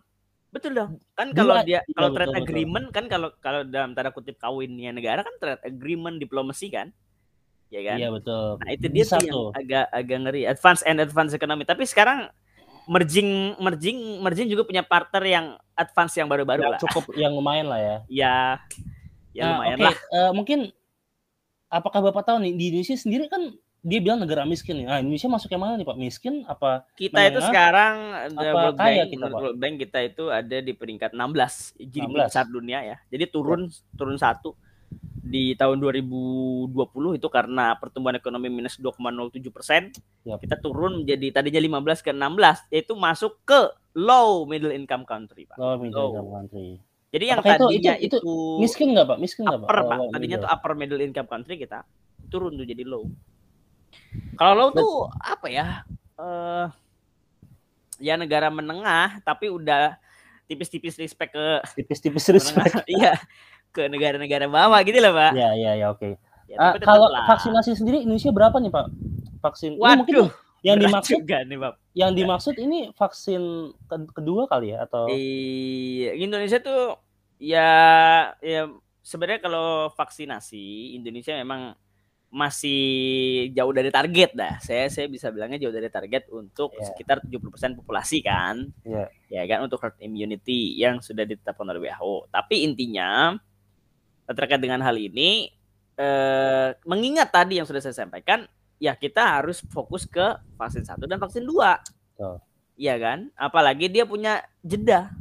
Betul 0.55 0.73
dong. 0.79 0.91
Kan 1.19 1.35
kalau 1.35 1.59
dia 1.67 1.83
iya, 1.83 1.95
kalau 1.99 2.15
trade 2.15 2.31
betul, 2.31 2.43
agreement 2.47 2.87
betul. 2.87 2.95
kan 2.95 3.05
kalau 3.11 3.29
kalau 3.43 3.61
dalam 3.67 3.91
tanda 3.99 4.15
kutip 4.15 4.39
kawinnya 4.39 4.95
negara 4.95 5.27
kan 5.27 5.35
trade 5.43 5.65
agreement 5.67 6.23
diplomasi 6.23 6.71
kan? 6.71 6.95
Ya 7.75 7.83
kan? 7.83 7.97
Iya 7.99 8.09
betul. 8.15 8.63
Nah, 8.63 8.71
itu 8.71 8.87
dia 8.87 9.03
Bisa 9.03 9.19
yang 9.19 9.51
agak 9.51 9.91
agak 9.91 10.19
ngeri. 10.23 10.43
Advance 10.47 10.87
and 10.87 11.03
advance 11.03 11.35
economy. 11.35 11.67
Tapi 11.67 11.83
sekarang 11.91 12.31
merging 12.87 13.59
merging 13.59 14.23
merging 14.23 14.47
juga 14.47 14.63
punya 14.63 14.87
partner 14.87 15.25
yang 15.27 15.47
advance 15.75 16.15
yang 16.15 16.31
baru-baru 16.31 16.63
ya, 16.63 16.71
lah. 16.71 16.79
Cukup 16.79 17.05
yang 17.19 17.35
lumayan 17.35 17.67
lah 17.67 17.81
ya. 17.83 17.97
Ya. 18.07 18.37
Ya 19.35 19.43
nah, 19.43 19.51
lumayan 19.59 19.79
okay. 19.83 19.87
lah. 19.91 19.97
Uh, 20.15 20.31
mungkin 20.31 20.59
apakah 21.75 22.01
Bapak 22.07 22.22
tahu 22.22 22.39
nih 22.39 22.55
di 22.55 22.64
Indonesia 22.70 22.95
sendiri 22.95 23.27
kan 23.27 23.51
dia 23.85 24.01
bilang 24.01 24.16
negara 24.22 24.49
miskin 24.49 24.81
nih. 24.81 24.87
Nah, 24.89 24.99
Indonesia 25.03 25.29
masuk 25.29 25.53
yang 25.53 25.61
mana 25.61 25.77
nih 25.77 25.85
Pak? 25.85 25.99
Miskin 26.01 26.35
apa 26.49 26.89
Kita 26.97 27.20
menengah, 27.20 27.33
itu 27.37 27.41
sekarang 27.45 27.97
apa 28.33 28.57
World 28.57 28.79
kaya 28.81 29.03
Bank, 29.05 29.11
kita, 29.12 29.27
Pak? 29.29 29.41
World 29.45 29.59
Bank 29.61 29.75
kita 29.77 29.99
itu 30.01 30.25
ada 30.33 30.57
di 30.62 30.72
peringkat 30.72 31.11
16 31.12 31.93
jadi 31.93 32.07
besar 32.09 32.47
dunia 32.49 32.79
ya. 32.81 32.97
Jadi 33.12 33.25
turun 33.29 33.68
oh. 33.68 33.97
turun 33.99 34.16
satu 34.16 34.57
di 35.25 35.57
tahun 35.59 35.81
2020 35.81 36.70
itu 37.18 37.29
karena 37.33 37.75
pertumbuhan 37.81 38.16
ekonomi 38.20 38.53
minus 38.53 38.77
2,07 38.77 39.41
persen, 39.51 39.83
yep. 40.22 40.39
kita 40.39 40.61
turun 40.61 41.03
menjadi 41.03 41.41
tadinya 41.41 41.61
15 41.81 42.07
ke 42.07 42.11
16, 42.12 42.72
yaitu 42.72 42.93
masuk 42.95 43.33
ke 43.43 43.61
low 43.97 44.45
middle 44.45 44.70
income 44.70 45.03
country, 45.09 45.49
Pak. 45.49 45.57
Low 45.57 45.81
middle 45.81 45.97
low. 45.97 46.09
income 46.12 46.31
country. 46.31 46.68
Jadi 47.15 47.25
yang 47.31 47.39
Apakah 47.39 47.71
tadinya 47.71 47.95
itu, 47.95 48.11
itu, 48.11 48.19
itu 48.19 48.35
miskin 48.59 48.91
nggak 48.91 49.07
pak? 49.07 49.19
Miskin 49.23 49.47
nggak 49.47 49.61
pak? 49.62 49.69
Upper, 49.71 49.79
pak. 49.87 49.99
Tadinya 50.19 50.37
tuh 50.43 50.51
upper 50.51 50.73
middle 50.75 50.99
income 50.99 51.31
country 51.31 51.55
kita 51.55 51.87
turun 52.27 52.59
tuh 52.59 52.67
jadi 52.67 52.83
low. 52.83 53.07
Kalau 54.35 54.53
low 54.59 54.69
tuh 54.75 55.07
apa 55.23 55.47
ya? 55.47 55.67
Uh, 56.19 56.67
ya 58.03 58.19
negara 58.19 58.51
menengah 58.51 59.23
tapi 59.23 59.47
udah 59.47 59.95
tipis-tipis 60.51 60.99
respect 60.99 61.39
ke 61.39 61.47
tipis-tipis 61.79 62.27
respect. 62.35 62.83
Iya, 62.91 63.15
ke 63.71 63.87
negara-negara 63.87 64.51
bawah 64.51 64.81
gitu 64.83 64.99
loh, 64.99 65.15
Pak. 65.15 65.33
Iya, 65.39 65.51
iya, 65.55 65.73
ya 65.79 65.87
oke. 65.95 65.99
Okay. 66.03 66.12
Ya, 66.51 66.57
uh, 66.61 66.75
kalau 66.83 67.09
lah. 67.09 67.25
vaksinasi 67.31 67.79
sendiri 67.79 68.05
Indonesia 68.05 68.31
berapa 68.35 68.59
nih, 68.59 68.71
Pak? 68.75 68.87
Vaksin. 69.41 69.79
Waduh. 69.81 69.95
Ini 69.95 69.99
mungkin 70.03 70.17
yang 70.65 70.79
dimaksud 70.81 71.21
nih, 71.25 71.59
Pak. 71.61 71.75
Yang 71.95 72.12
dimaksud 72.19 72.55
ini 72.61 72.79
vaksin 72.97 73.43
kedua 74.12 74.49
kali 74.49 74.73
ya 74.73 74.85
atau 74.89 75.09
Iya, 75.09 76.17
Indonesia 76.17 76.59
tuh 76.61 77.04
ya 77.45 77.70
ya 78.40 78.72
sebenarnya 79.05 79.45
kalau 79.45 79.92
vaksinasi 79.92 80.97
Indonesia 80.97 81.36
memang 81.36 81.76
masih 82.34 82.82
jauh 83.55 83.70
dari 83.70 83.95
target 83.95 84.34
dah. 84.34 84.59
Saya 84.59 84.90
saya 84.90 85.07
bisa 85.07 85.30
bilangnya 85.30 85.62
jauh 85.62 85.70
dari 85.70 85.86
target 85.86 86.26
untuk 86.34 86.74
yeah. 86.74 86.90
sekitar 86.90 87.22
70% 87.22 87.78
populasi 87.78 88.26
kan. 88.26 88.74
Yeah. 88.82 89.07
Ya 89.30 89.47
kan 89.47 89.62
untuk 89.62 89.78
herd 89.78 89.95
immunity 90.03 90.74
yang 90.74 90.99
sudah 90.99 91.22
ditetapkan 91.22 91.62
oleh 91.70 91.86
WHO. 91.86 92.26
Tapi 92.34 92.66
intinya 92.66 93.38
terkait 94.26 94.59
dengan 94.59 94.82
hal 94.82 94.99
ini 94.99 95.47
eh, 95.95 96.68
mengingat 96.82 97.30
tadi 97.30 97.62
yang 97.62 97.70
sudah 97.70 97.78
saya 97.78 97.95
sampaikan, 97.95 98.51
ya 98.82 98.99
kita 98.99 99.38
harus 99.38 99.62
fokus 99.70 100.03
ke 100.03 100.34
vaksin 100.59 100.82
satu 100.82 101.07
dan 101.07 101.22
vaksin 101.22 101.47
dua. 101.47 101.78
Iya 102.74 102.99
kan? 102.99 103.30
Apalagi 103.38 103.86
dia 103.86 104.03
punya 104.03 104.42
jeda 104.66 105.14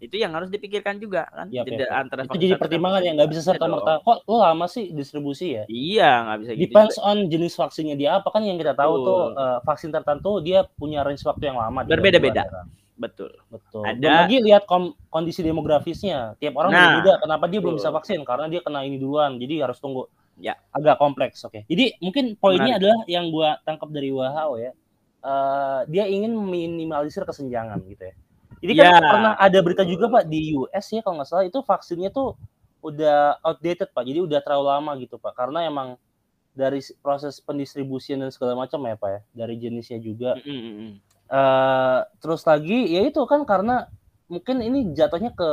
itu 0.00 0.16
yang 0.16 0.32
harus 0.32 0.48
dipikirkan 0.48 0.96
juga 0.96 1.28
kan? 1.28 1.52
Ya, 1.52 1.60
ya, 1.68 1.92
antara 1.92 2.24
itu 2.24 2.40
jadi 2.40 2.56
pertimbangan 2.56 3.04
yang 3.04 3.20
nggak 3.20 3.30
bisa 3.36 3.44
serta 3.44 3.68
merta. 3.68 4.00
kok 4.00 4.24
lo 4.24 4.40
lama 4.40 4.64
sih 4.64 4.96
distribusi 4.96 5.60
ya? 5.60 5.64
Iya 5.68 6.10
nggak 6.24 6.38
bisa 6.40 6.52
gitu 6.56 6.62
depends 6.64 6.96
juga. 6.96 7.08
on 7.12 7.18
jenis 7.28 7.54
vaksinnya 7.60 7.96
dia 8.00 8.10
apa. 8.16 8.32
Kan 8.32 8.48
yang 8.48 8.56
kita 8.56 8.72
tahu 8.72 8.92
oh. 8.96 9.04
tuh 9.04 9.20
uh, 9.36 9.58
vaksin 9.60 9.92
tertentu 9.92 10.40
dia 10.40 10.64
punya 10.80 11.04
range 11.04 11.20
waktu 11.28 11.52
yang 11.52 11.60
lama 11.60 11.84
berbeda-beda. 11.84 12.48
betul. 12.96 13.32
Betul. 13.52 13.84
Ada 13.84 14.24
lagi 14.24 14.40
lihat 14.40 14.64
kom 14.64 14.96
kondisi 15.12 15.44
demografisnya. 15.44 16.32
Tiap 16.40 16.56
orang 16.56 16.72
nah, 16.72 17.04
beda 17.04 17.20
kenapa 17.20 17.44
dia 17.52 17.60
belum 17.60 17.76
bisa 17.76 17.92
vaksin? 17.92 18.24
Karena 18.24 18.48
dia 18.48 18.64
kena 18.64 18.80
ini 18.80 18.96
duluan. 18.96 19.36
Jadi 19.36 19.60
harus 19.60 19.76
tunggu. 19.84 20.08
Ya. 20.40 20.56
Agak 20.72 20.96
kompleks 20.96 21.44
oke. 21.44 21.52
Okay. 21.52 21.62
jadi 21.68 22.00
mungkin 22.00 22.40
poinnya 22.40 22.80
adalah 22.80 23.04
yang 23.04 23.28
gua 23.28 23.60
tangkap 23.68 23.92
dari 23.92 24.08
WHO 24.08 24.52
ya. 24.56 24.72
Uh, 25.20 25.84
dia 25.84 26.08
ingin 26.08 26.32
minimalisir 26.32 27.28
kesenjangan 27.28 27.76
gitu 27.84 28.08
ya 28.08 28.16
jadi 28.60 28.72
kan 28.76 28.86
yeah. 28.92 29.00
pernah 29.00 29.32
ada 29.40 29.58
berita 29.64 29.82
juga 29.88 30.12
Pak 30.12 30.28
di 30.28 30.52
US 30.52 30.86
ya 30.92 31.00
kalau 31.00 31.16
nggak 31.20 31.28
salah 31.32 31.44
itu 31.48 31.58
vaksinnya 31.64 32.12
tuh 32.12 32.36
udah 32.84 33.40
outdated 33.40 33.88
Pak. 33.92 34.04
Jadi 34.04 34.20
udah 34.20 34.40
terlalu 34.44 34.64
lama 34.68 34.92
gitu 35.00 35.16
Pak. 35.16 35.32
Karena 35.32 35.64
emang 35.64 35.96
dari 36.52 36.84
proses 37.00 37.40
pendistribusian 37.40 38.20
dan 38.20 38.28
segala 38.28 38.52
macam 38.60 38.84
ya 38.84 39.00
Pak 39.00 39.08
ya. 39.08 39.20
Dari 39.32 39.54
jenisnya 39.56 39.96
juga. 40.04 40.36
Mm 40.44 40.60
-hmm. 40.60 40.90
uh, 41.32 42.00
terus 42.20 42.44
lagi 42.44 42.92
ya 42.92 43.00
itu 43.08 43.20
kan 43.24 43.48
karena 43.48 43.88
mungkin 44.28 44.62
ini 44.62 44.92
jatuhnya 44.92 45.32
ke 45.32 45.50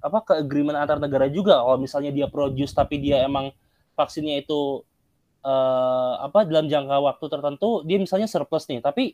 apa 0.00 0.18
ke 0.24 0.32
agreement 0.40 0.80
antar 0.80 0.96
negara 0.96 1.28
juga. 1.28 1.60
Kalau 1.60 1.76
misalnya 1.76 2.08
dia 2.08 2.24
produce 2.24 2.72
tapi 2.72 3.04
dia 3.04 3.20
emang 3.20 3.52
vaksinnya 4.00 4.40
itu 4.40 4.80
uh, 5.44 6.14
apa 6.24 6.48
dalam 6.48 6.72
jangka 6.72 7.04
waktu 7.04 7.24
tertentu 7.28 7.84
dia 7.84 8.00
misalnya 8.00 8.24
surplus 8.24 8.64
nih, 8.64 8.80
tapi 8.80 9.12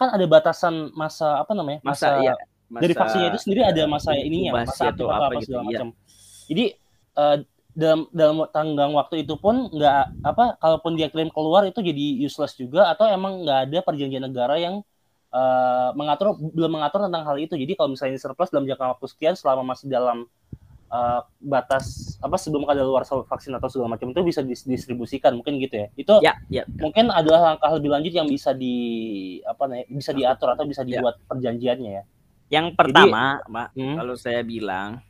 kan 0.00 0.08
ada 0.08 0.24
batasan 0.24 0.88
masa 0.96 1.36
apa 1.36 1.52
namanya 1.52 1.84
masa, 1.84 2.16
masa 2.16 2.24
iya 2.24 2.34
masa, 2.72 2.82
dari 2.88 2.94
vaksinnya 2.96 3.28
itu 3.28 3.40
sendiri 3.44 3.60
ada 3.68 3.82
masa 3.84 4.10
ininya 4.16 4.64
masa 4.64 4.88
atau 4.88 5.12
apa, 5.12 5.28
apa 5.28 5.32
gitu, 5.38 5.52
segala 5.52 5.62
iya. 5.62 5.68
macam 5.68 5.88
jadi 6.48 6.64
uh, 7.20 7.36
dalam 7.72 8.00
dalam 8.12 8.36
tanggang 8.52 8.90
waktu 8.92 9.24
itu 9.24 9.34
pun 9.36 9.68
nggak 9.72 10.24
apa 10.24 10.60
kalaupun 10.60 10.92
dia 10.96 11.08
klaim 11.08 11.32
keluar 11.32 11.64
itu 11.64 11.80
jadi 11.80 12.04
useless 12.20 12.56
juga 12.56 12.88
atau 12.92 13.08
emang 13.08 13.44
nggak 13.44 13.58
ada 13.68 13.78
perjanjian 13.80 14.24
negara 14.24 14.60
yang 14.60 14.84
uh, 15.32 15.90
mengatur 15.96 16.36
belum 16.36 16.80
mengatur 16.80 17.08
tentang 17.08 17.24
hal 17.24 17.36
itu 17.40 17.56
jadi 17.56 17.72
kalau 17.76 17.96
misalnya 17.96 18.20
surplus 18.20 18.52
dalam 18.52 18.68
jangka 18.68 18.96
waktu 18.96 19.06
sekian 19.08 19.34
selama 19.36 19.72
masih 19.72 19.88
dalam 19.88 20.28
uh, 20.92 21.20
batas 21.40 22.16
apa 22.20 22.36
sebelum 22.36 22.68
ada 22.68 22.84
luar 22.84 23.08
vaksin 23.08 23.56
atau 23.56 23.72
segala 23.72 23.96
macam 23.96 24.12
itu 24.12 24.20
bisa 24.20 24.44
didistribusikan 24.44 25.32
mungkin 25.32 25.56
gitu 25.56 25.80
ya 25.80 25.88
itu 25.96 26.14
ya, 26.20 26.36
ya, 26.52 26.62
mungkin 26.76 27.08
adalah 27.08 27.56
langkah 27.56 27.72
lebih 27.72 27.88
lanjut 27.88 28.12
yang 28.12 28.28
bisa 28.28 28.52
di 28.52 28.76
apa 29.48 29.64
nih 29.64 29.88
bisa 29.88 30.12
diatur 30.12 30.52
atau 30.52 30.68
bisa 30.68 30.84
ya. 30.84 31.00
dibuat 31.00 31.16
ya. 31.16 31.24
perjanjiannya 31.24 31.90
ya 31.90 32.04
yang 32.52 32.76
pertama, 32.76 33.40
Jadi, 33.40 33.48
Pak, 33.48 33.68
hmm? 33.72 33.96
kalau 33.96 34.14
saya 34.20 34.44
bilang 34.44 35.00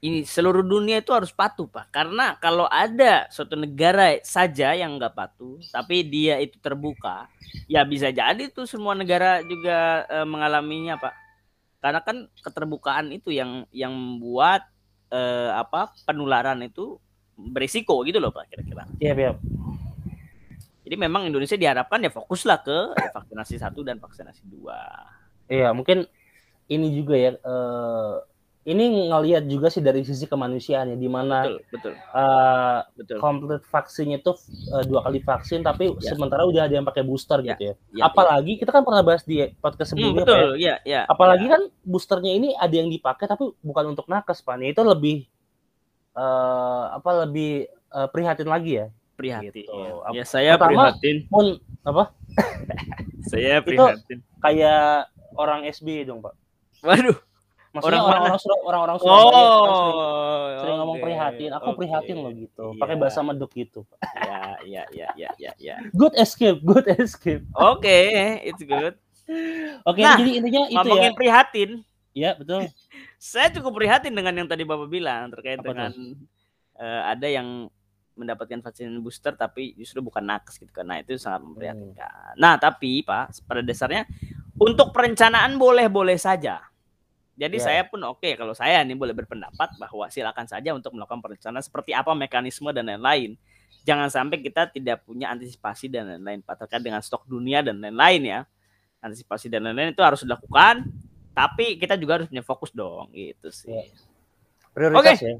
ini 0.00 0.24
seluruh 0.24 0.64
dunia 0.64 1.02
itu 1.02 1.10
harus 1.12 1.34
patuh, 1.34 1.66
Pak. 1.66 1.92
Karena 1.92 2.38
kalau 2.40 2.64
ada 2.70 3.28
suatu 3.28 3.58
negara 3.58 4.16
saja 4.24 4.72
yang 4.72 4.96
nggak 4.96 5.12
patuh, 5.12 5.60
tapi 5.74 6.06
dia 6.06 6.40
itu 6.40 6.56
terbuka, 6.62 7.28
ya 7.68 7.84
bisa 7.84 8.08
jadi 8.08 8.48
tuh 8.48 8.64
semua 8.64 8.96
negara 8.96 9.44
juga 9.44 10.08
e, 10.08 10.18
mengalaminya, 10.24 10.96
Pak. 10.96 11.14
Karena 11.84 12.00
kan 12.00 12.16
keterbukaan 12.40 13.12
itu 13.12 13.28
yang 13.34 13.68
yang 13.74 13.92
membuat 13.92 14.64
e, 15.12 15.20
apa 15.52 15.92
penularan 16.08 16.64
itu 16.64 16.96
berisiko 17.36 18.00
gitu 18.08 18.22
loh, 18.22 18.32
Pak, 18.32 18.46
kira-kira. 18.46 18.88
Iya, 19.02 19.12
iya. 19.12 19.32
Jadi 20.86 20.96
memang 20.96 21.28
Indonesia 21.28 21.60
diharapkan 21.60 22.00
ya 22.00 22.08
fokuslah 22.14 22.58
ke 22.64 22.78
vaksinasi 23.12 23.60
satu 23.60 23.84
dan 23.84 24.00
vaksinasi 24.00 24.48
dua. 24.48 24.80
Iya, 25.50 25.76
mungkin 25.76 26.08
ini 26.70 26.86
juga 26.94 27.14
ya 27.18 27.30
uh, 27.42 28.22
ini 28.60 29.08
ngelihat 29.08 29.48
juga 29.48 29.72
sih 29.72 29.80
dari 29.80 30.04
sisi 30.04 30.28
kemanusiaan 30.28 30.92
ya 30.92 30.96
di 30.96 31.08
mana 31.08 31.48
betul 31.48 31.64
betul 31.72 31.92
uh, 32.12 32.80
betul 32.92 33.18
komplit 33.18 33.62
vaksinnya 33.66 34.20
itu 34.20 34.36
uh, 34.70 34.84
dua 34.84 35.00
kali 35.08 35.24
vaksin 35.24 35.64
tapi 35.66 35.96
ya. 35.96 36.12
sementara 36.12 36.44
udah 36.44 36.68
ada 36.68 36.74
yang 36.78 36.86
pakai 36.86 37.02
booster 37.02 37.40
ya. 37.40 37.56
gitu 37.56 37.72
ya. 37.72 37.74
ya 37.96 38.02
apalagi 38.06 38.54
ya. 38.54 38.58
kita 38.60 38.70
kan 38.70 38.82
pernah 38.84 39.02
bahas 39.02 39.24
di 39.24 39.48
podcast 39.58 39.90
hmm, 39.90 39.98
sebelumnya 39.98 40.24
hmm, 40.24 40.28
betul 40.28 40.50
ya, 40.60 40.74
ya 40.84 41.02
apalagi 41.08 41.46
ya. 41.48 41.52
kan 41.56 41.62
boosternya 41.82 42.32
ini 42.36 42.48
ada 42.52 42.74
yang 42.76 42.92
dipakai 42.92 43.26
tapi 43.26 43.48
bukan 43.64 43.96
untuk 43.96 44.06
nakes 44.06 44.44
pak 44.44 44.60
itu 44.60 44.82
lebih 44.84 45.24
uh, 46.14 47.00
apa 47.00 47.26
lebih 47.26 47.64
uh, 47.96 48.12
prihatin 48.12 48.46
lagi 48.46 48.84
ya 48.84 48.86
prihatin 49.16 49.52
gitu. 49.52 49.72
ya, 49.72 50.20
ya 50.20 50.24
saya 50.28 50.52
Pertama, 50.60 50.92
prihatin 50.94 51.16
pun 51.32 51.56
apa 51.80 52.12
saya 53.32 53.64
prihatin 53.64 54.20
itu 54.20 54.38
kayak 54.44 55.08
orang 55.40 55.64
SB 55.64 56.04
dong 56.04 56.20
pak 56.20 56.36
Waduh. 56.84 57.18
Maksudnya 57.70 58.02
orang-orang 58.02 58.34
orang-orang 58.66 58.96
Surabaya 58.98 59.30
oh, 59.30 59.62
kan 59.62 59.70
sering, 59.70 59.98
sering 60.58 60.76
ngomong 60.82 60.98
prihatin. 60.98 61.50
Aku 61.54 61.68
okay. 61.70 61.78
prihatin 61.78 62.16
loh 62.18 62.32
gitu. 62.34 62.66
Yeah. 62.74 62.80
Pakai 62.82 62.96
bahasa 62.98 63.18
medok 63.22 63.52
gitu. 63.54 63.80
Ya, 64.18 64.42
ya, 64.66 64.82
ya, 64.90 65.08
ya, 65.14 65.30
ya, 65.38 65.52
ya. 65.54 65.76
Good 65.94 66.18
escape, 66.18 66.58
good 66.66 66.86
escape. 66.98 67.46
Oke, 67.54 67.86
okay, 67.86 68.42
it's 68.42 68.62
good. 68.66 68.98
Oke, 69.86 70.02
okay, 70.02 70.02
nah, 70.02 70.18
jadi 70.18 70.30
intinya 70.42 70.62
itu 70.66 70.74
ngomongin 70.74 71.14
ya. 71.14 71.18
prihatin. 71.18 71.70
Ya, 72.10 72.30
betul. 72.34 72.66
Saya 73.22 73.54
cukup 73.54 73.78
prihatin 73.78 74.10
dengan 74.18 74.34
yang 74.34 74.48
tadi 74.50 74.66
Bapak 74.66 74.90
bilang 74.90 75.30
terkait 75.30 75.62
Apa 75.62 75.70
dengan 75.70 75.94
uh, 76.74 77.02
ada 77.06 77.26
yang 77.30 77.70
mendapatkan 78.18 78.58
vaksin 78.66 78.98
booster 78.98 79.38
tapi 79.38 79.78
justru 79.78 80.02
bukan 80.02 80.26
nakes 80.26 80.58
gitu 80.58 80.74
kan. 80.74 80.90
Nah, 80.90 80.98
itu 80.98 81.14
sangat 81.14 81.46
memprihatinkan. 81.46 82.34
Hmm. 82.34 82.38
Nah, 82.42 82.58
tapi 82.58 83.06
Pak, 83.06 83.46
pada 83.46 83.62
dasarnya 83.62 84.10
untuk 84.58 84.90
perencanaan 84.90 85.54
boleh-boleh 85.54 86.18
saja 86.18 86.69
jadi 87.40 87.56
yeah. 87.56 87.64
saya 87.64 87.82
pun 87.88 88.04
oke 88.04 88.20
okay, 88.20 88.36
kalau 88.36 88.52
saya 88.52 88.84
nih 88.84 88.92
boleh 88.92 89.16
berpendapat 89.16 89.72
bahwa 89.80 90.12
silakan 90.12 90.44
saja 90.44 90.76
untuk 90.76 90.92
melakukan 90.92 91.24
perencanaan 91.24 91.64
seperti 91.64 91.96
apa 91.96 92.12
mekanisme 92.12 92.68
dan 92.68 92.84
lain-lain. 92.84 93.40
Jangan 93.88 94.12
sampai 94.12 94.44
kita 94.44 94.68
tidak 94.68 95.08
punya 95.08 95.32
antisipasi 95.32 95.88
dan 95.88 96.04
lain-lain 96.04 96.44
Pak 96.44 96.68
terkait 96.68 96.84
dengan 96.84 97.00
stok 97.00 97.24
dunia 97.24 97.64
dan 97.64 97.80
lain-lain 97.80 98.20
ya. 98.28 98.40
Antisipasi 99.00 99.48
dan 99.48 99.64
lain-lain 99.64 99.96
itu 99.96 100.04
harus 100.04 100.20
dilakukan, 100.20 100.84
tapi 101.32 101.80
kita 101.80 101.96
juga 101.96 102.20
harus 102.20 102.28
punya 102.28 102.44
fokus 102.44 102.76
dong 102.76 103.08
gitu 103.16 103.48
sih. 103.48 103.72
Yeah. 103.72 103.88
Prioritas 104.76 105.00
okay. 105.00 105.16
ya. 105.24 105.36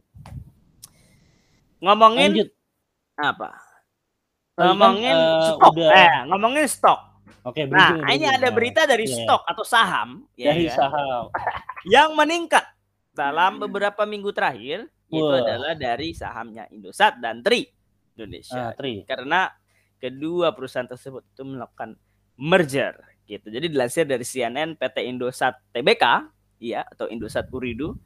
Ngomongin 1.85 2.33
Lanjut. 2.33 2.49
apa? 3.21 3.61
Ngomongin 4.57 5.17
uh, 5.21 5.53
stok. 5.53 5.73
Udah... 5.77 5.91
Eh, 5.93 6.17
ngomongin 6.33 6.65
stok 6.65 7.01
Oke, 7.41 7.65
nah, 7.65 7.97
ini 8.13 8.29
ada 8.29 8.53
berita 8.53 8.85
dari 8.85 9.09
yeah. 9.09 9.25
stok 9.25 9.49
atau 9.49 9.65
saham 9.65 10.29
ya 10.37 10.53
dari 10.53 10.69
kan? 10.69 10.77
saham 10.77 11.25
yang 11.89 12.13
meningkat 12.17 12.65
dalam 13.15 13.61
beberapa 13.61 14.05
minggu 14.05 14.31
terakhir 14.33 14.89
wow. 15.11 15.19
itu 15.19 15.35
adalah 15.45 15.73
dari 15.77 16.15
sahamnya 16.15 16.69
Indosat 16.71 17.19
dan 17.19 17.43
Tri 17.45 17.67
Indonesia. 18.17 18.71
Ah, 18.71 18.73
Tri. 18.77 19.05
Karena 19.05 19.51
kedua 20.01 20.53
perusahaan 20.57 20.89
tersebut 20.89 21.25
itu 21.27 21.43
melakukan 21.45 21.97
merger 22.41 22.97
gitu. 23.29 23.47
Jadi 23.53 23.67
dilansir 23.71 24.05
dari 24.09 24.25
CNN 24.25 24.75
PT 24.75 25.07
Indosat 25.07 25.61
Tbk 25.71 26.05
ya 26.61 26.85
atau 26.85 27.07
Indosat 27.09 27.49
Uridu 27.53 27.97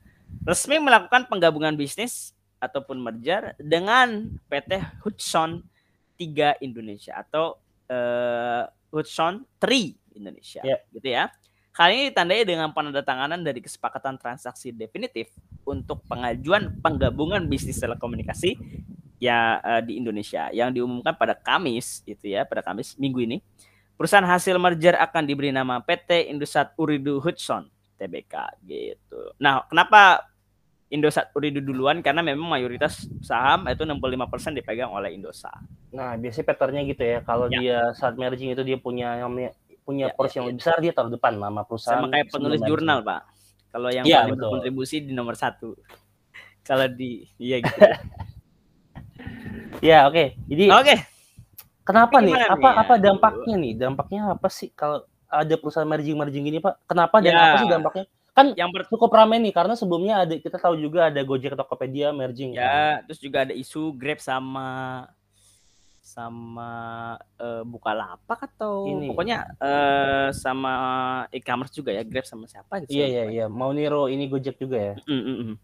resmi 0.42 0.82
melakukan 0.82 1.30
penggabungan 1.30 1.78
bisnis 1.78 2.34
ataupun 2.58 2.98
merger 2.98 3.54
dengan 3.60 4.34
PT 4.48 5.02
Hudson 5.04 5.62
3 6.16 6.64
Indonesia 6.64 7.20
atau 7.20 7.60
eh, 7.90 8.64
Hudson 8.94 9.42
Tree 9.58 9.98
Indonesia, 10.14 10.62
yeah. 10.62 10.78
gitu 10.94 11.08
ya. 11.10 11.26
Hal 11.74 11.90
ini 11.90 12.14
ditandai 12.14 12.46
dengan 12.46 12.70
penandatanganan 12.70 13.42
dari 13.42 13.58
kesepakatan 13.58 14.14
transaksi 14.14 14.70
definitif 14.70 15.34
untuk 15.66 16.06
pengajuan 16.06 16.70
penggabungan 16.78 17.42
bisnis 17.50 17.82
telekomunikasi 17.82 18.54
ya 19.18 19.58
uh, 19.58 19.82
di 19.82 19.98
Indonesia 19.98 20.54
yang 20.54 20.70
diumumkan 20.70 21.18
pada 21.18 21.34
Kamis 21.34 22.06
itu 22.06 22.30
ya 22.30 22.46
pada 22.46 22.62
Kamis 22.62 22.94
minggu 22.94 23.26
ini. 23.26 23.42
Perusahaan 23.98 24.22
hasil 24.22 24.54
merger 24.54 24.94
akan 24.94 25.26
diberi 25.26 25.50
nama 25.50 25.82
PT 25.82 26.30
Indosat 26.30 26.78
Uridu 26.78 27.18
Hudson 27.18 27.66
TBK 27.98 28.34
gitu. 28.66 29.34
Nah, 29.42 29.66
kenapa 29.66 30.30
Indosat 30.94 31.34
Uridu 31.34 31.58
duluan 31.58 32.06
karena 32.06 32.22
memang 32.22 32.46
mayoritas 32.54 33.10
saham 33.18 33.66
itu 33.66 33.82
65% 33.82 34.62
dipegang 34.62 34.94
oleh 34.94 35.10
Indosat. 35.10 35.58
Nah, 35.90 36.14
biasanya 36.14 36.46
patternnya 36.54 36.82
gitu 36.86 37.02
ya. 37.02 37.18
Kalau 37.26 37.50
ya. 37.50 37.58
dia 37.58 37.78
saat 37.98 38.14
merging 38.14 38.54
itu 38.54 38.62
dia 38.62 38.78
punya 38.78 39.18
punya 39.84 40.10
ya, 40.10 40.16
porsi 40.16 40.34
ya, 40.34 40.36
yang 40.40 40.46
lebih 40.50 40.58
besar 40.64 40.76
dia 40.80 40.92
taruh 40.96 41.12
depan 41.12 41.36
nama 41.36 41.62
perusahaan. 41.62 42.00
Sama 42.00 42.08
kayak 42.10 42.26
penulis 42.32 42.60
jurnal, 42.64 42.98
Pak. 43.04 43.20
Kalau 43.70 43.88
yang 43.92 44.04
ya, 44.08 44.24
paling 44.24 44.40
berkontribusi 44.40 45.04
di 45.04 45.12
nomor 45.12 45.36
satu. 45.36 45.76
Kalau 46.68 46.88
di 46.88 47.28
iya 47.36 47.60
gitu. 47.60 47.76
ya, 49.92 50.08
oke. 50.08 50.16
Okay. 50.16 50.26
Jadi 50.48 50.64
Oke. 50.72 50.84
Okay. 50.88 50.98
Kenapa 51.84 52.16
nih? 52.24 52.32
Apa 52.32 52.56
nih, 52.56 52.74
apa 52.80 52.94
dampaknya 52.96 53.54
nih? 53.60 53.72
Dampaknya 53.76 54.20
apa 54.32 54.48
sih 54.48 54.72
kalau 54.72 55.04
ada 55.28 55.54
perusahaan 55.60 55.84
merging-merging 55.84 56.48
gini, 56.48 56.56
Pak? 56.56 56.88
Kenapa 56.88 57.20
dan 57.20 57.36
ya. 57.36 57.44
apa 57.44 57.56
sih 57.60 57.68
dampaknya? 57.68 58.04
kan 58.34 58.50
yang 58.58 58.74
ber... 58.74 58.82
cukup 58.90 59.14
ramai 59.14 59.38
nih 59.38 59.54
karena 59.54 59.78
sebelumnya 59.78 60.26
ada 60.26 60.34
kita 60.34 60.58
tahu 60.58 60.74
juga 60.74 61.06
ada 61.06 61.22
Gojek 61.22 61.54
Tokopedia 61.54 62.10
merging 62.10 62.58
ya 62.58 62.66
kan? 62.66 63.06
terus 63.06 63.22
juga 63.22 63.46
ada 63.46 63.54
isu 63.54 63.94
Grab 63.94 64.18
sama 64.18 65.06
sama 66.14 66.70
uh, 67.42 67.66
Bukalapak 67.66 68.46
atau 68.54 68.86
ini 68.86 69.10
pokoknya 69.10 69.58
uh, 69.58 70.28
sama 70.30 70.74
e-commerce 71.34 71.74
juga 71.74 71.90
ya 71.90 72.06
Grab 72.06 72.22
sama 72.22 72.46
siapa 72.46 72.86
gitu 72.86 72.94
iya 72.94 73.06
iya 73.10 73.24
iya 73.26 73.46
mau 73.50 73.74
Niro 73.74 74.06
ini 74.06 74.30
Gojek 74.30 74.62
juga 74.62 74.78
ya 74.78 74.94
mm 75.02 75.22
-mm. 75.26 75.54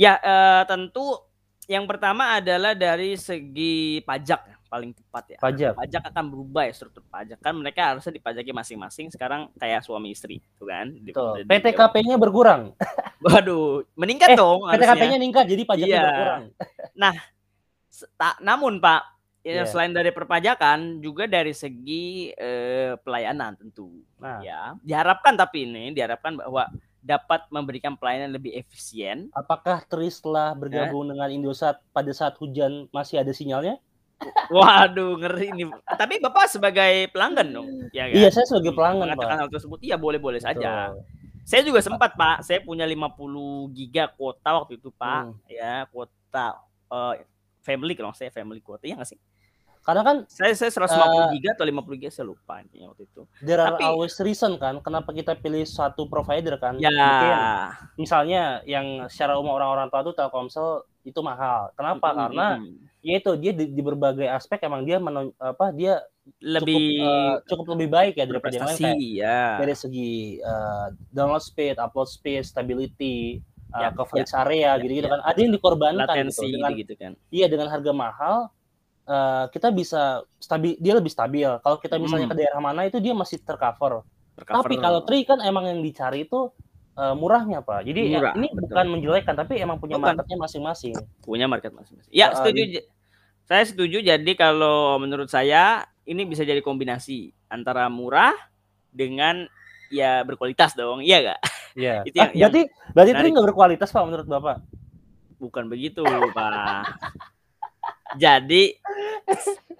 ya 0.00 0.16
uh, 0.16 0.62
tentu 0.64 1.28
yang 1.68 1.84
pertama 1.84 2.40
adalah 2.40 2.72
dari 2.72 3.20
segi 3.20 4.00
pajak 4.02 4.40
ya 4.48 4.56
paling 4.70 4.94
tepat 4.94 5.24
ya. 5.34 5.38
Pajak. 5.42 5.72
Pajak 5.74 6.02
akan 6.14 6.24
berubah 6.30 6.62
ya 6.70 6.72
struktur 6.72 7.02
pajak. 7.10 7.42
Kan 7.42 7.58
mereka 7.58 7.90
harusnya 7.90 8.14
dipajaki 8.14 8.54
masing-masing 8.54 9.10
sekarang 9.10 9.50
kayak 9.58 9.82
suami 9.82 10.14
istri, 10.14 10.38
tuh 10.54 10.70
kan. 10.70 10.94
PTKP-nya 11.42 12.14
berkurang. 12.14 12.78
Waduh, 13.26 13.82
meningkat 13.98 14.32
eh, 14.32 14.38
dong 14.38 14.64
PTKP-nya 14.70 15.18
meningkat 15.18 15.44
jadi 15.50 15.62
pajaknya 15.66 15.90
iya. 15.90 16.02
berkurang. 16.06 16.42
nah, 16.94 17.14
tak 18.14 18.34
namun 18.40 18.78
Pak, 18.78 19.02
ya 19.40 19.64
yeah. 19.64 19.66
selain 19.66 19.92
dari 19.96 20.12
perpajakan 20.12 21.00
juga 21.00 21.24
dari 21.24 21.56
segi 21.56 22.32
eh, 22.36 22.96
pelayanan 23.00 23.56
tentu. 23.56 24.04
Nah. 24.20 24.40
Ya, 24.44 24.76
diharapkan 24.84 25.36
tapi 25.36 25.64
ini 25.64 25.96
diharapkan 25.96 26.36
bahwa 26.36 26.68
dapat 27.00 27.48
memberikan 27.48 27.96
pelayanan 27.96 28.36
lebih 28.36 28.52
efisien. 28.52 29.32
Apakah 29.32 29.80
Tris 29.88 30.20
setelah 30.20 30.52
bergabung 30.52 31.08
ya? 31.08 31.16
dengan 31.16 31.28
Indosat 31.32 31.80
pada 31.96 32.12
saat 32.12 32.36
hujan 32.36 32.86
masih 32.92 33.24
ada 33.24 33.32
sinyalnya? 33.32 33.80
Waduh, 34.52 35.16
ngeri 35.16 35.48
ini. 35.56 35.64
Tapi 35.88 36.20
Bapak 36.20 36.52
sebagai 36.52 37.08
pelanggan 37.08 37.48
dong, 37.56 37.68
ya 37.96 38.04
kan? 38.04 38.20
Iya, 38.20 38.28
saya 38.28 38.44
sebagai 38.44 38.76
pelanggan, 38.76 39.08
Mengatakan 39.08 39.36
Pak. 39.36 39.40
hal 39.40 39.48
tersebut, 39.48 39.78
iya 39.80 39.96
boleh-boleh 39.96 40.40
saja. 40.44 40.92
Saya 41.48 41.64
juga 41.64 41.80
sempat, 41.80 42.12
Pak. 42.20 42.44
Saya 42.44 42.60
punya 42.60 42.84
50 42.84 43.72
giga 43.72 44.12
kuota 44.12 44.60
waktu 44.60 44.76
itu, 44.76 44.92
Pak. 44.92 45.32
Hmm. 45.32 45.40
Ya, 45.48 45.88
kuota 45.88 46.60
uh, 46.92 47.16
family 47.64 47.96
kalau 47.96 48.12
saya 48.12 48.28
family 48.28 48.60
kuota, 48.60 48.84
ya 48.84 49.00
nggak 49.00 49.08
sih? 49.08 49.18
Karena 49.80 50.02
kan 50.04 50.16
saya 50.28 50.52
saya 50.52 50.68
150 50.68 50.92
uh, 50.92 51.32
giga 51.32 51.50
atau 51.56 51.64
50 51.64 52.00
giga 52.00 52.10
saya 52.12 52.26
lupa 52.28 52.60
intinya 52.60 52.92
waktu 52.92 53.08
itu. 53.08 53.22
There 53.40 53.60
are 53.60 53.74
Tapi, 53.74 53.82
always 53.88 54.14
reason 54.20 54.60
kan 54.60 54.78
kenapa 54.84 55.10
kita 55.16 55.32
pilih 55.40 55.64
satu 55.64 56.04
provider 56.04 56.60
kan. 56.60 56.76
Ya. 56.76 56.92
Mungkin 56.92 57.36
misalnya 57.96 58.60
yang 58.68 59.08
secara 59.08 59.40
umum 59.40 59.56
orang-orang 59.56 59.88
tua 59.88 60.04
tuh 60.04 60.12
Telkomsel 60.12 60.84
itu 61.08 61.20
mahal. 61.24 61.72
Kenapa? 61.74 62.12
Mm 62.12 62.12
-hmm. 62.12 62.22
Karena 62.28 62.46
ya 63.00 63.14
itu 63.16 63.32
dia 63.40 63.52
di, 63.56 63.64
di 63.72 63.80
berbagai 63.80 64.28
aspek 64.28 64.60
emang 64.68 64.84
dia 64.84 65.00
menon, 65.00 65.32
apa 65.40 65.72
dia 65.72 66.04
lebih 66.44 67.00
cukup, 67.00 67.08
uh, 67.08 67.34
cukup 67.48 67.66
lebih 67.74 67.88
baik 67.88 68.14
ya 68.20 68.24
daripada 68.28 68.54
yang 68.54 68.68
lain 68.68 68.78
kayak 68.78 68.98
ya. 69.00 69.42
dari 69.58 69.74
segi 69.74 70.38
uh, 70.44 70.92
download 71.10 71.42
speed, 71.42 71.80
upload 71.80 72.06
speed, 72.06 72.44
stability, 72.44 73.40
uh, 73.72 73.80
ya, 73.80 73.88
coverage 73.96 74.30
ya, 74.30 74.44
area 74.44 74.60
ya, 74.60 74.72
gitu-gitu 74.78 75.08
ya. 75.08 75.12
kan. 75.16 75.20
Ada 75.24 75.38
yang 75.40 75.52
dikorbankan 75.56 76.04
gitu 76.04 76.12
Latensi 76.12 76.44
gitu 76.44 76.54
dengan 76.54 76.72
gitu 76.76 76.92
kan. 76.94 77.12
Iya 77.32 77.46
dengan 77.48 77.68
harga 77.72 77.92
mahal 77.96 78.36
uh, 79.10 79.44
kita 79.50 79.74
bisa 79.74 80.22
stabil 80.38 80.78
dia 80.78 80.94
lebih 80.94 81.10
stabil. 81.10 81.50
Kalau 81.60 81.76
kita 81.82 81.98
misalnya 81.98 82.30
hmm. 82.30 82.34
ke 82.38 82.38
daerah 82.38 82.60
mana 82.62 82.86
itu 82.86 83.02
dia 83.02 83.12
masih 83.12 83.42
tercover. 83.42 84.06
tercover. 84.38 84.62
Tapi 84.62 84.74
kalau 84.78 85.02
Tri 85.02 85.26
kan 85.26 85.42
emang 85.42 85.66
yang 85.66 85.82
dicari 85.82 86.24
itu 86.24 86.54
uh, 86.94 87.14
murahnya 87.18 87.60
pak. 87.66 87.82
Jadi 87.82 88.14
ya, 88.14 88.22
Murah, 88.22 88.32
ya, 88.32 88.38
ini 88.38 88.48
betul. 88.54 88.62
bukan 88.70 88.86
menjelekkan, 88.86 89.34
tapi 89.34 89.58
emang 89.58 89.82
punya 89.82 89.98
bukan. 89.98 90.14
marketnya 90.14 90.38
masing-masing. 90.38 90.94
Punya 91.26 91.46
market 91.50 91.74
masing-masing. 91.74 92.12
Ya 92.14 92.30
uh, 92.30 92.38
setuju. 92.38 92.62
Uh, 92.78 92.84
saya 93.50 93.64
setuju. 93.66 93.98
Jadi 93.98 94.32
kalau 94.38 94.96
menurut 95.02 95.26
saya 95.26 95.84
ini 96.06 96.22
bisa 96.22 96.46
jadi 96.46 96.62
kombinasi 96.62 97.34
antara 97.50 97.90
murah 97.90 98.34
dengan 98.94 99.50
ya 99.90 100.22
berkualitas 100.22 100.78
dong, 100.78 101.02
iya 101.02 101.34
gak? 101.34 101.40
Iya. 101.74 101.94
Itu 102.08 102.16
yang, 102.18 102.30
ah, 102.30 102.34
berarti 102.34 102.60
yang 102.62 102.94
berarti 102.94 103.10
itu 103.10 103.26
nggak 103.30 103.46
berkualitas 103.50 103.88
pak 103.90 104.02
menurut 104.06 104.26
bapak? 104.26 104.56
Bukan 105.38 105.64
begitu 105.70 106.02
pak. 106.34 106.82
Jadi 108.18 108.64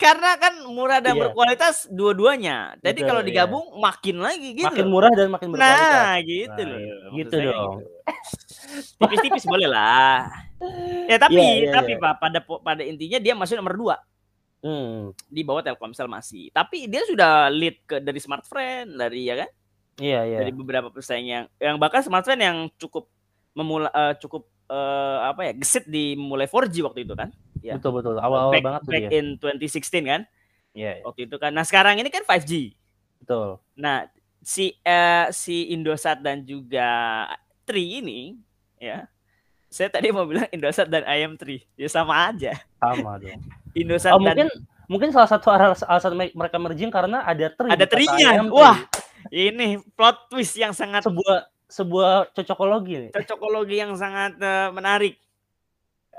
karena 0.00 0.30
kan 0.40 0.54
murah 0.72 1.04
dan 1.04 1.12
iya. 1.12 1.28
berkualitas 1.28 1.84
dua-duanya. 1.92 2.80
Jadi 2.80 3.04
kalau 3.04 3.20
iya. 3.20 3.28
digabung 3.28 3.68
iya. 3.68 3.78
makin 3.84 4.16
lagi 4.16 4.48
gitu. 4.56 4.72
Makin 4.72 4.88
murah 4.88 5.12
dan 5.12 5.28
makin 5.28 5.48
berkualitas. 5.52 5.92
Nah, 5.92 6.14
gitu 6.24 6.60
nah, 6.64 6.68
loh. 6.72 6.80
Iya, 6.80 6.96
gitu 7.20 7.36
dong. 7.36 7.52
Gitu. 7.52 8.96
Tipis-tipis 8.96 9.44
boleh 9.44 9.68
lah. 9.68 10.24
Ya 11.04 11.16
tapi 11.20 11.36
yeah, 11.36 11.68
yeah, 11.68 11.74
tapi 11.76 11.92
yeah. 11.96 12.00
Pak 12.00 12.12
pada 12.16 12.38
pada 12.40 12.82
intinya 12.82 13.20
dia 13.20 13.36
masih 13.36 13.60
nomor 13.60 13.76
dua. 13.76 13.96
Hmm. 14.64 15.12
Di 15.28 15.44
bawah 15.44 15.60
Telkomsel 15.60 16.08
masih. 16.08 16.48
Tapi 16.48 16.88
dia 16.88 17.04
sudah 17.04 17.52
lead 17.52 17.84
ke 17.84 18.00
dari 18.00 18.20
Smartfriend 18.20 18.96
dari 18.96 19.28
ya 19.28 19.44
kan? 19.44 19.50
Iya, 20.00 20.12
yeah, 20.16 20.22
iya. 20.24 20.32
Yeah. 20.32 20.40
Dari 20.48 20.52
beberapa 20.56 20.88
pesaing 20.88 21.28
yang 21.28 21.44
yang 21.60 21.76
bahkan 21.76 22.00
Smartfriend 22.00 22.40
yang 22.40 22.56
cukup 22.80 23.04
memula 23.52 23.92
uh, 23.92 24.16
cukup 24.16 24.48
uh, 24.70 25.34
apa 25.34 25.50
ya 25.50 25.52
gesit 25.58 25.84
di 25.90 26.14
mulai 26.14 26.46
4G 26.46 26.86
waktu 26.86 27.02
itu 27.02 27.18
kan? 27.18 27.34
Ya. 27.60 27.76
Betul 27.76 28.00
betul. 28.00 28.16
Awal-awal 28.16 28.54
back, 28.54 28.64
banget 28.64 28.82
back 28.86 29.04
in 29.10 29.26
2016 29.42 30.06
kan? 30.06 30.22
Iya. 30.72 30.86
Yeah, 30.86 30.94
Waktu 31.02 31.26
itu 31.26 31.36
kan. 31.36 31.50
Nah, 31.50 31.66
sekarang 31.66 31.98
ini 31.98 32.08
kan 32.08 32.22
5G. 32.22 32.78
Betul. 33.20 33.58
Nah, 33.74 34.06
si 34.40 34.72
uh, 34.84 35.28
si 35.30 35.72
Indosat 35.72 36.24
dan 36.24 36.42
juga 36.44 36.88
Tri 37.68 38.00
ini 38.00 38.40
ya 38.80 39.04
saya 39.70 39.92
tadi 39.92 40.10
mau 40.10 40.24
bilang 40.26 40.48
Indosat 40.50 40.88
dan 40.88 41.04
Ayam 41.04 41.36
Tri 41.36 41.62
ya 41.76 41.86
sama 41.86 42.32
aja 42.32 42.56
sama 42.80 43.16
dong 43.22 43.40
Indosat 43.76 44.16
oh, 44.16 44.20
mungkin 44.20 44.48
mungkin 44.90 45.14
salah 45.14 45.30
satu 45.30 45.52
alasan 45.52 46.16
mereka 46.16 46.56
merging 46.56 46.90
karena 46.90 47.22
ada 47.22 47.52
Tri 47.52 47.68
ada 47.68 47.84
trinya 47.86 48.40
wah 48.48 48.80
ini 49.28 49.78
plot 49.94 50.32
twist 50.32 50.56
yang 50.56 50.72
sangat 50.72 51.04
sebuah 51.04 51.49
sebuah 51.70 52.34
cocokologi 52.34 52.94
nih. 53.08 53.10
Cocokologi 53.14 53.76
yang 53.78 53.94
sangat 53.94 54.36
uh, 54.42 54.74
menarik. 54.74 55.16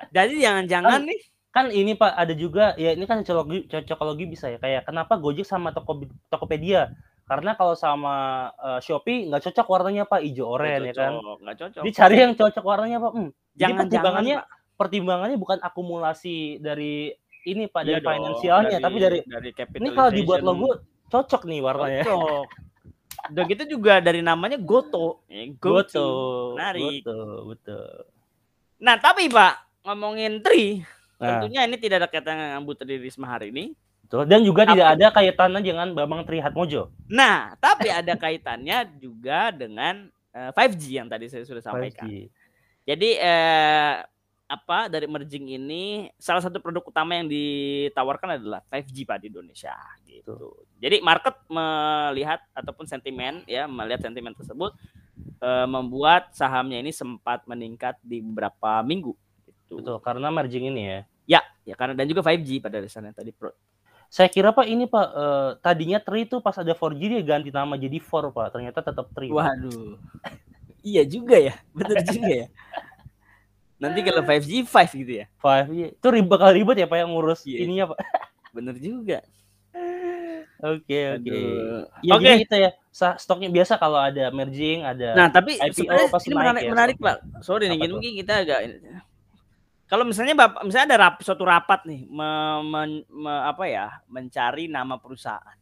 Jadi 0.10 0.42
jangan-jangan 0.42 1.04
kan, 1.04 1.06
nih 1.06 1.20
kan 1.52 1.66
ini 1.68 1.94
Pak 2.00 2.16
ada 2.16 2.34
juga 2.34 2.74
ya 2.80 2.96
ini 2.96 3.04
kan 3.04 3.22
cocokologi 3.28 3.68
cocokologi 3.68 4.26
bisa 4.26 4.48
ya 4.48 4.58
kayak 4.58 4.88
kenapa 4.88 5.20
Gojek 5.20 5.44
sama 5.44 5.76
Toko 5.76 6.08
Tokopedia 6.32 6.96
karena 7.28 7.56
kalau 7.56 7.76
sama 7.76 8.48
uh, 8.56 8.80
Shopee 8.80 9.28
nggak 9.28 9.52
cocok 9.52 9.68
warnanya 9.68 10.04
Pak 10.08 10.20
hijau 10.20 10.52
oranye 10.52 10.92
ya 10.92 10.94
kan. 10.96 11.14
Nggak 11.20 11.56
cocok. 11.60 11.82
Dicari 11.84 12.18
yang 12.24 12.34
cocok 12.36 12.64
warnanya 12.64 12.98
Pak. 13.00 13.12
Hmm. 13.16 13.30
Jangan 13.56 13.78
pertimbangannya 13.88 14.36
jangan, 14.40 14.52
Pak. 14.52 14.76
pertimbangannya 14.80 15.38
bukan 15.40 15.58
akumulasi 15.64 16.60
dari 16.60 17.16
ini 17.48 17.72
Pak 17.72 17.82
iya 17.84 18.00
dari 18.00 18.04
dong, 18.04 18.16
finansialnya 18.16 18.78
dari, 18.78 18.84
tapi 18.84 18.98
dari, 19.00 19.20
dari 19.24 19.50
ini 19.80 19.90
kalau 19.96 20.12
dibuat 20.12 20.42
logo 20.44 20.84
cocok 21.08 21.42
nih 21.48 21.60
warnanya. 21.64 22.04
Cocok. 22.04 22.71
Udah 23.30 23.44
gitu 23.46 23.64
juga 23.78 24.02
dari 24.02 24.26
namanya 24.26 24.58
Goto. 24.58 25.22
Eh, 25.30 25.54
Goto. 25.60 25.86
Goto. 25.86 26.08
Menarik. 26.58 27.06
Goto, 27.06 27.20
betul. 27.54 27.92
Nah, 28.82 28.96
tapi 28.98 29.30
Pak, 29.30 29.86
ngomongin 29.86 30.42
Tri, 30.42 30.82
nah. 31.22 31.38
tentunya 31.38 31.70
ini 31.70 31.78
tidak 31.78 32.02
ada 32.02 32.10
kaitan 32.10 32.34
dengan 32.34 32.66
Bu 32.66 32.74
Tri 32.74 32.98
Risma 32.98 33.30
hari 33.30 33.54
ini. 33.54 33.78
Betul. 34.10 34.26
Dan 34.28 34.42
juga 34.42 34.66
tapi, 34.66 34.76
tidak 34.76 34.88
ada 34.98 35.08
kaitannya 35.14 35.62
dengan 35.62 35.88
Bambang 35.94 36.26
Tri 36.26 36.42
Hatmojo. 36.42 36.90
Nah, 37.08 37.54
tapi 37.62 37.88
ada 37.94 38.18
kaitannya 38.18 38.90
juga 39.00 39.54
dengan 39.54 40.10
uh, 40.34 40.52
eh, 40.52 40.68
5G 40.68 40.84
yang 40.98 41.08
tadi 41.08 41.30
saya 41.30 41.46
sudah 41.46 41.64
sampaikan. 41.64 42.10
5G. 42.10 42.28
Jadi 42.82 43.10
eh, 43.22 43.94
apa 44.52 44.92
dari 44.92 45.08
merging 45.08 45.56
ini 45.56 46.12
salah 46.20 46.44
satu 46.44 46.60
produk 46.60 46.84
utama 46.84 47.16
yang 47.16 47.32
ditawarkan 47.32 48.36
adalah 48.36 48.60
5G 48.68 49.08
Pak 49.08 49.24
di 49.24 49.32
Indonesia 49.32 49.72
gitu. 50.04 50.68
Jadi 50.76 51.00
market 51.00 51.40
melihat 51.48 52.44
ataupun 52.52 52.84
sentimen 52.84 53.48
ya 53.48 53.64
melihat 53.64 54.04
sentimen 54.04 54.36
tersebut 54.36 54.76
e, 55.40 55.50
membuat 55.72 56.36
sahamnya 56.36 56.84
ini 56.84 56.92
sempat 56.92 57.48
meningkat 57.48 57.96
di 58.04 58.20
beberapa 58.20 58.84
minggu 58.84 59.16
gitu. 59.48 59.80
Betul, 59.80 59.98
karena 60.04 60.28
merging 60.28 60.68
ini 60.68 60.84
ya. 60.84 61.00
Ya, 61.40 61.42
ya 61.64 61.76
karena 61.80 61.96
dan 61.96 62.12
juga 62.12 62.20
5G 62.20 62.60
pada 62.60 62.84
dasarnya 62.84 63.16
tadi 63.16 63.32
pro. 63.32 63.56
Saya 64.12 64.28
kira 64.28 64.52
Pak 64.52 64.68
ini 64.68 64.84
Pak 64.84 65.08
e, 65.16 65.26
tadinya 65.64 66.04
Tri 66.04 66.28
itu 66.28 66.44
pas 66.44 66.60
ada 66.60 66.76
4G 66.76 67.02
dia 67.08 67.24
ganti 67.24 67.56
nama 67.56 67.80
jadi 67.80 68.04
4 68.04 68.36
Pak. 68.36 68.48
Ternyata 68.52 68.84
tetap 68.84 69.08
Tri. 69.16 69.32
Waduh. 69.32 69.96
iya 70.92 71.08
juga 71.08 71.40
ya. 71.40 71.56
Betul 71.72 72.04
juga 72.04 72.28
ya. 72.28 72.48
Nanti 73.82 74.00
kalau 74.06 74.22
5G 74.22 74.62
5 74.70 75.02
gitu 75.02 75.14
ya. 75.26 75.26
5G. 75.42 75.98
Itu 75.98 76.08
ribet 76.14 76.30
bakal 76.30 76.54
ribet 76.54 76.78
ya 76.78 76.88
Pak 76.88 76.98
yang 77.02 77.10
ngurus 77.18 77.42
yeah. 77.50 77.66
ininya 77.66 77.86
Pak. 77.92 78.00
Bener 78.54 78.76
juga. 78.78 79.26
Oke 80.62 81.18
oke. 81.18 81.38
Ya 82.06 82.14
okay. 82.14 82.46
gitu 82.46 82.56
ya. 82.62 82.72
Stoknya 83.18 83.50
biasa 83.50 83.82
kalau 83.82 83.98
ada 83.98 84.30
merging, 84.30 84.86
ada 84.86 85.18
Nah, 85.18 85.28
tapi 85.34 85.58
IPO 85.58 86.14
pasti 86.14 86.30
ini 86.30 86.38
menarik, 86.38 86.62
ya, 86.62 86.70
menarik 86.70 86.98
Pak. 87.02 87.42
Sorry 87.42 87.66
nih, 87.66 87.90
mungkin 87.90 88.14
kita 88.22 88.46
agak 88.46 88.60
kalau 89.92 90.08
misalnya 90.08 90.40
Bapak 90.40 90.64
misalnya 90.64 90.88
ada 90.96 91.00
rap, 91.04 91.16
suatu 91.20 91.44
rapat 91.44 91.84
nih 91.84 92.08
me, 92.08 92.30
me, 92.64 92.82
me, 93.12 93.34
apa 93.44 93.68
ya, 93.68 94.00
mencari 94.08 94.72
nama 94.72 94.96
perusahaan. 94.96 95.60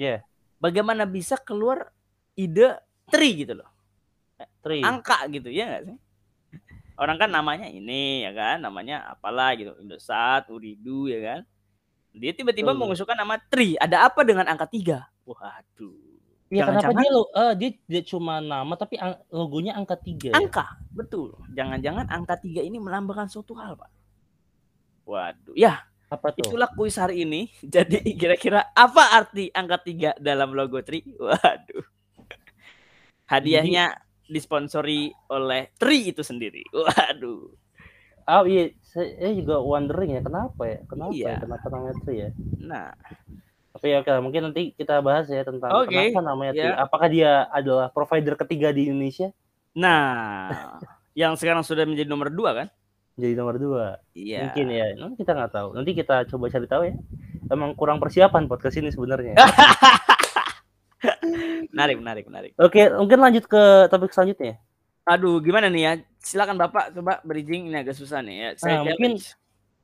Ya. 0.00 0.16
Yeah. 0.16 0.18
Bagaimana 0.56 1.04
bisa 1.04 1.36
keluar 1.36 1.92
ide 2.32 2.80
tri 3.12 3.44
gitu 3.44 3.60
loh. 3.60 3.68
Tri. 4.64 4.80
Angka 4.80 5.28
gitu 5.28 5.52
ya 5.52 5.68
enggak 5.68 5.82
sih? 5.92 5.96
Orang 6.96 7.16
kan 7.20 7.30
namanya 7.30 7.68
ini 7.68 8.24
ya 8.24 8.32
kan 8.32 8.60
namanya 8.60 9.04
apalah 9.12 9.52
gitu 9.56 9.76
Indosat 9.80 10.48
Uridu 10.48 11.08
ya 11.12 11.20
kan 11.22 11.40
dia 12.16 12.32
tiba-tiba 12.32 12.72
oh. 12.72 12.78
mengusulkan 12.80 13.16
nama 13.16 13.36
Tri 13.36 13.76
ada 13.76 14.08
apa 14.08 14.24
dengan 14.24 14.48
angka 14.48 14.66
tiga 14.68 15.08
waduh 15.28 16.06
Ya 16.46 16.62
jangan, 16.62 16.78
kenapa 16.78 16.92
dia 17.02 17.10
lo 17.10 17.22
uh, 17.34 17.54
dia 17.58 17.70
dia 17.90 18.02
cuma 18.06 18.38
nama 18.38 18.70
tapi 18.78 18.94
ang, 19.02 19.18
logonya 19.34 19.74
angka 19.74 19.98
tiga. 19.98 20.30
Ya? 20.30 20.38
Angka, 20.38 20.78
ya? 20.78 20.94
betul. 20.94 21.34
Jangan-jangan 21.50 22.06
angka 22.06 22.38
tiga 22.38 22.62
ini 22.62 22.78
melambangkan 22.78 23.26
suatu 23.26 23.58
hal, 23.58 23.74
Pak. 23.74 23.90
Waduh, 25.10 25.58
ya. 25.58 25.82
Apa 26.06 26.30
tuh? 26.30 26.46
Itulah 26.46 26.70
kuis 26.70 27.02
hari 27.02 27.26
ini. 27.26 27.50
Jadi 27.74 27.98
kira-kira 28.14 28.62
apa 28.78 29.18
arti 29.18 29.50
angka 29.50 29.82
tiga 29.82 30.10
dalam 30.22 30.54
logo 30.54 30.78
Tri? 30.86 31.02
Waduh. 31.18 31.82
Hadiahnya 33.26 34.05
disponsori 34.26 35.10
oleh 35.30 35.72
Tri 35.78 36.10
itu 36.10 36.22
sendiri. 36.22 36.62
Waduh. 36.74 37.50
Oh 38.26 38.42
iya, 38.42 38.74
saya 38.82 39.30
juga 39.38 39.62
wondering 39.62 40.18
ya 40.18 40.22
kenapa 40.22 40.62
ya, 40.66 40.78
kenapa 40.90 41.14
ya? 41.14 41.18
iya. 41.18 41.30
ya, 41.30 41.42
kenapa 41.46 41.66
namanya 41.70 41.96
Tri 42.02 42.14
ya. 42.18 42.30
Nah, 42.58 42.90
tapi 43.70 43.86
ya 43.94 44.02
mungkin 44.18 44.50
nanti 44.50 44.74
kita 44.74 44.98
bahas 44.98 45.30
ya 45.30 45.46
tentang 45.46 45.70
okay. 45.70 46.10
kenapa 46.10 46.20
namanya 46.26 46.52
Tri. 46.58 46.66
Ya. 46.66 46.74
Apakah 46.74 47.08
dia 47.12 47.46
adalah 47.54 47.86
provider 47.94 48.34
ketiga 48.34 48.74
di 48.74 48.90
Indonesia? 48.90 49.30
Nah, 49.78 50.50
yang 51.20 51.38
sekarang 51.38 51.62
sudah 51.62 51.86
menjadi 51.86 52.10
nomor 52.10 52.34
dua 52.34 52.50
kan? 52.64 52.68
Jadi 53.14 53.32
nomor 53.38 53.56
dua. 53.62 54.02
Iya. 54.12 54.50
Mungkin 54.50 54.66
ya, 54.74 54.86
nanti 54.98 55.14
kita 55.22 55.32
nggak 55.32 55.52
tahu. 55.54 55.68
Nanti 55.78 55.90
kita 55.94 56.26
coba 56.26 56.44
cari 56.50 56.66
tahu 56.66 56.82
ya. 56.82 56.94
Emang 57.46 57.78
kurang 57.78 58.02
persiapan 58.02 58.50
podcast 58.50 58.76
ini 58.82 58.90
sebenarnya. 58.90 59.38
menarik, 61.72 61.96
menarik, 61.98 62.24
menarik. 62.28 62.52
Oke, 62.58 62.90
mungkin 62.92 63.18
lanjut 63.18 63.44
ke 63.46 63.62
topik 63.90 64.12
selanjutnya. 64.12 64.60
Aduh, 65.06 65.38
gimana 65.38 65.70
nih 65.70 65.82
ya? 65.86 65.92
Silakan 66.18 66.58
Bapak 66.58 66.90
coba 66.90 67.22
bridging 67.22 67.70
ini 67.70 67.78
agak 67.78 67.94
susah 67.94 68.18
nih 68.26 68.36
ya. 68.36 68.48
Saya 68.58 68.82
nah, 68.82 68.90
mungkin 68.90 69.22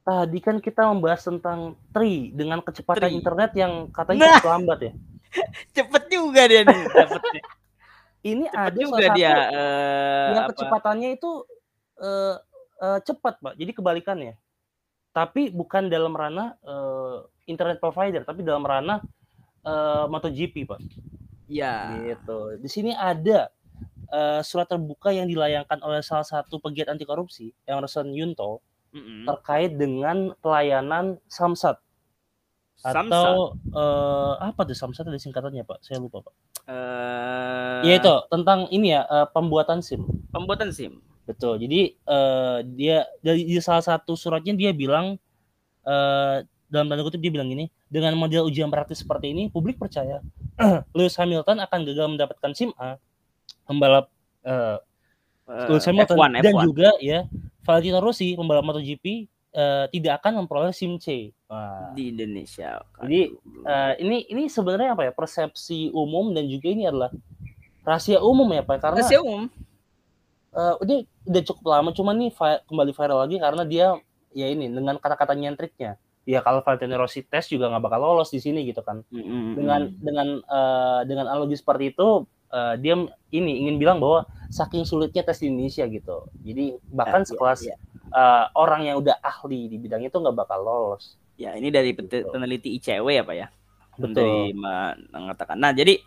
tadi 0.03 0.39
kan 0.43 0.59
kita 0.59 0.83
membahas 0.91 1.22
tentang 1.22 1.78
tri 1.95 2.35
dengan 2.35 2.59
kecepatan 2.59 3.07
tri. 3.07 3.14
internet 3.14 3.51
yang 3.55 3.87
katanya 3.95 4.43
nah, 4.43 4.59
lambat 4.59 4.78
ya. 4.91 4.93
Cepet 5.78 6.03
juga 6.11 6.43
dia 6.51 6.66
nih 6.66 6.80
dapetnya. 6.99 7.43
Ini 8.22 8.45
cepet 8.51 8.66
ada 8.66 8.78
juga 8.78 9.07
dia 9.14 9.35
uh, 9.35 10.30
yang 10.35 10.45
apa? 10.47 10.51
kecepatannya 10.55 11.09
itu 11.14 11.30
uh, 12.03 12.37
uh, 12.83 12.99
cepat, 13.03 13.39
Pak. 13.39 13.55
Jadi 13.55 13.70
kebalikannya. 13.74 14.35
Tapi 15.14 15.55
bukan 15.55 15.87
dalam 15.87 16.14
ranah 16.14 16.59
uh, 16.66 17.26
internet 17.47 17.78
provider, 17.78 18.26
tapi 18.26 18.43
dalam 18.43 18.62
ranah 18.66 19.03
uh, 19.66 20.07
MotoGP, 20.11 20.66
Pak. 20.66 20.80
Ya. 21.53 22.00
Gitu. 22.00 22.38
Di 22.64 22.68
sini 22.72 22.96
ada 22.96 23.53
uh, 24.09 24.40
surat 24.40 24.64
terbuka 24.64 25.12
yang 25.12 25.28
dilayangkan 25.28 25.78
oleh 25.84 26.00
salah 26.00 26.24
satu 26.24 26.57
pegiat 26.57 26.88
anti 26.92 27.05
korupsi 27.05 27.53
yang 27.68 27.84
Rosan 27.84 28.12
Yunto 28.16 28.64
mm 28.96 29.00
-hmm. 29.00 29.22
terkait 29.28 29.72
dengan 29.76 30.32
pelayanan 30.40 31.20
Samsat. 31.28 31.76
Samsat. 32.80 33.12
Atau 33.12 33.61
uh, 33.76 34.40
apa 34.40 34.64
tuh 34.64 34.76
Samsat 34.76 35.12
ada 35.12 35.20
singkatannya, 35.20 35.68
Pak? 35.68 35.84
Saya 35.84 36.00
lupa, 36.00 36.24
Pak. 36.24 36.34
Uh... 36.66 37.80
Ya 37.84 38.00
itu 38.00 38.14
tentang 38.32 38.70
ini 38.72 38.96
ya, 38.96 39.05
uh, 39.07 39.28
pembuatan 39.28 39.84
SIM. 39.84 40.09
Pembuatan 40.32 40.72
SIM. 40.72 41.05
Betul. 41.22 41.62
Jadi 41.62 41.94
uh, 42.11 42.66
dia 42.66 43.07
dari 43.22 43.46
salah 43.62 43.84
satu 43.84 44.18
suratnya 44.18 44.59
dia 44.59 44.74
bilang 44.74 45.14
uh, 45.86 46.42
dalam 46.72 46.88
tanda 46.88 47.05
kutip 47.05 47.20
dia 47.20 47.30
bilang 47.30 47.53
gini, 47.53 47.68
dengan 47.92 48.16
model 48.16 48.48
ujian 48.48 48.72
praktis 48.72 49.05
seperti 49.05 49.30
ini, 49.30 49.53
publik 49.53 49.76
percaya 49.76 50.24
Lewis 50.96 51.14
Hamilton 51.18 51.58
akan 51.62 51.78
gagal 51.86 52.06
mendapatkan 52.06 52.50
SIM 52.54 52.70
A, 52.78 52.96
pembalap 53.66 54.08
uh, 54.46 54.78
Lewis 55.68 55.84
Hamilton 55.84 56.16
F1, 56.16 56.30
dan 56.42 56.54
F1. 56.54 56.64
juga 56.64 56.88
ya 57.02 57.26
Valentino 57.62 57.98
Rossi, 58.02 58.34
pembalap 58.34 58.64
MotoGP 58.66 59.26
uh, 59.54 59.84
tidak 59.90 60.22
akan 60.22 60.44
memperoleh 60.44 60.74
SIM 60.74 60.98
C 60.98 61.30
Wah. 61.46 61.92
di 61.94 62.10
Indonesia. 62.10 62.82
Jadi 63.02 63.34
uh, 63.66 63.92
ini 64.00 64.26
ini 64.30 64.48
sebenarnya 64.48 64.96
apa 64.96 65.02
ya 65.10 65.12
persepsi 65.12 65.92
umum 65.92 66.32
dan 66.32 66.48
juga 66.48 66.68
ini 66.72 66.88
adalah 66.88 67.12
rahasia 67.82 68.22
umum 68.22 68.48
ya 68.50 68.62
Pak 68.62 68.78
karena 68.80 69.00
rahasia 69.02 69.20
umum. 69.22 69.50
Uh, 70.52 70.76
ini 70.84 71.08
udah 71.24 71.42
cukup 71.48 71.64
lama, 71.64 71.96
cuman 71.96 72.12
nih 72.28 72.32
kembali 72.68 72.92
viral 72.92 73.24
lagi 73.24 73.36
karena 73.40 73.64
dia 73.64 73.86
ya 74.36 74.52
ini 74.52 74.68
dengan 74.68 75.00
kata-kata 75.00 75.32
nyentriknya 75.32 75.96
ya 76.23 76.39
kalau 76.43 76.62
Valentino 76.62 76.99
Rossi 76.99 77.27
tes 77.27 77.51
juga 77.51 77.66
nggak 77.70 77.83
bakal 77.83 78.01
lolos 78.03 78.31
di 78.31 78.39
sini 78.39 78.62
gitu 78.66 78.83
kan. 78.83 79.03
Mm-hmm. 79.11 79.47
Dengan 79.59 79.81
dengan 79.99 80.29
uh, 80.47 81.01
dengan 81.07 81.27
analogi 81.31 81.59
seperti 81.59 81.95
itu 81.95 82.27
uh, 82.55 82.75
dia 82.79 82.95
ini 83.35 83.66
ingin 83.66 83.77
bilang 83.79 83.99
bahwa 83.99 84.27
saking 84.53 84.87
sulitnya 84.87 85.27
tes 85.27 85.43
di 85.43 85.51
Indonesia 85.51 85.85
gitu. 85.89 86.29
Jadi 86.45 86.79
bahkan 86.93 87.27
ya, 87.27 87.29
sekelas 87.33 87.61
ya, 87.66 87.75
ya. 87.75 87.77
Uh, 88.12 88.45
orang 88.55 88.87
yang 88.87 88.97
udah 89.01 89.18
ahli 89.25 89.66
di 89.66 89.77
bidang 89.81 90.05
itu 90.07 90.14
nggak 90.14 90.37
bakal 90.37 90.62
lolos. 90.62 91.18
Ya 91.41 91.57
ini 91.59 91.73
dari 91.73 91.97
gitu. 91.97 92.29
peneliti 92.31 92.79
ICW 92.79 93.07
ya 93.09 93.23
pak 93.27 93.37
ya. 93.37 93.49
Betul. 93.99 94.57
mengatakan. 95.11 95.59
Nah 95.59 95.75
jadi 95.75 95.99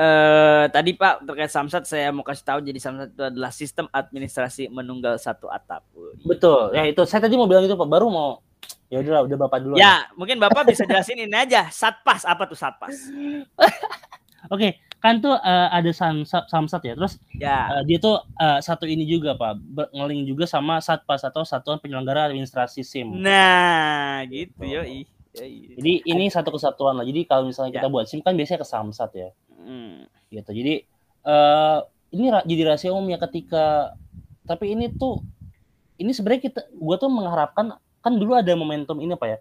Uh, 0.00 0.64
tadi 0.72 0.96
Pak 0.96 1.28
terkait 1.28 1.52
Samsat 1.52 1.84
saya 1.84 2.08
mau 2.08 2.24
kasih 2.24 2.40
tahu 2.40 2.64
jadi 2.64 2.80
Samsat 2.80 3.12
itu 3.12 3.20
adalah 3.20 3.52
sistem 3.52 3.84
administrasi 3.92 4.72
menunggal 4.72 5.20
satu 5.20 5.52
atap. 5.52 5.84
Betul. 6.24 6.72
Ya 6.72 6.88
itu 6.88 7.04
saya 7.04 7.28
tadi 7.28 7.36
mau 7.36 7.44
bilang 7.44 7.68
itu 7.68 7.76
Pak 7.76 7.84
baru 7.84 8.08
mau 8.08 8.40
Ya 8.90 8.98
udah, 9.06 9.22
udah 9.22 9.38
Bapak 9.38 9.58
dulu. 9.62 9.74
Ya, 9.78 10.10
mungkin 10.18 10.42
Bapak 10.42 10.66
bisa 10.66 10.82
jelasin 10.82 11.22
ini 11.22 11.30
aja. 11.30 11.70
Satpas 11.70 12.26
apa 12.26 12.50
tuh 12.50 12.58
Satpas? 12.58 12.90
Oke, 14.54 14.82
kan 14.98 15.22
tuh 15.22 15.30
uh, 15.30 15.68
ada 15.70 15.94
samsat, 15.94 16.50
samsat 16.50 16.82
ya. 16.82 16.94
Terus 16.98 17.14
ya. 17.38 17.70
Uh, 17.70 17.82
dia 17.86 18.02
tuh 18.02 18.18
uh, 18.18 18.58
satu 18.58 18.90
ini 18.90 19.06
juga 19.06 19.38
Pak, 19.38 19.62
ngeling 19.94 20.26
juga 20.26 20.50
sama 20.50 20.82
Satpas 20.82 21.22
atau 21.22 21.46
Satuan 21.46 21.78
Penyelenggara 21.78 22.26
Administrasi 22.26 22.82
SIM. 22.82 23.14
Nah, 23.14 24.26
gitu, 24.26 24.58
gitu. 24.58 24.82
yoi. 24.82 25.06
Jadi 25.30 25.92
ini 26.10 26.26
satu 26.26 26.50
kesatuan 26.50 26.98
lah. 26.98 27.06
Jadi 27.06 27.22
kalau 27.30 27.46
misalnya 27.46 27.70
ya. 27.70 27.76
kita 27.78 27.88
buat 27.88 28.10
SIM 28.10 28.26
kan 28.26 28.34
biasanya 28.34 28.66
ke 28.66 28.68
samsat 28.68 29.10
ya. 29.14 29.30
Hmm. 29.54 30.10
Gitu. 30.34 30.50
Jadi 30.50 30.74
uh, 31.30 31.86
ini 32.10 32.26
jadi 32.50 32.62
rahasia 32.74 32.90
umum 32.90 33.06
ya 33.06 33.22
ketika 33.22 33.94
tapi 34.42 34.74
ini 34.74 34.90
tuh 34.90 35.22
ini 36.02 36.10
sebenarnya 36.10 36.50
kita 36.50 36.60
gua 36.74 36.98
tuh 36.98 37.06
mengharapkan 37.06 37.78
kan 38.00 38.16
dulu 38.16 38.36
ada 38.36 38.52
momentum 38.56 38.98
ini 39.00 39.14
apa 39.14 39.26
ya. 39.36 39.38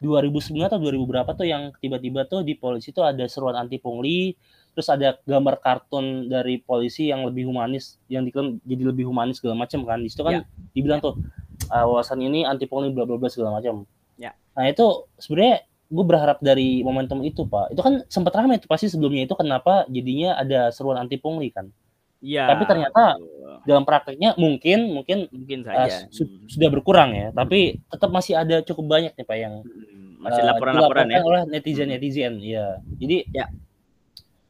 2009 0.00 0.56
atau 0.64 0.80
2000 0.80 0.96
berapa 1.04 1.30
tuh 1.36 1.44
yang 1.44 1.76
tiba-tiba 1.76 2.24
tuh 2.24 2.40
di 2.40 2.56
polisi 2.56 2.88
tuh 2.88 3.04
ada 3.04 3.20
seruan 3.28 3.52
anti 3.52 3.76
pungli 3.76 4.32
terus 4.72 4.88
ada 4.88 5.20
gambar 5.28 5.60
kartun 5.60 6.24
dari 6.24 6.56
polisi 6.56 7.12
yang 7.12 7.28
lebih 7.28 7.44
humanis 7.44 8.00
yang 8.08 8.24
diklaim 8.24 8.56
jadi 8.64 8.88
lebih 8.88 9.04
humanis 9.04 9.44
segala 9.44 9.60
macam 9.60 9.84
kan. 9.84 10.00
Di 10.00 10.08
situ 10.08 10.24
kan 10.24 10.40
ya. 10.40 10.42
dibilang 10.72 11.04
tuh 11.04 11.20
uh, 11.68 11.84
wawasan 11.84 12.24
ini 12.24 12.48
anti 12.48 12.64
pungli 12.64 12.88
bla 12.88 13.04
bla 13.04 13.20
bla 13.20 13.28
segala 13.28 13.60
macam 13.60 13.84
ya. 14.16 14.32
nah 14.56 14.64
itu 14.68 15.04
sebenarnya 15.20 15.64
gue 15.90 16.04
berharap 16.06 16.38
dari 16.40 16.80
momentum 16.80 17.20
itu 17.20 17.44
pak. 17.44 17.76
Itu 17.76 17.84
kan 17.84 18.00
sempat 18.08 18.32
ramai 18.32 18.56
itu 18.56 18.70
pasti 18.70 18.88
sebelumnya 18.88 19.28
itu 19.28 19.36
kenapa 19.36 19.84
jadinya 19.92 20.40
ada 20.40 20.72
seruan 20.72 20.96
anti 20.96 21.20
pungli 21.20 21.52
kan 21.52 21.68
Ya. 22.20 22.52
Tapi 22.52 22.68
ternyata 22.68 23.16
dalam 23.64 23.84
prakteknya 23.88 24.36
mungkin 24.36 24.92
mungkin 24.92 25.28
mungkin 25.32 25.64
saja 25.64 26.08
uh, 26.08 26.12
su 26.12 26.24
hmm. 26.24 26.48
sudah 26.52 26.68
berkurang 26.68 27.16
ya, 27.16 27.28
tapi 27.32 27.80
tetap 27.88 28.12
masih 28.12 28.36
ada 28.36 28.60
cukup 28.64 28.84
banyak 28.88 29.12
nih 29.16 29.26
Pak 29.26 29.36
yang 29.40 29.54
hmm, 29.64 30.20
masih 30.20 30.42
laporan-laporan 30.44 31.08
uh, 31.08 31.12
ya 31.16 31.20
oleh 31.24 31.42
netizen-netizen 31.48 32.40
ya. 32.44 32.80
Jadi 33.00 33.24
ya 33.32 33.48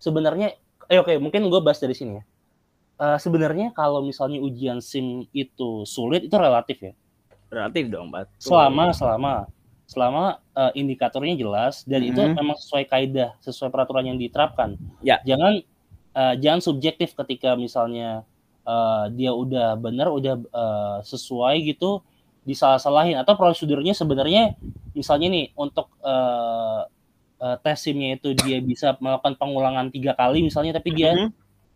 sebenarnya 0.02 0.54
eh 0.90 0.98
oke 0.98 1.14
okay, 1.14 1.16
mungkin 1.22 1.46
gue 1.46 1.60
bahas 1.62 1.78
dari 1.78 1.94
sini 1.94 2.18
ya. 2.18 2.24
Uh, 3.00 3.16
sebenarnya 3.16 3.72
kalau 3.72 4.04
misalnya 4.04 4.42
ujian 4.44 4.82
SIM 4.84 5.24
itu 5.30 5.86
sulit 5.86 6.26
itu 6.26 6.36
relatif 6.36 6.78
ya. 6.82 6.92
Relatif 7.50 7.88
dong, 7.90 8.10
Pak. 8.12 8.34
Selama 8.38 8.92
selama 8.92 9.32
selama 9.90 10.38
uh, 10.54 10.70
indikatornya 10.74 11.34
jelas 11.34 11.82
dan 11.82 12.02
mm 12.02 12.06
-hmm. 12.06 12.14
itu 12.14 12.20
memang 12.38 12.56
sesuai 12.58 12.84
kaidah, 12.86 13.34
sesuai 13.42 13.74
peraturan 13.74 14.06
yang 14.06 14.18
diterapkan. 14.20 14.78
Ya. 15.02 15.18
Jangan 15.26 15.64
uh, 16.14 16.34
jangan 16.38 16.60
subjektif 16.62 17.14
ketika 17.14 17.54
misalnya 17.54 18.24
uh, 18.66 19.06
dia 19.12 19.34
udah 19.34 19.76
benar, 19.78 20.10
udah 20.10 20.34
uh, 20.50 20.98
sesuai 21.02 21.74
gitu 21.74 22.02
disalah-salahin 22.44 23.20
atau 23.20 23.36
prosedurnya 23.36 23.92
sebenarnya 23.92 24.56
misalnya 24.96 25.28
nih 25.28 25.46
untuk 25.54 25.92
uh, 26.00 26.88
uh, 27.40 27.56
tes 27.60 27.78
SIM-nya 27.84 28.16
itu 28.16 28.32
dia 28.32 28.58
bisa 28.64 28.96
melakukan 28.98 29.36
pengulangan 29.36 29.92
tiga 29.92 30.16
kali 30.16 30.40
misalnya 30.40 30.80
tapi 30.80 30.90
dia 30.96 31.12
mm 31.12 31.20
-hmm. 31.20 31.30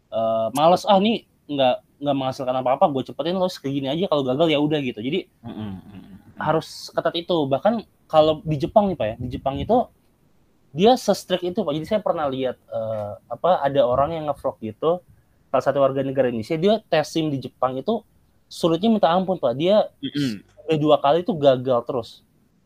uh, 0.08 0.48
males 0.56 0.88
ah 0.88 0.96
nih 0.96 1.28
nggak 1.44 2.00
nggak 2.00 2.16
menghasilkan 2.16 2.56
apa-apa 2.64 2.88
gue 2.90 3.12
cepetin 3.12 3.36
lo 3.36 3.48
segini 3.52 3.92
aja 3.92 4.08
kalau 4.08 4.24
gagal 4.24 4.48
ya 4.48 4.58
udah 4.58 4.80
gitu 4.80 5.04
jadi 5.04 5.28
mm 5.44 5.52
-hmm. 5.52 6.00
harus 6.40 6.88
ketat 6.96 7.12
itu 7.12 7.36
bahkan 7.44 7.84
kalau 8.08 8.40
di 8.40 8.56
Jepang 8.56 8.88
nih 8.88 8.96
pak 8.96 9.06
ya 9.06 9.16
di 9.20 9.28
Jepang 9.36 9.60
itu 9.60 9.84
dia 10.74 10.98
se 10.98 11.14
itu 11.46 11.58
pak 11.62 11.72
jadi 11.78 11.86
saya 11.86 12.00
pernah 12.02 12.26
lihat 12.26 12.58
uh, 12.66 13.14
apa 13.30 13.62
ada 13.62 13.86
orang 13.86 14.18
yang 14.18 14.24
ngevlog 14.26 14.58
gitu 14.58 14.98
salah 15.54 15.64
satu 15.64 15.78
warga 15.78 16.02
negara 16.02 16.26
Indonesia 16.28 16.58
dia 16.58 16.82
tes 16.90 17.06
SIM 17.06 17.30
di 17.30 17.38
Jepang 17.38 17.78
itu 17.78 18.02
sulitnya 18.50 18.90
minta 18.90 19.08
ampun 19.14 19.38
pak 19.38 19.54
dia 19.54 19.86
mm 20.02 20.10
-hmm. 20.10 20.76
dua 20.82 20.98
kali 20.98 21.22
itu 21.22 21.30
gagal 21.30 21.80
terus 21.86 22.08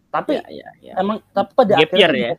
tapi 0.08 0.40
ya, 0.40 0.48
ya, 0.48 0.68
ya. 0.80 0.94
emang 0.96 1.20
tapi 1.36 1.52
pada 1.52 1.76
Gap 1.76 1.92
akhirnya 1.92 2.32
ya 2.32 2.36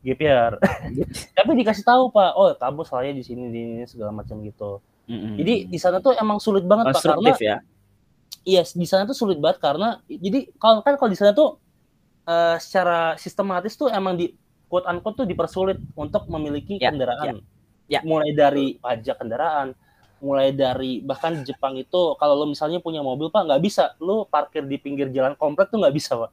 GPR. 0.00 0.56
Tapi 1.36 1.50
dikasih 1.60 1.84
tahu 1.84 2.08
Pak, 2.08 2.32
oh 2.32 2.56
kamu 2.56 2.88
salahnya 2.88 3.20
di 3.20 3.24
sini 3.24 3.52
di 3.52 3.60
ini 3.60 3.84
segala 3.84 4.16
macam 4.16 4.40
gitu. 4.40 4.80
Mm-hmm. 5.10 5.34
Jadi 5.36 5.54
di 5.68 5.78
sana 5.78 6.00
tuh 6.00 6.16
emang 6.16 6.40
sulit 6.40 6.64
banget 6.64 6.96
Pak 6.96 7.04
karena 7.04 7.30
ya. 7.36 7.58
Iya, 8.40 8.62
di 8.64 8.86
sana 8.88 9.04
tuh 9.04 9.12
sulit 9.12 9.36
banget 9.36 9.60
karena 9.60 10.00
jadi 10.08 10.48
kalau 10.56 10.80
kan 10.80 10.96
kalau 10.96 11.12
di 11.12 11.18
sana 11.20 11.36
tuh 11.36 11.60
uh, 12.24 12.56
secara 12.56 13.20
sistematis 13.20 13.76
tuh 13.76 13.92
emang 13.92 14.16
di 14.16 14.32
quote 14.70 14.86
unquote 14.86 15.24
tuh 15.24 15.26
dipersulit 15.26 15.82
untuk 15.98 16.30
memiliki 16.30 16.78
yeah, 16.78 16.94
kendaraan. 16.94 17.42
Yeah, 17.90 18.00
yeah. 18.00 18.02
Mulai 18.06 18.30
dari 18.38 18.66
pajak 18.78 19.18
kendaraan, 19.18 19.74
mulai 20.22 20.54
dari 20.54 21.02
bahkan 21.02 21.42
di 21.42 21.42
Jepang 21.42 21.74
itu 21.74 22.14
kalau 22.14 22.38
lo 22.38 22.46
misalnya 22.46 22.78
punya 22.78 23.02
mobil 23.02 23.34
Pak 23.34 23.50
nggak 23.50 23.62
bisa 23.66 23.98
lo 23.98 24.30
parkir 24.30 24.62
di 24.64 24.78
pinggir 24.78 25.10
jalan 25.10 25.34
komplek 25.34 25.74
tuh 25.74 25.82
nggak 25.82 25.96
bisa 25.98 26.14
Pak 26.14 26.30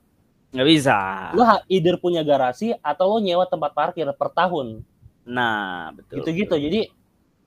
Nggak 0.55 0.67
bisa. 0.67 0.97
Lo 1.35 1.43
either 1.67 1.95
punya 1.99 2.23
garasi 2.23 2.71
atau 2.79 3.05
lo 3.11 3.17
nyewa 3.19 3.43
tempat 3.49 3.75
parkir 3.75 4.07
per 4.15 4.31
tahun. 4.31 4.79
Nah, 5.27 5.91
betul. 5.91 6.23
Gitu-gitu. 6.23 6.55
Jadi 6.55 6.81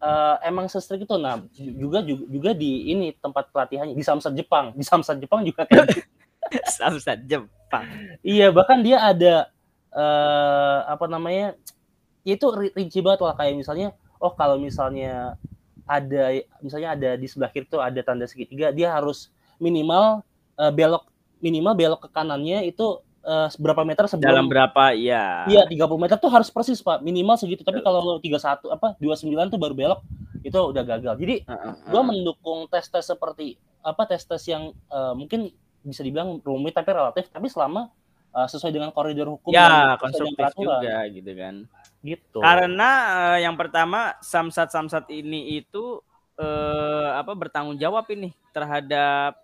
uh, 0.04 0.36
emang 0.44 0.68
sestrik 0.68 1.08
itu. 1.08 1.16
Nah, 1.16 1.40
juga, 1.56 2.04
juga 2.04 2.24
juga 2.28 2.50
di 2.52 2.92
ini 2.92 3.16
tempat 3.16 3.48
pelatihannya 3.48 3.96
di 3.96 4.04
Samsat 4.04 4.36
Jepang. 4.36 4.76
Di 4.76 4.84
Samsat 4.84 5.16
Jepang 5.16 5.40
juga 5.48 5.64
kayak 5.64 5.88
gitu. 5.88 6.04
Samsat 6.76 7.24
Jepang. 7.24 7.86
iya, 8.20 8.50
bahkan 8.52 8.82
dia 8.84 9.00
ada 9.00 9.48
uh, 9.94 10.78
apa 10.86 11.06
namanya? 11.06 11.54
Itu 12.22 12.52
rinci 12.52 13.00
banget 13.00 13.20
lah. 13.24 13.34
Kayak 13.38 13.60
misalnya, 13.60 13.88
oh 14.20 14.32
kalau 14.34 14.60
misalnya 14.60 15.38
ada 15.90 16.44
misalnya 16.62 16.94
ada 16.94 17.10
di 17.18 17.26
sebelah 17.26 17.50
kiri 17.50 17.66
tuh 17.66 17.82
ada 17.82 17.98
tanda 18.04 18.26
segitiga, 18.28 18.70
dia 18.70 18.94
harus 18.94 19.30
minimal 19.58 20.22
uh, 20.56 20.72
belok 20.72 21.10
minimal 21.40 21.74
belok 21.74 22.00
ke 22.06 22.08
kanannya 22.12 22.68
itu 22.68 23.00
uh, 23.24 23.48
berapa 23.58 23.82
meter 23.82 24.06
sebelum 24.06 24.30
dalam 24.30 24.46
berapa? 24.46 24.94
Ya 24.94 25.48
iya 25.48 25.62
30 25.66 25.76
meter 25.98 26.16
tuh 26.20 26.30
harus 26.30 26.48
persis 26.52 26.78
pak. 26.80 27.02
Minimal 27.02 27.36
segitu. 27.40 27.66
Tapi 27.66 27.82
kalau 27.82 28.00
lo 28.00 28.14
31 28.22 28.70
apa 28.70 28.94
29 29.00 29.52
tuh 29.52 29.58
baru 29.60 29.74
belok 29.74 30.00
itu 30.40 30.56
udah 30.56 30.82
gagal. 30.84 31.14
Jadi 31.20 31.44
uh, 31.44 31.52
uh, 31.52 31.74
gua 31.88 32.02
mendukung 32.06 32.68
tes-tes 32.70 33.04
seperti 33.04 33.58
apa 33.80 34.04
tes-tes 34.08 34.44
yang 34.48 34.76
uh, 34.92 35.16
mungkin 35.16 35.52
bisa 35.80 36.04
dibilang 36.04 36.44
rumit 36.44 36.76
tapi 36.76 36.92
relatif 36.92 37.32
tapi 37.32 37.48
selama 37.48 37.88
uh, 38.34 38.48
sesuai 38.48 38.72
dengan 38.72 38.90
koridor 38.90 39.38
hukum 39.38 39.50
ya 39.54 39.96
konstruktif 40.00 40.50
juga 40.56 41.06
gitu 41.10 41.32
kan 41.36 41.54
gitu 42.00 42.38
karena 42.40 42.90
uh, 43.12 43.38
yang 43.38 43.54
pertama 43.54 44.16
samsat 44.24 44.72
samsat 44.72 45.04
ini 45.12 45.60
itu 45.60 46.00
uh, 46.40 47.20
apa 47.20 47.32
bertanggung 47.36 47.76
jawab 47.76 48.08
ini 48.10 48.32
terhadap 48.56 49.36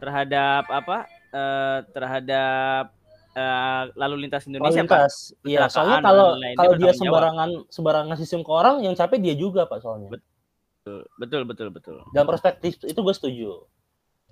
terhadap 0.00 0.64
apa 0.68 1.08
uh, 1.32 1.78
terhadap 1.92 2.92
uh, 3.34 3.82
lalu 3.98 4.26
lintas 4.26 4.46
Indonesia 4.46 4.82
lalu 4.82 4.86
lintas. 4.86 5.14
Pak. 5.34 5.48
Iya, 5.48 5.60
soalnya 5.68 6.00
kalau 6.00 6.28
kalau 6.56 6.74
dia 6.78 6.92
sembarangan 6.94 7.50
jawab. 7.50 7.72
sembarangan 7.72 8.16
sistem 8.18 8.40
ke 8.46 8.50
orang 8.50 8.76
yang 8.82 8.94
capek 8.94 9.18
dia 9.20 9.34
juga 9.34 9.66
Pak 9.66 9.78
soalnya. 9.82 10.08
Betul, 10.12 11.00
betul, 11.16 11.42
betul, 11.48 11.68
betul. 11.72 11.96
Dalam 12.12 12.28
perspektif 12.28 12.76
itu 12.84 13.00
gue 13.00 13.14
setuju. 13.14 13.48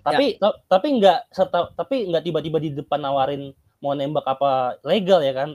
Tapi 0.03 0.37
ya. 0.37 0.51
tapi 0.67 0.87
nggak 0.99 1.31
serta 1.31 1.71
tapi 1.79 2.11
nggak 2.11 2.23
tiba-tiba 2.27 2.59
di 2.59 2.71
depan 2.75 2.99
nawarin 2.99 3.55
mau 3.79 3.95
nembak 3.95 4.27
apa 4.27 4.83
legal 4.83 5.23
ya 5.23 5.33
kan? 5.35 5.55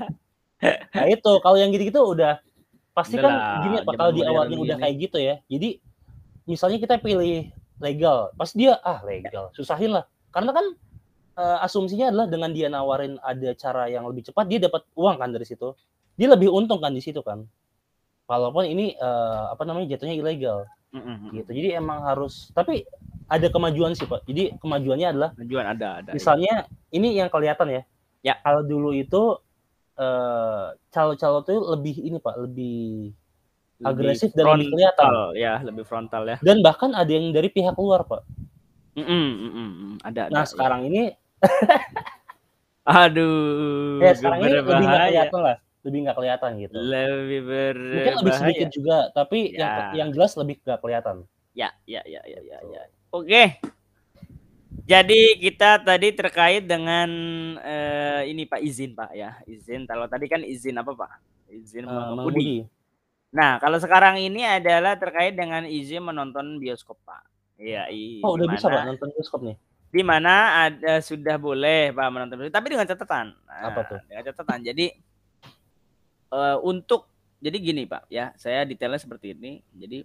nah 0.96 1.06
itu 1.08 1.32
kalau 1.40 1.56
yang 1.56 1.72
gitu-gitu 1.72 2.00
udah 2.00 2.40
pasti 2.92 3.16
kan 3.16 3.64
gini 3.64 3.80
Pak 3.84 3.94
kalau 3.96 4.12
di 4.12 4.24
awalnya 4.24 4.56
udah 4.56 4.76
kayak 4.80 4.96
gitu 5.08 5.18
ya. 5.20 5.40
Jadi 5.48 5.80
misalnya 6.48 6.78
kita 6.80 6.96
pilih 6.98 7.52
legal 7.80 8.34
pasti 8.36 8.66
dia 8.66 8.76
ah 8.84 9.00
legal 9.06 9.48
susahin 9.56 9.96
lah 9.96 10.04
karena 10.30 10.52
kan 10.52 10.66
uh, 11.40 11.64
asumsinya 11.64 12.12
adalah 12.12 12.26
dengan 12.28 12.52
dia 12.52 12.68
nawarin 12.68 13.16
ada 13.24 13.56
cara 13.56 13.88
yang 13.88 14.04
lebih 14.04 14.28
cepat 14.28 14.44
dia 14.46 14.60
dapat 14.60 14.84
uang 14.94 15.16
kan 15.16 15.32
dari 15.32 15.48
situ 15.48 15.72
dia 16.14 16.28
lebih 16.28 16.52
untung 16.52 16.78
kan 16.78 16.92
di 16.92 17.00
situ 17.00 17.24
kan 17.24 17.48
walaupun 18.28 18.68
ini 18.68 18.94
uh, 19.00 19.56
apa 19.56 19.64
namanya 19.64 19.96
jatuhnya 19.96 20.20
ilegal 20.20 20.68
mm-hmm. 20.94 21.30
gitu 21.38 21.50
jadi 21.54 21.68
emang 21.82 22.02
harus 22.04 22.54
tapi 22.54 22.86
ada 23.30 23.46
kemajuan 23.50 23.94
sih 23.94 24.06
pak 24.06 24.26
jadi 24.26 24.54
kemajuannya 24.58 25.08
adalah 25.10 25.30
kemajuan 25.38 25.66
ada 25.70 25.88
ada 26.02 26.10
misalnya 26.14 26.66
ya. 26.66 26.96
ini 26.96 27.08
yang 27.18 27.30
kelihatan 27.30 27.68
ya 27.70 27.82
ya 28.20 28.34
kalau 28.42 28.62
dulu 28.66 28.90
itu 28.94 29.38
uh, 29.96 30.74
calo-calo 30.90 31.46
tuh 31.46 31.58
lebih 31.76 31.96
ini 32.04 32.18
pak 32.18 32.36
lebih 32.36 33.14
agresif 33.84 34.30
dan 34.36 34.44
lebih 34.56 34.76
kelihatan. 34.76 35.10
Ya, 35.36 35.56
lebih 35.64 35.84
frontal 35.88 36.28
ya. 36.28 36.36
Dan 36.44 36.60
bahkan 36.60 36.92
ada 36.92 37.08
yang 37.08 37.32
dari 37.32 37.48
pihak 37.48 37.76
luar, 37.80 38.04
Pak. 38.04 38.22
Mm 38.98 39.06
-mm, 39.06 39.26
mm 39.30 39.50
-mm, 39.54 39.92
ada, 40.04 40.22
Nah, 40.28 40.44
ada, 40.44 40.50
sekarang 40.50 40.80
ya. 40.84 40.88
ini 40.92 41.02
Aduh. 42.84 44.02
Ya, 44.02 44.12
sekarang 44.18 44.38
ini 44.44 44.52
lebih 44.60 44.74
nggak 44.84 45.00
kelihatan 45.08 45.40
lah. 45.40 45.56
Lebih 45.80 45.98
nggak 46.04 46.16
kelihatan 46.16 46.50
gitu. 46.60 46.74
Lebih 46.76 47.40
berbahaya. 47.46 47.94
Mungkin 47.96 48.16
lebih 48.20 48.34
sedikit 48.36 48.68
juga, 48.74 48.96
tapi 49.16 49.38
ya. 49.56 49.58
yang 49.58 49.74
yang 49.96 50.08
jelas 50.12 50.32
lebih 50.36 50.60
nggak 50.60 50.80
kelihatan. 50.80 51.16
Ya, 51.56 51.72
ya, 51.88 52.04
ya, 52.06 52.20
ya, 52.24 52.40
ya, 52.40 52.58
ya. 52.62 52.82
Oke. 53.10 53.58
Jadi 54.86 55.38
kita 55.38 55.82
tadi 55.82 56.10
terkait 56.14 56.66
dengan 56.66 57.10
uh, 57.58 58.22
ini 58.26 58.42
Pak 58.42 58.58
izin 58.58 58.94
Pak 58.98 59.10
ya, 59.14 59.38
izin. 59.46 59.86
Kalau 59.86 60.10
tadi 60.10 60.26
kan 60.26 60.42
izin 60.42 60.78
apa 60.78 60.94
Pak? 60.94 61.10
Izin 61.50 61.86
uh, 61.86 62.14
mengemudi. 62.14 62.66
Nah, 63.30 63.62
kalau 63.62 63.78
sekarang 63.78 64.18
ini 64.18 64.42
adalah 64.42 64.98
terkait 64.98 65.38
dengan 65.38 65.62
izin 65.62 66.02
menonton 66.02 66.58
bioskop, 66.58 66.98
Pak. 67.06 67.22
Iya, 67.60 67.86
Oh, 68.26 68.34
udah 68.34 68.50
bisa 68.50 68.66
Pak 68.66 68.82
nonton 68.90 69.14
bioskop 69.14 69.40
nih. 69.46 69.56
Di 69.90 70.02
mana 70.06 70.66
ada 70.66 70.98
sudah 70.98 71.38
boleh 71.38 71.94
Pak 71.94 72.08
menonton 72.10 72.36
bioskop, 72.42 72.56
tapi 72.58 72.68
dengan 72.74 72.86
catatan. 72.90 73.26
Nah, 73.46 73.70
Apa 73.70 73.80
tuh? 73.86 74.00
Dengan 74.10 74.22
catatan. 74.26 74.58
Jadi 74.66 74.86
uh, 76.30 76.58
untuk 76.62 77.06
jadi 77.40 77.56
gini 77.56 77.82
Pak, 77.88 78.10
ya 78.12 78.32
saya 78.36 78.66
detailnya 78.66 79.00
seperti 79.00 79.32
ini. 79.32 79.64
Jadi 79.76 80.04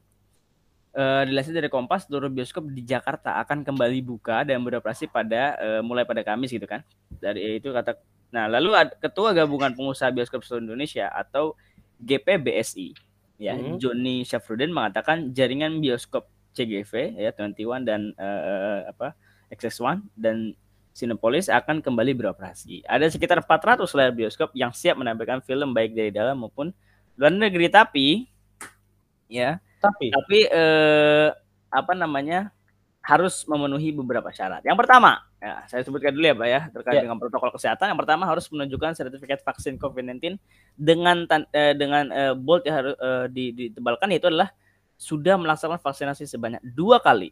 uh, 0.95 1.23
dilansir 1.27 1.51
dari 1.51 1.67
Kompas, 1.67 2.07
seluruh 2.07 2.31
bioskop 2.31 2.67
di 2.71 2.83
Jakarta 2.83 3.41
akan 3.43 3.63
kembali 3.63 3.99
buka 4.05 4.47
dan 4.47 4.63
beroperasi 4.63 5.11
pada 5.11 5.55
uh, 5.59 5.81
mulai 5.83 6.07
pada 6.07 6.23
Kamis 6.23 6.51
gitu 6.51 6.65
kan. 6.65 6.83
Dari 7.19 7.59
itu 7.59 7.71
kata 7.71 7.95
Nah, 8.35 8.51
lalu 8.51 8.75
Ketua 8.99 9.31
Gabungan 9.31 9.71
Pengusaha 9.71 10.11
Bioskop 10.11 10.43
Seluruh 10.43 10.67
Indonesia 10.67 11.07
atau 11.07 11.55
GPBSI 12.03 12.91
ya, 13.39 13.55
hmm. 13.55 13.79
Joni 13.79 14.27
Syafruddin 14.27 14.75
mengatakan 14.75 15.31
jaringan 15.31 15.79
bioskop 15.79 16.27
CGV 16.51 17.15
ya 17.15 17.31
21 17.31 17.87
dan 17.87 18.11
uh, 18.19 18.91
apa 18.91 19.15
XX1 19.55 20.03
dan 20.19 20.51
Cinepolis 20.95 21.51
akan 21.51 21.83
kembali 21.83 22.15
beroperasi. 22.15 22.87
Ada 22.87 23.11
sekitar 23.11 23.43
400 23.43 23.83
layar 23.99 24.15
bioskop 24.15 24.55
yang 24.55 24.71
siap 24.71 24.95
menampilkan 24.95 25.43
film 25.43 25.75
baik 25.75 25.91
dari 25.91 26.07
dalam 26.07 26.39
maupun 26.39 26.71
luar 27.19 27.31
negeri 27.35 27.67
tapi 27.67 28.07
ya 29.27 29.59
tapi 29.83 30.11
tapi 30.15 30.47
eh, 30.47 31.35
apa 31.67 31.93
namanya 31.99 32.55
harus 33.05 33.45
memenuhi 33.45 33.93
beberapa 33.93 34.33
syarat. 34.33 34.65
Yang 34.65 34.81
pertama, 34.81 35.21
ya, 35.37 35.61
saya 35.69 35.85
sebutkan 35.85 36.09
dulu 36.09 36.25
ya, 36.25 36.33
Pak 36.33 36.47
ya, 36.49 36.61
terkait 36.73 36.95
yeah. 36.97 37.03
dengan 37.05 37.21
protokol 37.21 37.53
kesehatan. 37.53 37.93
Yang 37.93 37.99
pertama 38.01 38.23
harus 38.25 38.49
menunjukkan 38.49 38.97
sertifikat 38.97 39.45
vaksin 39.45 39.77
COVID-19 39.77 40.41
dengan 40.73 41.29
eh, 41.53 41.77
dengan 41.77 42.09
eh, 42.09 42.33
bold 42.33 42.65
yang 42.65 42.81
harus 42.81 42.95
eh, 42.97 43.25
ditebalkan 43.29 44.09
itu 44.09 44.25
adalah 44.25 44.49
sudah 44.97 45.37
melaksanakan 45.37 45.77
vaksinasi 45.77 46.25
sebanyak 46.25 46.65
dua 46.65 46.97
kali. 46.97 47.29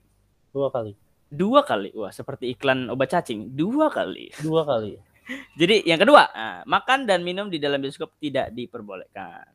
Dua 0.54 0.70
kali. 0.70 0.94
Dua 1.34 1.66
kali. 1.66 1.90
Wah, 1.98 2.14
seperti 2.14 2.54
iklan 2.54 2.94
obat 2.94 3.10
cacing. 3.10 3.58
Dua 3.58 3.90
kali. 3.90 4.30
Dua 4.38 4.62
kali. 4.62 4.94
Jadi 5.60 5.82
yang 5.90 5.98
kedua, 5.98 6.30
nah, 6.30 6.62
makan 6.70 7.10
dan 7.10 7.26
minum 7.26 7.50
di 7.50 7.58
dalam 7.58 7.82
bioskop 7.82 8.14
tidak 8.22 8.54
diperbolehkan. 8.54 9.50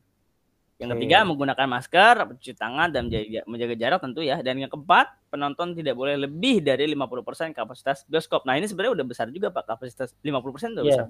Yang 0.78 0.94
ketiga 0.94 1.26
menggunakan 1.26 1.66
masker, 1.66 2.14
mencuci 2.22 2.54
tangan 2.54 2.94
dan 2.94 3.10
menjaga, 3.10 3.42
menjaga 3.50 3.74
jarak 3.74 3.98
tentu 3.98 4.22
ya. 4.22 4.38
Dan 4.42 4.62
yang 4.62 4.70
keempat, 4.70 5.10
penonton 5.26 5.74
tidak 5.74 5.98
boleh 5.98 6.14
lebih 6.14 6.62
dari 6.62 6.86
50% 6.94 7.50
kapasitas 7.50 8.06
bioskop. 8.06 8.46
Nah, 8.46 8.54
ini 8.54 8.70
sebenarnya 8.70 9.02
udah 9.02 9.06
besar 9.06 9.26
juga 9.30 9.50
Pak, 9.50 9.74
kapasitas 9.74 10.14
50% 10.22 10.78
udah 10.78 10.82
yeah. 10.82 10.82
besar. 10.86 11.06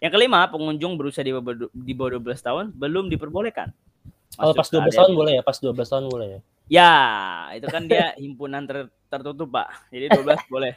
Yang 0.00 0.12
kelima, 0.16 0.48
pengunjung 0.48 0.96
berusia 0.96 1.20
di 1.20 1.32
bawah, 1.36 1.68
di 1.68 1.92
bawah 1.92 2.16
12 2.24 2.40
tahun 2.40 2.64
belum 2.72 3.12
diperbolehkan. 3.12 3.68
Kalau 4.32 4.56
pas 4.56 4.68
12 4.72 4.96
tahun 4.96 5.12
boleh 5.12 5.32
ya, 5.36 5.42
pas 5.44 5.56
12 5.60 5.76
tahun 5.76 6.04
boleh 6.08 6.26
ya. 6.26 6.40
Ya, 6.70 6.92
itu 7.58 7.66
kan 7.68 7.84
dia 7.84 8.16
himpunan 8.16 8.64
ter, 8.64 8.88
tertutup, 9.10 9.50
Pak. 9.50 9.90
Jadi 9.90 10.06
12 10.14 10.38
boleh. 10.54 10.74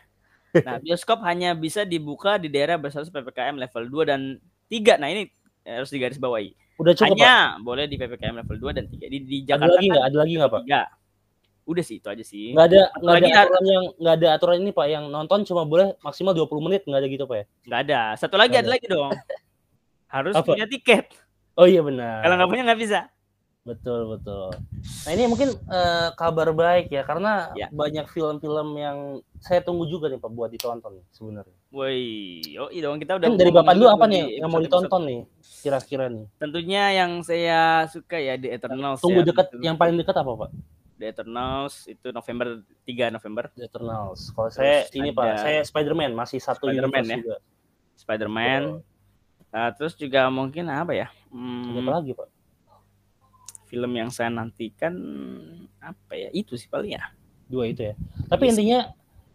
Nah, 0.66 0.78
bioskop 0.82 1.22
hanya 1.26 1.54
bisa 1.54 1.86
dibuka 1.86 2.42
di 2.42 2.50
daerah 2.50 2.78
berstatus 2.78 3.14
PPKM 3.14 3.58
level 3.58 3.84
2 4.06 4.10
dan 4.10 4.22
3. 4.70 4.98
Nah, 5.02 5.10
ini 5.10 5.30
harus 5.64 5.90
digarisbawahi 5.94 6.54
Udah 6.82 6.94
cukup, 6.98 7.16
Hanya 7.22 7.34
Pak? 7.58 7.62
boleh 7.62 7.86
di 7.86 7.96
PPKM 8.02 8.36
level 8.42 8.58
2 8.58 8.78
dan 8.78 8.86
3. 8.90 9.06
Di, 9.06 9.18
di 9.22 9.38
Jakarta 9.46 9.70
ada 9.70 9.78
lagi 9.78 9.88
nggak? 9.88 10.02
Kan, 10.02 10.10
ada 10.10 10.18
lagi 10.18 10.34
nggak, 10.34 10.52
Pak? 10.52 10.62
Enggak. 10.66 10.88
Udah 11.64 11.84
sih, 11.86 11.98
itu 12.02 12.08
aja 12.10 12.24
sih. 12.26 12.46
Nggak 12.52 12.68
ada, 12.74 12.82
nggak 13.00 13.16
ada 13.16 13.30
aturan 13.30 13.66
yang 13.70 13.84
nggak 13.96 14.16
ada 14.20 14.28
aturan 14.36 14.58
ini, 14.60 14.72
Pak, 14.74 14.88
yang 14.90 15.04
nonton 15.08 15.40
cuma 15.46 15.64
boleh 15.64 15.94
maksimal 16.02 16.34
20 16.34 16.66
menit, 16.66 16.82
nggak 16.84 17.00
ada 17.00 17.08
gitu, 17.08 17.24
Pak 17.30 17.38
ya? 17.38 17.46
Nggak 17.70 17.80
ada. 17.88 18.02
Satu 18.18 18.36
lagi 18.36 18.56
ada. 18.58 18.66
ada 18.66 18.70
lagi 18.74 18.86
dong. 18.90 19.12
Harus 20.10 20.36
Apa? 20.36 20.46
punya 20.50 20.66
tiket. 20.66 21.06
Oh 21.54 21.70
iya 21.70 21.86
benar. 21.86 22.26
Kalau 22.26 22.36
nggak 22.42 22.50
punya 22.50 22.64
nggak 22.66 22.82
bisa. 22.82 23.00
Betul 23.64 24.12
betul. 24.12 24.52
Nah 25.08 25.12
ini 25.16 25.24
mungkin 25.24 25.56
uh, 25.72 26.12
kabar 26.20 26.52
baik 26.52 26.92
ya 26.92 27.08
karena 27.08 27.48
ya. 27.56 27.72
banyak 27.72 28.12
film-film 28.12 28.76
yang 28.76 29.24
saya 29.40 29.64
tunggu 29.64 29.88
juga 29.88 30.12
nih 30.12 30.20
pak 30.20 30.32
buat 30.36 30.52
ditonton 30.52 31.00
sebenarnya. 31.16 31.56
Woi, 31.72 32.44
oh 32.60 32.68
iya 32.68 32.84
dong 32.84 33.00
kita 33.00 33.16
udah. 33.16 33.28
Dari 33.32 33.52
bapak 33.56 33.74
dulu 33.80 33.88
apa 33.88 34.06
nih 34.12 34.44
yang 34.44 34.52
mau 34.52 34.60
ditonton 34.60 35.02
nih 35.08 35.20
kira-kira 35.64 36.12
nih? 36.12 36.28
Tentunya 36.44 36.84
yang 36.92 37.24
saya 37.24 37.88
suka 37.88 38.20
ya 38.20 38.36
The 38.36 38.52
Eternals. 38.52 39.00
Tunggu 39.00 39.24
ya, 39.24 39.32
dekat, 39.32 39.48
yang 39.64 39.80
paling 39.80 39.96
dekat 39.96 40.16
apa 40.20 40.32
pak? 40.44 40.50
The 41.00 41.06
Eternals 41.16 41.88
itu 41.88 42.12
November 42.12 42.60
3 42.84 43.16
November. 43.16 43.48
The 43.56 43.72
Eternals. 43.72 44.28
Kalau 44.36 44.52
saya 44.52 44.92
ini 44.92 45.16
pak, 45.16 45.40
saya 45.40 45.64
Spider-Man 45.64 46.12
masih 46.12 46.44
satu 46.44 46.68
Spider-Man 46.68 47.06
ya. 47.08 47.18
Juga. 47.24 47.38
Spider-Man. 47.96 48.62
Oh. 48.76 48.84
Nah, 49.56 49.72
terus 49.72 49.96
juga 49.96 50.28
mungkin 50.28 50.68
apa 50.68 50.92
ya? 50.92 51.08
Hmm, 51.32 51.80
apa 51.80 52.02
lagi 52.02 52.12
pak? 52.12 52.33
Film 53.74 53.92
yang 53.98 54.14
saya 54.14 54.30
nantikan 54.30 54.94
apa 55.82 56.14
ya 56.14 56.30
itu 56.30 56.54
sih 56.54 56.70
paling 56.70 56.94
ya 56.94 57.10
dua 57.50 57.74
itu 57.74 57.90
ya 57.90 57.98
tapi 58.30 58.46
yes. 58.46 58.52
intinya 58.54 58.80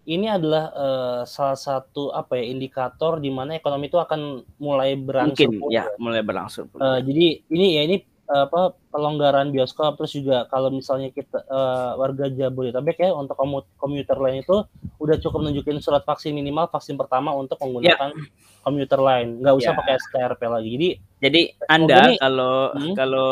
ini 0.06 0.30
adalah 0.30 0.64
uh, 0.72 1.20
salah 1.26 1.58
satu 1.58 2.14
apa 2.14 2.38
ya 2.38 2.46
indikator 2.46 3.18
di 3.18 3.34
mana 3.34 3.58
ekonomi 3.58 3.90
itu 3.90 3.98
akan 3.98 4.46
mulai 4.62 4.94
berangsur 4.94 5.50
mungkin 5.50 5.74
ya 5.74 5.90
mulai 5.98 6.22
berangsur 6.22 6.70
uh, 6.78 7.02
jadi 7.02 7.42
ini 7.50 7.66
ya 7.74 7.82
ini 7.82 7.96
apa 8.28 8.76
pelonggaran 8.92 9.48
bioskop 9.48 9.96
terus 9.96 10.12
juga 10.12 10.44
kalau 10.52 10.68
misalnya 10.68 11.08
kita 11.08 11.48
uh, 11.48 11.96
warga 11.96 12.28
Jabodetabek 12.28 13.00
ya 13.00 13.16
untuk 13.16 13.40
komuter 13.80 14.16
lain 14.20 14.44
itu 14.44 14.68
udah 15.00 15.16
cukup 15.16 15.48
nunjukin 15.48 15.80
surat 15.80 16.04
vaksin 16.04 16.36
minimal 16.36 16.68
vaksin 16.68 17.00
pertama 17.00 17.32
untuk 17.32 17.56
menggunakan 17.56 18.12
yeah. 18.12 18.28
komuter 18.60 19.00
lain 19.00 19.40
nggak 19.40 19.54
usah 19.56 19.72
yeah. 19.72 19.78
pakai 19.80 19.94
STRP 19.96 20.40
lagi 20.44 20.68
jadi 20.76 20.88
jadi 21.24 21.40
anda 21.72 21.96
ini, 22.04 22.14
kalau 22.20 22.54
hmm? 22.76 22.94
kalau 23.00 23.28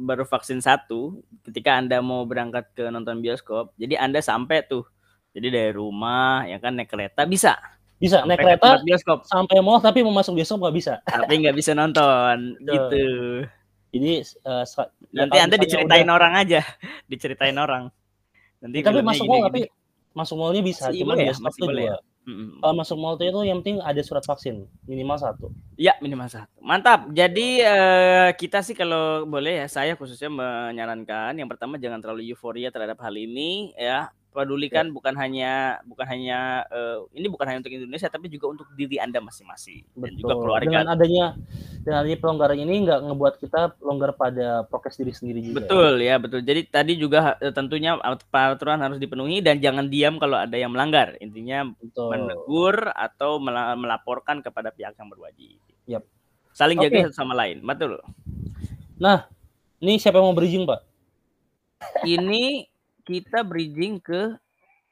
baru 0.00 0.24
vaksin 0.24 0.64
satu 0.64 1.20
ketika 1.44 1.76
anda 1.76 2.00
mau 2.00 2.24
berangkat 2.24 2.72
ke 2.72 2.88
nonton 2.88 3.20
bioskop 3.20 3.76
jadi 3.76 4.00
anda 4.00 4.24
sampai 4.24 4.64
tuh 4.64 4.88
jadi 5.30 5.48
dari 5.50 5.72
rumah 5.74 6.46
ya 6.46 6.58
kan 6.58 6.74
naik 6.74 6.90
kereta 6.90 7.22
bisa. 7.26 7.54
Bisa 8.00 8.24
sampai 8.24 8.34
naik 8.34 8.40
kereta 8.42 8.68
bioskop. 8.82 9.18
sampai 9.28 9.60
mall 9.62 9.78
tapi 9.78 10.02
mau 10.02 10.10
masuk 10.10 10.34
bioskop 10.34 10.58
nggak 10.66 10.76
bisa. 10.76 10.94
Tapi 11.06 11.32
nggak 11.46 11.56
bisa 11.56 11.70
nonton 11.76 12.58
gitu. 12.66 13.06
Jadi 13.90 14.12
uh, 14.46 14.64
nanti 15.10 15.36
Anda 15.38 15.56
diceritain 15.58 16.06
udah... 16.06 16.16
orang 16.18 16.32
aja, 16.38 16.60
diceritain 17.10 17.54
orang. 17.58 17.90
Nanti 18.62 18.82
tapi 18.82 19.02
masuk 19.02 19.26
mall 19.26 19.46
tapi 19.46 19.70
masuk 20.10 20.36
mallnya 20.42 20.62
bisa, 20.66 20.90
masih 20.90 21.06
cuma 21.06 21.14
ya, 21.14 21.34
masih 21.38 21.60
boleh 21.62 21.84
ya. 21.86 21.96
Mm-hmm. 22.30 22.62
Kalau 22.62 22.74
masuk 22.78 22.96
mall 23.02 23.18
itu 23.18 23.40
yang 23.42 23.58
penting 23.60 23.82
ada 23.82 23.98
surat 24.06 24.22
vaksin 24.22 24.70
minimal 24.86 25.18
satu. 25.18 25.46
Ya 25.74 25.98
minimal 25.98 26.30
satu. 26.30 26.46
Mantap. 26.62 27.10
Jadi 27.10 27.66
uh, 27.66 28.30
kita 28.38 28.62
sih 28.62 28.78
kalau 28.78 29.26
boleh 29.26 29.64
ya 29.64 29.66
saya 29.66 29.98
khususnya 29.98 30.30
menyarankan 30.30 31.34
yang 31.34 31.50
pertama 31.50 31.74
jangan 31.82 31.98
terlalu 31.98 32.30
euforia 32.30 32.70
terhadap 32.70 33.02
hal 33.02 33.14
ini 33.18 33.74
ya 33.74 34.14
pedulikan 34.30 34.88
ya. 34.88 34.92
bukan 34.94 35.14
hanya 35.18 35.52
bukan 35.82 36.06
hanya 36.06 36.38
uh, 36.70 37.02
ini 37.12 37.26
bukan 37.26 37.46
hanya 37.50 37.58
untuk 37.60 37.74
Indonesia 37.74 38.06
tapi 38.06 38.30
juga 38.30 38.54
untuk 38.54 38.66
diri 38.78 39.02
anda 39.02 39.18
masing-masing 39.18 39.82
dan 39.98 40.12
juga 40.14 40.34
keluarga. 40.38 40.66
Dengan 40.70 40.86
adanya 40.94 41.26
dengan 41.82 41.98
adanya 42.06 42.18
pelonggaran 42.22 42.58
ini 42.62 42.74
nggak 42.86 43.00
ngebuat 43.10 43.34
kita 43.42 43.60
longgar 43.82 44.14
pada 44.14 44.62
prokes 44.70 44.96
diri 45.02 45.10
sendiri 45.10 45.42
juga. 45.42 45.66
Betul 45.66 45.98
ya, 45.98 46.14
ya 46.14 46.22
betul. 46.22 46.40
Jadi 46.46 46.60
tadi 46.70 46.92
juga 46.94 47.34
uh, 47.42 47.52
tentunya 47.52 47.98
peraturan 48.30 48.78
harus 48.78 49.02
dipenuhi 49.02 49.42
dan 49.42 49.58
jangan 49.58 49.90
diam 49.90 50.22
kalau 50.22 50.38
ada 50.38 50.54
yang 50.54 50.70
melanggar. 50.70 51.18
Intinya 51.18 51.66
betul. 51.66 52.14
menegur 52.14 52.94
atau 52.94 53.42
melaporkan 53.76 54.40
kepada 54.46 54.70
pihak 54.70 54.94
yang 54.94 55.10
berwajib. 55.10 55.58
Yep. 55.90 56.02
Saling 56.54 56.78
okay. 56.78 56.90
jaga 56.90 57.10
satu 57.10 57.16
sama 57.18 57.34
lain, 57.34 57.62
betul. 57.62 57.98
Nah, 59.00 59.26
ini 59.80 59.98
siapa 59.98 60.20
yang 60.20 60.30
mau 60.30 60.36
bridging 60.36 60.68
pak? 60.68 60.86
Ini 62.04 62.69
kita 63.10 63.42
bridging 63.42 63.98
ke 63.98 64.38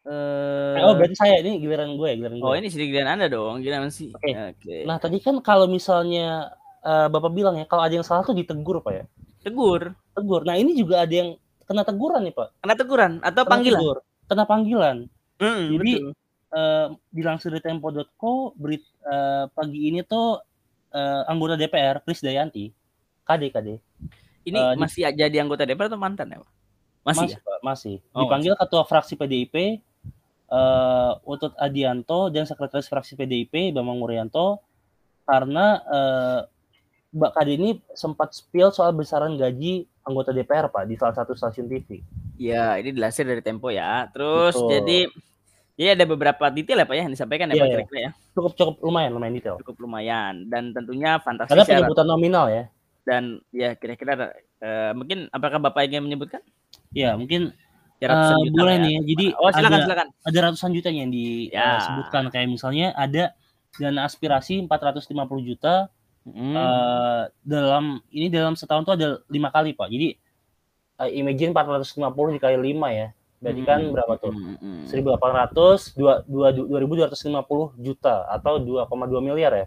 uh... 0.08 0.76
Oh, 0.82 0.98
berarti 0.98 1.14
saya 1.14 1.38
ini 1.38 1.62
giliran 1.62 1.94
gue, 1.94 2.10
giliran 2.18 2.36
gue. 2.42 2.46
Oh, 2.46 2.54
ini 2.58 2.66
sedikit 2.66 2.98
giliran 2.98 3.14
Anda 3.14 3.30
dong. 3.30 3.62
Giliran 3.62 3.94
sih. 3.94 4.10
Oke. 4.10 4.34
Okay. 4.34 4.54
Okay. 4.58 4.80
Nah, 4.82 4.98
tadi 4.98 5.22
kan 5.22 5.38
kalau 5.38 5.70
misalnya 5.70 6.50
uh, 6.82 7.06
Bapak 7.06 7.30
bilang 7.30 7.54
ya, 7.60 7.66
kalau 7.70 7.86
ada 7.86 7.94
yang 7.94 8.06
salah 8.06 8.26
tuh 8.26 8.34
ditegur, 8.34 8.82
Pak 8.82 8.92
ya. 8.92 9.04
Tegur. 9.46 9.94
Tegur. 10.18 10.42
Nah, 10.42 10.58
ini 10.58 10.74
juga 10.74 11.06
ada 11.06 11.14
yang 11.14 11.38
kena 11.68 11.86
teguran 11.86 12.26
nih, 12.26 12.34
Pak. 12.34 12.48
Kena 12.64 12.74
teguran 12.74 13.12
atau 13.22 13.42
kena 13.46 13.52
panggilan? 13.54 13.80
Tegur. 13.80 13.98
Kena 14.28 14.44
panggilan. 14.44 14.96
Mm, 15.38 15.64
Jadi 15.78 15.92
betul. 16.02 16.12
Uh, 16.48 16.86
dilansir 17.12 17.52
dari 17.52 17.62
tempo.co 17.62 18.56
berit 18.56 18.82
uh, 19.04 19.46
pagi 19.52 19.92
ini 19.92 20.00
tuh 20.02 20.40
uh, 20.96 21.22
anggota 21.28 21.60
DPR 21.60 22.00
Kris 22.02 22.24
Dayanti 22.24 22.72
KD 23.28 23.42
KD 23.52 23.68
ini 24.48 24.56
uh, 24.56 24.72
masih 24.80 25.12
di... 25.12 25.20
jadi 25.20 25.44
anggota 25.44 25.68
DPR 25.68 25.92
atau 25.92 26.00
mantan 26.00 26.32
ya 26.32 26.40
Pak? 26.40 26.50
Masih, 27.08 27.32
masih, 27.32 27.38
ya? 27.40 27.58
masih. 27.64 27.96
Oh, 28.12 28.28
dipanggil 28.28 28.52
masih. 28.52 28.62
ketua 28.68 28.82
fraksi 28.84 29.14
PDIP 29.16 29.54
uh, 30.52 30.56
eh, 30.56 31.12
Utut 31.24 31.52
Adianto 31.56 32.28
dan 32.28 32.44
sekretaris 32.44 32.88
fraksi 32.88 33.16
PDIP 33.16 33.72
Bambang 33.72 33.96
Muryanto 33.96 34.60
karena 35.24 35.80
uh, 35.88 36.40
Mbak 37.08 37.32
Kadi 37.32 37.52
ini 37.56 37.70
sempat 37.96 38.36
spill 38.36 38.68
soal 38.68 38.92
besaran 38.92 39.40
gaji 39.40 39.88
anggota 40.04 40.32
DPR 40.32 40.68
Pak 40.68 40.84
di 40.88 40.96
salah 40.96 41.16
satu 41.16 41.32
stasiun 41.32 41.68
TV. 41.68 42.04
Ya, 42.36 42.76
ini 42.76 42.92
dilansir 42.92 43.24
dari 43.24 43.40
Tempo 43.40 43.72
ya. 43.72 44.08
Terus 44.12 44.56
Betul. 44.56 44.68
jadi 44.72 44.98
ya 45.78 45.96
ada 45.96 46.04
beberapa 46.04 46.44
detail 46.52 46.84
ya 46.84 46.86
Pak 46.88 46.96
ya 46.96 47.02
yang 47.08 47.12
disampaikan 47.12 47.48
ya 47.48 47.54
Pak 47.54 47.56
iya, 47.56 47.64
iya. 47.64 47.72
kira-kira 47.76 48.00
ya. 48.00 48.10
Cukup 48.36 48.52
cukup 48.56 48.74
lumayan 48.84 49.10
lumayan 49.16 49.34
detail. 49.40 49.56
Cukup 49.60 49.76
lumayan 49.80 50.34
dan 50.52 50.72
tentunya 50.76 51.16
fantastis. 51.20 51.56
Ada 51.56 51.64
penyebutan 51.64 52.06
nominal 52.08 52.46
ya. 52.52 52.64
Dan 53.08 53.40
ya 53.56 53.72
kira-kira 53.72 54.36
uh, 54.60 54.92
mungkin 54.92 55.32
apakah 55.32 55.56
Bapak 55.60 55.88
ingin 55.88 56.04
menyebutkan? 56.04 56.44
Ya, 56.94 57.16
mungkin 57.18 57.52
ya, 58.00 58.08
uh, 58.08 58.40
boleh 58.52 58.76
ya. 58.78 58.82
nih 58.84 58.92
ya. 58.92 59.00
Jadi 59.14 59.26
oh, 59.36 59.50
silakan, 59.52 59.72
ada, 59.72 59.84
silakan. 59.84 60.06
ada 60.24 60.38
ratusan 60.48 60.70
juta 60.72 60.88
yang 60.88 61.10
disebutkan 61.10 62.22
ya. 62.24 62.28
uh, 62.28 62.32
kayak 62.32 62.48
misalnya 62.48 62.86
ada 62.96 63.36
dana 63.76 64.08
aspirasi 64.08 64.64
450 64.64 65.14
juta 65.44 65.92
hmm. 66.24 66.54
uh, 66.56 67.22
dalam 67.44 68.00
ini 68.10 68.32
dalam 68.32 68.56
setahun 68.56 68.84
tuh 68.88 68.94
ada 68.96 69.08
lima 69.28 69.52
kali 69.52 69.76
pak 69.76 69.88
jadi 69.88 70.08
uh, 71.04 71.10
imagine 71.10 71.52
450 71.52 72.36
dikali 72.40 72.56
5 72.74 72.98
ya 72.98 73.08
berarti 73.38 73.62
kan 73.62 73.80
hmm. 73.86 73.94
berapa 73.94 74.12
tuh 74.18 74.34
hmm. 74.34 74.90
1800 74.90 75.94
2, 75.94 76.26
2250 76.26 77.86
juta 77.86 78.26
atau 78.26 78.58
2,2 78.58 79.22
miliar 79.22 79.52
ya 79.54 79.66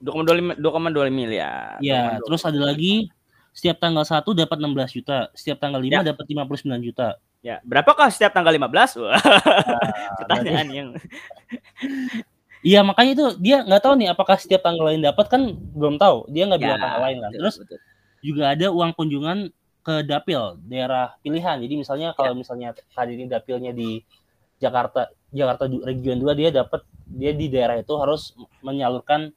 2,25 0.00 0.62
2,25 0.62 1.10
miliar 1.12 1.76
ya 1.84 2.16
terus 2.24 2.42
ada 2.48 2.60
lagi 2.62 3.12
setiap 3.52 3.76
tanggal 3.82 4.04
1 4.06 4.22
dapat 4.22 4.56
16 4.60 4.96
juta 5.00 5.18
setiap 5.34 5.58
tanggal 5.58 5.80
5 5.80 5.90
ya. 5.90 6.00
dapat 6.14 6.24
59 6.24 6.86
juta 6.86 7.08
ya 7.42 7.56
berapakah 7.62 8.08
setiap 8.10 8.34
tanggal 8.34 8.52
15 8.54 8.64
Wah. 9.02 9.14
Nah, 9.14 9.82
pertanyaan 10.22 10.68
yang 10.70 10.88
Iya 12.58 12.82
makanya 12.82 13.12
itu 13.14 13.26
dia 13.38 13.62
nggak 13.62 13.82
tahu 13.86 13.94
nih 14.02 14.10
apakah 14.10 14.34
setiap 14.34 14.66
tanggal 14.66 14.90
lain 14.90 14.98
dapat 14.98 15.30
kan 15.30 15.42
belum 15.78 15.94
tahu 15.94 16.26
dia 16.26 16.42
nggak 16.50 16.58
bilang 16.58 16.78
ya, 16.78 16.82
tanggal 16.82 17.02
lain 17.06 17.18
kan 17.22 17.30
terus 17.30 17.54
betul. 17.62 17.78
juga 18.18 18.42
ada 18.50 18.66
uang 18.74 18.90
kunjungan 18.98 19.38
ke 19.86 19.94
dapil 20.02 20.58
daerah 20.66 21.14
pilihan 21.22 21.62
jadi 21.62 21.74
misalnya 21.78 22.08
kalau 22.18 22.34
ya. 22.34 22.38
misalnya 22.42 22.68
tadi 22.74 23.14
ini 23.14 23.30
dapilnya 23.30 23.70
di 23.70 24.02
Jakarta 24.58 25.06
Jakarta 25.30 25.70
region 25.70 26.18
2 26.18 26.34
dia 26.34 26.50
dapat 26.50 26.82
dia 27.06 27.30
di 27.30 27.46
daerah 27.46 27.78
itu 27.78 27.94
harus 27.94 28.34
menyalurkan 28.58 29.30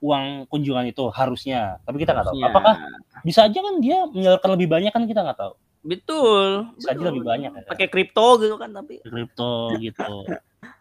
uang 0.00 0.50
kunjungan 0.50 0.86
itu 0.90 1.04
harusnya 1.12 1.78
tapi 1.84 2.02
kita 2.02 2.14
nggak 2.16 2.26
tahu 2.26 2.38
apakah 2.42 2.74
bisa 3.22 3.46
aja 3.46 3.58
kan 3.58 3.74
dia 3.78 4.04
menyalurkan 4.10 4.50
lebih 4.54 4.68
banyak 4.68 4.92
kan 4.92 5.04
kita 5.06 5.22
nggak 5.22 5.38
tahu 5.38 5.54
betul 5.84 6.72
bisa 6.80 6.96
aja 6.96 7.04
lebih 7.04 7.24
banyak 7.24 7.50
ya. 7.52 7.62
pakai 7.68 7.86
kripto 7.92 8.40
gitu 8.40 8.56
kan 8.56 8.72
tapi 8.72 9.04
kripto 9.04 9.76
gitu 9.78 10.24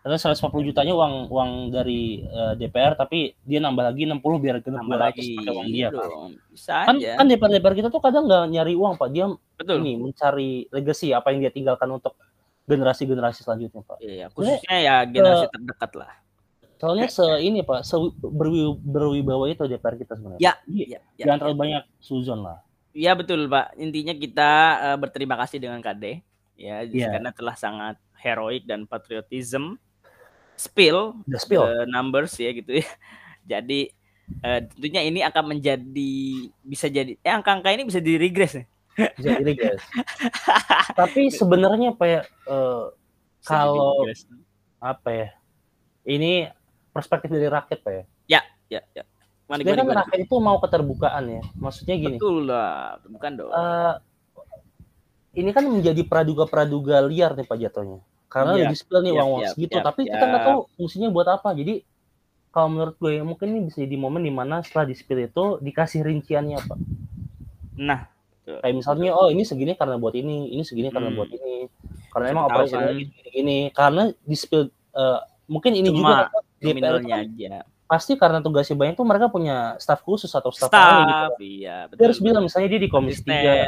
Terus 0.03 0.19
140 0.19 0.67
jutanya 0.67 0.91
uang 0.91 1.31
uang 1.31 1.51
dari 1.71 2.19
uh, 2.27 2.51
eh, 2.51 2.53
DPR 2.59 2.99
tapi 2.99 3.39
dia 3.47 3.63
nambah 3.63 3.87
lagi 3.87 4.03
60 4.03 4.19
biar 4.19 4.55
genap 4.59 4.83
nambah 4.83 4.99
lagi 4.99 5.39
pakai 5.39 5.53
uang 5.55 5.69
dia 5.71 5.87
kan. 5.95 6.09
Bisa 6.51 6.75
kan, 6.83 6.95
aja. 6.99 7.11
kan 7.19 7.25
DPR 7.31 7.51
DPR 7.55 7.75
kita 7.79 7.87
tuh 7.87 8.03
kadang 8.03 8.27
nggak 8.27 8.43
nyari 8.51 8.73
uang 8.75 8.99
Pak. 8.99 9.07
Dia 9.15 9.31
Betul. 9.31 9.79
ini 9.79 9.91
mencari 9.95 10.67
legacy 10.75 11.15
apa 11.15 11.31
yang 11.31 11.47
dia 11.47 11.51
tinggalkan 11.55 11.87
untuk 11.87 12.19
generasi-generasi 12.67 13.47
selanjutnya 13.47 13.79
Pak. 13.83 13.97
Iya, 14.03 14.25
khususnya 14.35 14.75
ya 14.75 14.95
generasi 15.07 15.47
uh, 15.47 15.51
terdekat 15.51 15.91
lah. 15.95 16.11
Soalnya 16.83 17.07
se 17.07 17.23
ini 17.39 17.63
Pak, 17.63 17.87
se 17.87 17.95
berwi, 18.19 18.75
berwibawa 18.83 19.47
itu 19.47 19.63
DPR 19.63 19.95
kita 19.95 20.19
sebenarnya. 20.19 20.43
Ya, 20.43 20.59
ya, 20.67 20.99
ya, 20.99 20.99
Jangan 21.23 21.35
ya, 21.35 21.39
terlalu 21.39 21.55
ya. 21.55 21.61
banyak 21.63 21.83
suzon 22.03 22.39
lah. 22.43 22.59
Iya 22.91 23.11
betul 23.15 23.47
Pak. 23.47 23.79
Intinya 23.79 24.11
kita 24.11 24.51
uh, 24.83 24.97
berterima 24.99 25.39
kasih 25.39 25.63
dengan 25.63 25.79
KD 25.79 26.19
ya 26.57 26.85
yeah. 26.85 27.17
karena 27.17 27.31
telah 27.33 27.55
sangat 27.57 27.95
heroik 28.21 28.63
dan 28.63 28.85
patriotism 28.85 29.81
spill 30.55 31.17
the 31.25 31.41
spill 31.41 31.65
the 31.65 31.89
numbers 31.89 32.37
ya 32.37 32.53
gitu 32.53 32.79
ya 32.79 32.87
jadi 33.57 33.89
uh, 34.45 34.59
tentunya 34.69 35.01
ini 35.03 35.19
akan 35.25 35.57
menjadi 35.57 36.15
bisa 36.61 36.87
jadi 36.87 37.17
eh 37.19 37.33
angka-angka 37.33 37.73
ini 37.73 37.83
bisa 37.89 37.99
di 37.99 38.15
regress 38.15 38.61
ya 38.61 38.65
bisa 39.17 39.29
di 39.41 39.43
regress 39.43 39.81
tapi 40.99 41.33
sebenarnya 41.33 41.97
apa 41.97 42.05
ya 42.05 42.21
uh, 42.47 42.93
kalau 43.43 44.05
apa 44.79 45.09
ya 45.09 45.29
ini 46.05 46.47
perspektif 46.93 47.33
dari 47.33 47.49
rakyat 47.49 47.79
pak 47.81 47.91
ya 47.91 48.03
ya 48.29 48.41
ya 48.69 48.81
ya 49.01 49.03
Mani, 49.49 49.67
kan 49.67 49.83
rakyat 49.83 50.19
itu 50.23 50.35
mau 50.39 50.61
keterbukaan 50.61 51.25
ya 51.27 51.43
maksudnya 51.59 51.99
gini 51.99 52.15
betul 52.15 52.47
lah 52.47 53.01
bukan 53.09 53.31
dong 53.35 53.51
uh, 53.51 53.99
ini 55.33 55.49
kan 55.49 55.65
menjadi 55.65 56.01
praduga-praduga 56.05 57.01
liar 57.09 57.33
nih 57.33 57.45
Pak 57.49 57.57
jatuhnya. 57.57 57.99
Karena 58.29 58.57
ya, 58.57 58.69
di 58.69 58.75
spill 58.77 59.01
nih 59.05 59.13
uang-uang 59.13 59.41
ya, 59.45 59.49
segitu, 59.53 59.77
ya, 59.77 59.83
tapi 59.85 60.09
ya. 60.09 60.17
kita 60.17 60.25
nggak 60.25 60.43
tahu 60.45 60.59
fungsinya 60.77 61.09
buat 61.13 61.27
apa. 61.29 61.53
Jadi 61.53 61.85
kalau 62.53 62.69
menurut 62.69 62.95
gue 63.01 63.21
mungkin 63.25 63.47
ini 63.49 63.59
bisa 63.69 63.81
di 63.81 63.97
momen 63.97 64.25
di 64.25 64.33
mana 64.33 64.61
setelah 64.61 64.89
di 64.89 64.95
spill 64.97 65.21
itu 65.21 65.45
dikasih 65.61 66.05
rinciannya 66.05 66.57
Pak. 66.65 66.79
Nah, 67.81 68.09
kayak 68.45 68.73
misalnya 68.73 69.13
oh 69.17 69.29
ini 69.29 69.45
segini 69.45 69.73
karena 69.73 69.97
buat 69.97 70.13
ini, 70.17 70.53
ini 70.53 70.61
segini 70.65 70.89
hmm. 70.89 70.95
karena 70.97 71.09
buat 71.13 71.29
ini. 71.29 71.69
Karena 72.13 72.25
emang 72.29 72.45
operasi 72.49 72.73
kan. 72.77 72.93
ini, 72.93 73.03
ini 73.33 73.57
karena 73.73 74.09
di 74.21 74.37
spill 74.37 74.69
uh, 74.93 75.21
mungkin 75.49 75.73
ini 75.73 75.89
Cuma 75.89 75.97
juga 75.97 76.13
DPR 76.63 76.95
kan, 77.03 77.19
aja. 77.27 77.53
Pasti 77.83 78.15
karena 78.15 78.39
tugasnya 78.39 78.79
banyak 78.79 78.95
tuh 78.95 79.05
mereka 79.05 79.27
punya 79.27 79.75
staff 79.77 79.99
khusus 80.01 80.31
atau 80.31 80.49
staff, 80.49 80.71
staff 80.71 81.35
gitu. 81.35 81.61
Iya, 81.61 81.91
betul. 81.91 81.97
Dia 81.99 82.05
harus 82.07 82.21
bilang 82.23 82.43
misalnya 82.47 82.69
dia 82.71 82.81
di 82.81 82.89
komisi 82.89 83.21
tiga 83.21 83.67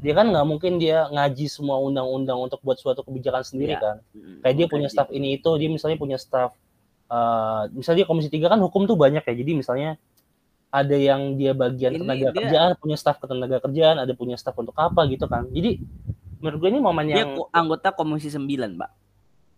dia 0.00 0.12
kan 0.16 0.32
nggak 0.32 0.46
mungkin 0.48 0.80
dia 0.80 1.06
ngaji 1.12 1.46
semua 1.52 1.76
undang-undang 1.76 2.40
untuk 2.40 2.58
buat 2.64 2.80
suatu 2.80 3.04
kebijakan 3.04 3.44
sendiri 3.44 3.76
ya. 3.76 3.80
kan 3.80 3.96
kayak 4.40 4.54
dia 4.56 4.66
punya 4.66 4.88
staff 4.88 5.12
ini 5.12 5.36
itu 5.36 5.50
dia 5.60 5.68
misalnya 5.68 6.00
punya 6.00 6.16
staff 6.16 6.56
uh, 7.12 7.68
misalnya 7.76 8.08
komisi 8.08 8.32
tiga 8.32 8.48
kan 8.48 8.56
hukum 8.64 8.88
tuh 8.88 8.96
banyak 8.96 9.20
ya 9.20 9.34
jadi 9.36 9.52
misalnya 9.52 10.00
ada 10.72 10.96
yang 10.96 11.36
dia 11.36 11.52
bagian 11.52 11.92
ini 11.92 12.00
tenaga 12.00 12.26
dia... 12.32 12.32
kerjaan 12.32 12.70
punya 12.80 12.96
staff 12.96 13.20
ketenaga 13.20 13.56
kerjaan 13.60 13.96
ada 14.00 14.12
punya 14.16 14.40
staff 14.40 14.56
untuk 14.56 14.74
apa 14.80 15.04
gitu 15.12 15.28
kan 15.28 15.44
jadi 15.52 15.76
menurut 16.40 16.58
gue 16.64 16.68
ini 16.72 16.80
momen 16.80 17.04
dia 17.12 17.20
yang 17.20 17.36
anggota 17.52 17.92
komisi 17.92 18.32
sembilan 18.32 18.80
mbak 18.80 18.90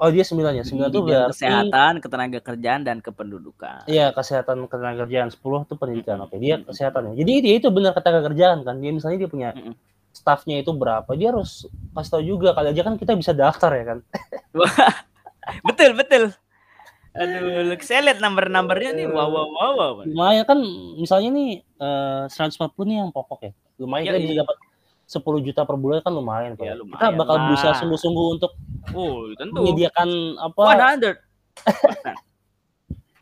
Oh 0.03 0.11
dia 0.11 0.27
sembilan 0.27 0.53
ya 0.59 0.65
sembilan 0.67 0.89
tuh 0.91 1.03
berarti 1.07 1.31
kesehatan, 1.31 1.93
ketenaga 2.03 2.39
kerjaan 2.43 2.83
dan 2.83 2.99
kependudukan. 2.99 3.87
Iya 3.87 4.11
kesehatan, 4.11 4.67
ketenaga 4.67 5.07
kerjaan 5.07 5.31
sepuluh 5.31 5.63
tuh 5.63 5.79
pendidikan. 5.79 6.19
Oke 6.27 6.43
dia 6.43 6.59
kesehatan 6.59 7.15
ya. 7.15 7.23
Jadi 7.23 7.33
dia 7.39 7.55
itu 7.63 7.71
benar 7.71 7.95
ketenaga 7.95 8.35
kerjaan 8.35 8.67
kan. 8.67 8.83
Dia 8.83 8.91
misalnya 8.91 9.23
dia 9.23 9.31
punya 9.31 9.55
mm 9.55 9.63
-mm 9.63 9.75
staffnya 10.13 10.61
itu 10.61 10.71
berapa 10.77 11.09
dia 11.17 11.33
harus 11.33 11.67
kasih 11.97 12.11
tahu 12.13 12.23
juga 12.23 12.53
kali 12.53 12.77
aja 12.77 12.83
kan 12.85 12.95
kita 13.01 13.17
bisa 13.17 13.33
daftar 13.33 13.73
ya 13.73 13.85
kan 13.89 13.99
betul 15.67 15.91
betul 15.97 16.25
aduh 17.13 17.77
saya 17.81 18.01
lihat 18.09 18.21
nomor-nomornya 18.21 18.93
nih 18.97 19.09
wow 19.09 19.29
wow 19.29 19.49
wow, 19.49 19.73
wow. 19.77 20.05
lumayan 20.05 20.45
kan 20.45 20.61
misalnya 21.01 21.29
nih 21.33 21.51
uh, 21.81 22.29
140 22.29 22.73
nih 22.89 22.97
yang 23.05 23.11
pokok 23.11 23.41
ya 23.41 23.53
lumayan 23.81 24.05
ya, 24.05 24.09
kita 24.13 24.17
iya. 24.17 24.25
bisa 24.25 24.41
dapat 24.45 24.57
10 25.13 25.21
juta 25.45 25.69
per 25.69 25.77
bulan 25.77 26.01
kan 26.01 26.13
lumayan, 26.17 26.57
ya, 26.57 26.73
lumayan 26.73 26.97
kita 26.97 27.13
bakal 27.21 27.37
lah. 27.37 27.45
berusaha 27.53 27.73
sungguh-sunggu 27.85 28.25
untuk 28.41 28.53
oh, 28.97 29.29
tentu. 29.37 29.61
menyediakan 29.61 30.09
apa 30.41 30.63
100 30.97 31.21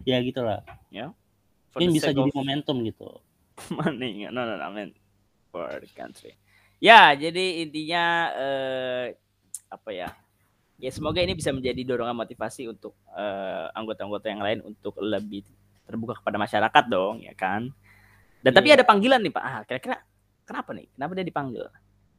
ya 0.11 0.16
gitulah 0.22 0.62
ya 0.95 1.11
ini 1.82 1.99
bisa 1.99 2.14
jadi 2.14 2.30
momentum 2.30 2.86
gitu 2.86 3.11
money 3.76 4.30
no 4.30 4.47
no 4.47 4.55
no 4.55 4.64
I 4.64 4.70
mean 4.70 4.95
for 5.51 5.66
the 5.66 5.91
country 5.91 6.38
Ya, 6.80 7.12
jadi 7.12 7.61
intinya 7.61 8.32
eh, 8.32 9.07
apa 9.68 9.91
ya? 9.93 10.09
Ya 10.80 10.88
semoga 10.88 11.20
ini 11.20 11.36
bisa 11.36 11.53
menjadi 11.53 11.84
dorongan 11.84 12.16
motivasi 12.16 12.72
untuk 12.72 12.97
eh, 13.12 13.66
anggota-anggota 13.76 14.26
yang 14.32 14.41
lain 14.41 14.59
untuk 14.64 14.97
lebih 14.97 15.45
terbuka 15.84 16.16
kepada 16.24 16.41
masyarakat 16.41 16.84
dong, 16.88 17.20
ya 17.20 17.36
kan? 17.36 17.68
Dan 18.41 18.51
yeah. 18.51 18.57
tapi 18.57 18.68
ada 18.72 18.84
panggilan 18.88 19.20
nih 19.20 19.28
Pak. 19.28 19.45
Ah, 19.45 19.61
kira-kira 19.68 20.01
kenapa 20.51 20.75
nih? 20.75 20.91
Kenapa 20.99 21.13
dia 21.15 21.27
dipanggil? 21.27 21.65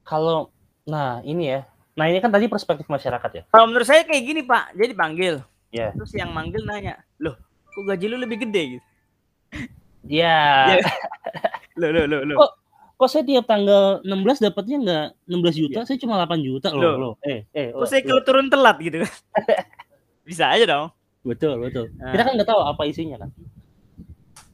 Kalau 0.07 0.55
nah 0.87 1.19
ini 1.27 1.51
ya. 1.51 1.67
Nah, 1.99 2.07
ini 2.07 2.23
kan 2.23 2.31
tadi 2.31 2.47
perspektif 2.47 2.87
masyarakat 2.87 3.31
ya. 3.35 3.43
Kalau 3.51 3.67
menurut 3.67 3.83
saya 3.83 4.07
kayak 4.07 4.23
gini, 4.23 4.41
Pak. 4.47 4.71
Jadi 4.79 4.93
panggil. 4.95 5.43
Yeah. 5.75 5.91
Terus 5.91 6.15
yang 6.15 6.31
manggil 6.31 6.63
nanya, 6.63 7.03
"Loh, 7.19 7.35
kok 7.67 7.83
gaji 7.83 8.07
lu 8.07 8.15
lebih 8.15 8.47
gede 8.47 8.79
gitu?" 8.79 8.87
Iya. 10.07 10.79
Yeah. 10.79 10.87
loh, 11.79 11.89
loh, 11.91 12.05
loh, 12.07 12.21
loh. 12.23 12.37
Kok 12.39 12.51
kok 13.01 13.09
saya 13.09 13.23
tiap 13.25 13.49
tanggal 13.49 13.99
16 14.05 14.45
dapatnya 14.45 14.77
nggak 14.77 15.05
16 15.25 15.61
juta, 15.61 15.79
ya. 15.81 15.87
saya 15.89 15.97
cuma 15.97 16.21
8 16.21 16.37
juta 16.45 16.69
loh. 16.69 16.79
loh. 16.79 16.95
loh. 16.95 17.13
Eh, 17.25 17.49
eh, 17.51 17.73
kok 17.73 17.87
saya 17.89 18.01
kalau 18.05 18.21
turun 18.21 18.47
telat 18.47 18.77
gitu 18.77 19.01
Bisa 20.29 20.53
aja 20.53 20.63
dong. 20.69 20.87
Betul, 21.25 21.57
betul. 21.61 21.89
Nah. 21.97 22.13
Kita 22.13 22.21
kan 22.23 22.33
nggak 22.37 22.49
tahu 22.49 22.61
apa 22.61 22.81
isinya 22.85 23.25
kan. 23.25 23.29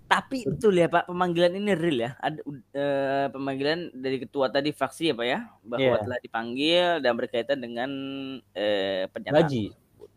Tapi 0.07 0.47
betul 0.47 0.79
ya 0.79 0.87
Pak, 0.87 1.11
pemanggilan 1.11 1.51
ini 1.59 1.75
real 1.75 1.99
ya. 1.99 2.11
Ada 2.23 2.39
uh, 2.47 3.27
pemanggilan 3.35 3.91
dari 3.91 4.17
ketua 4.23 4.47
tadi 4.47 4.71
fraksi 4.71 5.11
ya 5.11 5.15
Pak 5.19 5.27
ya, 5.27 5.39
bahwa 5.67 5.83
yeah. 5.83 5.99
telah 5.99 6.19
dipanggil 6.23 6.87
dan 7.03 7.11
berkaitan 7.19 7.59
dengan 7.59 7.89
uh, 8.39 9.03
pernyataan 9.11 9.43
gaji. 9.43 9.63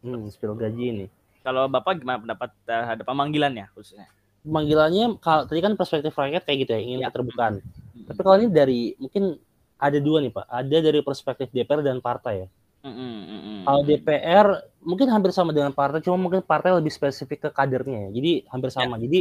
Hmm, 0.01 0.31
spill 0.31 0.55
gaji 0.55 0.85
ini. 0.95 1.07
Kalau 1.43 1.67
Bapak 1.67 1.99
gimana 1.99 2.23
pendapat 2.23 2.55
terhadap 2.63 3.03
pemanggilannya 3.03 3.67
khususnya? 3.75 4.07
Pemanggilannya 4.47 5.19
kalau 5.19 5.51
tadi 5.51 5.61
kan 5.61 5.75
perspektif 5.75 6.15
rakyat 6.15 6.47
kayak 6.47 6.59
gitu 6.65 6.73
ya, 6.79 6.81
ingin 6.81 7.01
ya. 7.03 7.07
keterbukaan. 7.11 7.59
Tapi 8.07 8.21
kalau 8.23 8.37
ini 8.39 8.49
dari 8.49 8.81
mungkin 8.95 9.37
ada 9.81 9.99
dua 9.99 10.23
nih 10.23 10.31
Pak, 10.31 10.47
ada 10.47 10.77
dari 10.79 11.01
perspektif 11.03 11.51
DPR 11.51 11.83
dan 11.83 11.99
partai 11.99 12.47
ya. 12.47 12.49
Mm 12.81 12.95
-hmm. 12.97 13.61
Kalau 13.69 13.83
DPR 13.85 14.47
mungkin 14.81 15.07
hampir 15.13 15.37
sama 15.37 15.53
dengan 15.53 15.75
partai, 15.75 16.01
cuma 16.01 16.17
mungkin 16.17 16.41
partai 16.41 16.73
lebih 16.73 16.89
spesifik 16.89 17.49
ke 17.49 17.51
kadernya 17.53 18.09
ya. 18.09 18.11
Jadi 18.17 18.33
hampir 18.49 18.71
sama. 18.73 18.97
Yeah. 18.97 19.05
Jadi 19.05 19.21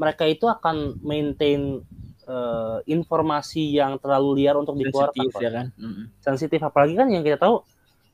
mereka 0.00 0.24
itu 0.24 0.48
akan 0.48 0.96
maintain 1.04 1.84
uh, 2.24 2.80
informasi 2.88 3.76
yang 3.76 4.00
terlalu 4.00 4.40
liar 4.40 4.56
untuk 4.56 4.80
dikeluarkan. 4.80 5.28
Sensitif 5.28 5.44
ya 5.44 5.50
kan. 5.52 5.66
Mm 5.76 5.90
-hmm. 5.92 6.04
Sensitif 6.24 6.60
apalagi 6.64 6.96
kan 6.96 7.12
yang 7.12 7.20
kita 7.20 7.36
tahu 7.36 7.60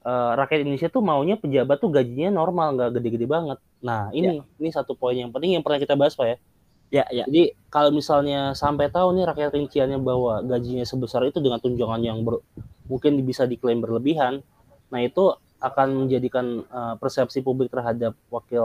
uh, 0.02 0.32
rakyat 0.34 0.66
Indonesia 0.66 0.90
tuh 0.90 1.06
maunya 1.06 1.38
pejabat 1.38 1.78
tuh 1.78 1.94
gajinya 1.94 2.34
normal, 2.34 2.74
nggak 2.74 2.90
gede-gede 2.98 3.30
banget. 3.30 3.62
Nah 3.86 4.10
ini 4.10 4.42
yeah. 4.42 4.58
ini 4.58 4.68
satu 4.74 4.98
poin 4.98 5.14
yang 5.14 5.30
penting 5.30 5.54
yang 5.54 5.62
pernah 5.62 5.78
kita 5.78 5.94
bahas 5.94 6.18
Pak 6.18 6.26
ya 6.26 6.38
Ya, 6.86 7.02
ya. 7.10 7.26
Jadi 7.26 7.50
kalau 7.66 7.90
misalnya 7.90 8.54
sampai 8.54 8.86
tahu 8.94 9.18
nih 9.18 9.26
rakyat 9.26 9.50
rinciannya 9.58 9.98
bahwa 9.98 10.38
gajinya 10.46 10.86
sebesar 10.86 11.26
itu 11.26 11.42
dengan 11.42 11.58
tunjangan 11.58 11.98
yang 11.98 12.22
ber, 12.22 12.38
mungkin 12.86 13.18
bisa 13.26 13.42
diklaim 13.42 13.82
berlebihan, 13.82 14.46
nah 14.86 15.02
itu 15.02 15.34
akan 15.58 16.06
menjadikan 16.06 16.62
uh, 16.70 16.94
persepsi 17.00 17.42
publik 17.42 17.74
terhadap 17.74 18.14
wakil 18.30 18.62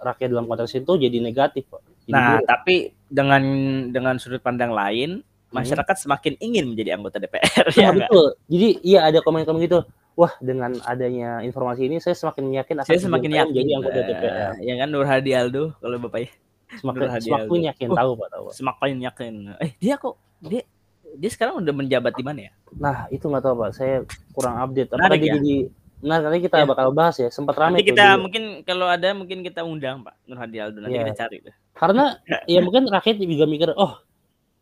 rakyat 0.00 0.32
dalam 0.32 0.48
konteks 0.48 0.72
itu 0.80 0.92
jadi 0.96 1.20
negatif, 1.20 1.68
Pak. 1.68 1.82
Nah, 2.10 2.42
tapi 2.44 2.94
dengan 3.10 3.42
dengan 3.90 4.14
sudut 4.18 4.42
pandang 4.42 4.70
lain, 4.70 5.22
hmm. 5.22 5.54
masyarakat 5.54 5.96
hmm. 5.96 6.04
semakin 6.06 6.34
ingin 6.38 6.64
menjadi 6.70 6.98
anggota 6.98 7.18
DPR. 7.18 7.66
Ya, 7.78 7.88
ya 7.88 7.88
betul. 7.94 8.26
Jadi 8.50 8.68
iya 8.86 9.00
ada 9.06 9.18
komen-komen 9.22 9.62
gitu. 9.64 9.82
Wah, 10.18 10.34
dengan 10.42 10.76
adanya 10.84 11.40
informasi 11.40 11.86
ini 11.86 11.96
saya 12.02 12.12
semakin 12.18 12.52
yakin 12.52 12.76
akan 12.82 12.90
saya 12.90 13.00
semakin 13.00 13.30
yakin 13.30 13.54
jadi 13.54 13.70
anggota 13.78 14.00
DPR. 14.04 14.52
Ya 14.60 14.74
kan 14.76 14.88
Nur 14.90 15.06
Hadi 15.06 15.32
Aldo 15.32 15.74
kalau 15.78 15.96
Bapak 16.02 16.20
ya. 16.26 16.30
Semakin 16.70 17.18
semakin 17.18 17.60
yakin 17.74 17.88
oh, 17.90 17.96
tahu 17.98 18.10
Pak 18.14 18.28
tahu. 18.30 18.46
Semakin 18.54 18.98
yakin. 19.02 19.32
Eh, 19.58 19.72
dia 19.82 19.98
kok 19.98 20.14
dia 20.38 20.62
dia 21.10 21.30
sekarang 21.30 21.58
udah 21.58 21.74
menjabat 21.74 22.14
di 22.14 22.22
mana 22.22 22.40
ya? 22.46 22.52
Nah, 22.78 23.10
itu 23.10 23.26
nggak 23.26 23.42
tahu 23.42 23.54
Pak. 23.58 23.70
Saya 23.74 24.06
kurang 24.30 24.62
update. 24.62 24.94
Apakah 24.94 25.18
dia 25.18 25.34
ya? 25.34 25.36
jadi 25.38 25.56
Nah, 26.00 26.16
nanti 26.16 26.40
kita 26.40 26.64
ya. 26.64 26.66
bakal 26.68 26.96
bahas 26.96 27.20
ya. 27.20 27.28
Sempat 27.28 27.60
ramai 27.60 27.84
nanti 27.84 27.92
kita 27.92 28.16
mungkin 28.16 28.64
kalau 28.64 28.88
ada 28.88 29.12
mungkin 29.12 29.44
kita 29.44 29.60
undang 29.60 30.00
Pak 30.00 30.16
Nur 30.24 30.40
Hadi 30.40 30.56
Aldo 30.56 30.80
nanti 30.80 30.96
ya. 30.96 31.04
kita 31.04 31.28
cari 31.28 31.36
deh. 31.44 31.54
Karena 31.80 32.20
ya 32.52 32.60
mungkin 32.60 32.84
rakyat 32.84 33.16
juga 33.24 33.48
mikir, 33.48 33.72
oh 33.72 33.96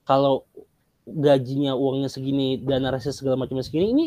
kalau 0.06 0.46
gajinya 1.02 1.74
uangnya 1.74 2.06
segini, 2.06 2.62
dana 2.62 2.94
reses 2.94 3.18
segala 3.18 3.34
macamnya 3.34 3.66
segini, 3.66 3.90
ini 3.90 4.06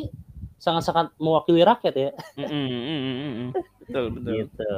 sangat-sangat 0.61 1.11
mewakili 1.19 1.65
rakyat 1.67 1.95
ya. 1.97 2.11
Mm 2.39 3.51
betul 3.83 4.05
betul. 4.15 4.31
Gitu. 4.39 4.73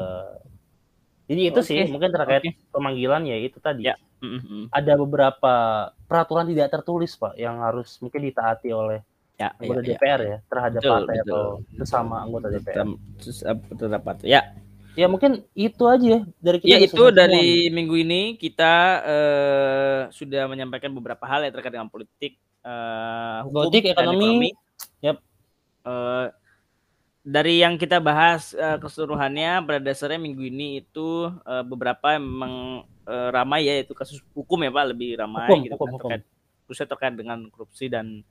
Jadi 1.23 1.41
itu 1.53 1.59
okay. 1.61 1.69
sih 1.69 1.79
mungkin 1.91 2.09
terkait 2.09 2.41
okay. 2.41 2.57
pemanggilan 2.73 3.23
ya 3.29 3.37
itu 3.37 3.61
tadi. 3.61 3.93
Ya. 3.93 3.95
Mm 4.23 4.39
-hmm. 4.39 4.61
Ada 4.71 4.93
beberapa 4.95 5.53
peraturan 6.07 6.47
tidak 6.49 6.71
tertulis 6.71 7.13
pak 7.19 7.35
yang 7.35 7.59
harus 7.59 7.99
mungkin 7.99 8.23
ditaati 8.23 8.71
oleh 8.71 9.03
ya, 9.35 9.51
anggota 9.59 9.81
ya, 9.83 9.87
DPR 9.93 10.19
ya. 10.23 10.29
ya 10.31 10.37
terhadap 10.47 10.81
betul, 10.81 10.93
partai 10.95 11.15
betul, 11.19 11.27
atau 11.27 11.43
sesama 11.83 12.15
anggota 12.23 12.47
DPR. 12.47 12.85
Terdapat 13.75 14.15
ya. 14.23 14.41
Ya 14.93 15.09
mungkin 15.09 15.41
itu 15.57 15.83
aja 15.89 16.05
ya 16.05 16.21
dari 16.37 16.57
kita. 16.61 16.69
Ya 16.69 16.77
itu 16.85 17.03
dari 17.09 17.67
semua. 17.67 17.75
minggu 17.81 17.95
ini 17.97 18.21
kita 18.37 18.73
uh, 19.01 19.99
sudah 20.13 20.45
menyampaikan 20.45 20.93
beberapa 20.93 21.25
hal 21.25 21.41
yang 21.41 21.53
terkait 21.53 21.73
dengan 21.73 21.89
politik, 21.89 22.37
uh, 22.61 23.41
hukum, 23.49 23.69
politik, 23.69 23.89
ekonomi. 23.89 24.21
ekonomi. 24.21 24.49
Yep. 25.01 25.17
Uh, 25.83 26.25
dari 27.23 27.63
yang 27.63 27.79
kita 27.79 28.03
bahas 28.03 28.51
uh, 28.53 28.77
keseluruhannya 28.77 29.63
pada 29.63 29.79
dasarnya 29.79 30.19
minggu 30.19 30.43
ini 30.43 30.83
itu 30.83 31.31
uh, 31.31 31.63
beberapa 31.63 32.19
memang 32.19 32.83
uh, 33.07 33.29
ramai 33.31 33.63
ya 33.65 33.79
itu 33.79 33.95
kasus 33.95 34.19
hukum 34.35 34.59
ya 34.61 34.69
pak 34.69 34.91
lebih 34.91 35.15
ramai 35.15 35.47
hukum, 35.47 35.59
gitu 35.63 35.75
hukum, 35.79 35.87
kan, 35.87 35.95
terkait 35.97 36.23
khususnya 36.67 36.87
terkait 36.91 37.15
dengan 37.15 37.39
korupsi 37.47 37.87
dan 37.87 38.21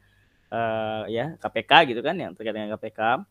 uh, 0.52 1.08
ya 1.08 1.34
KPK 1.40 1.96
gitu 1.96 2.00
kan 2.04 2.14
yang 2.20 2.36
terkait 2.36 2.52
dengan 2.52 2.76
KPK. 2.76 3.24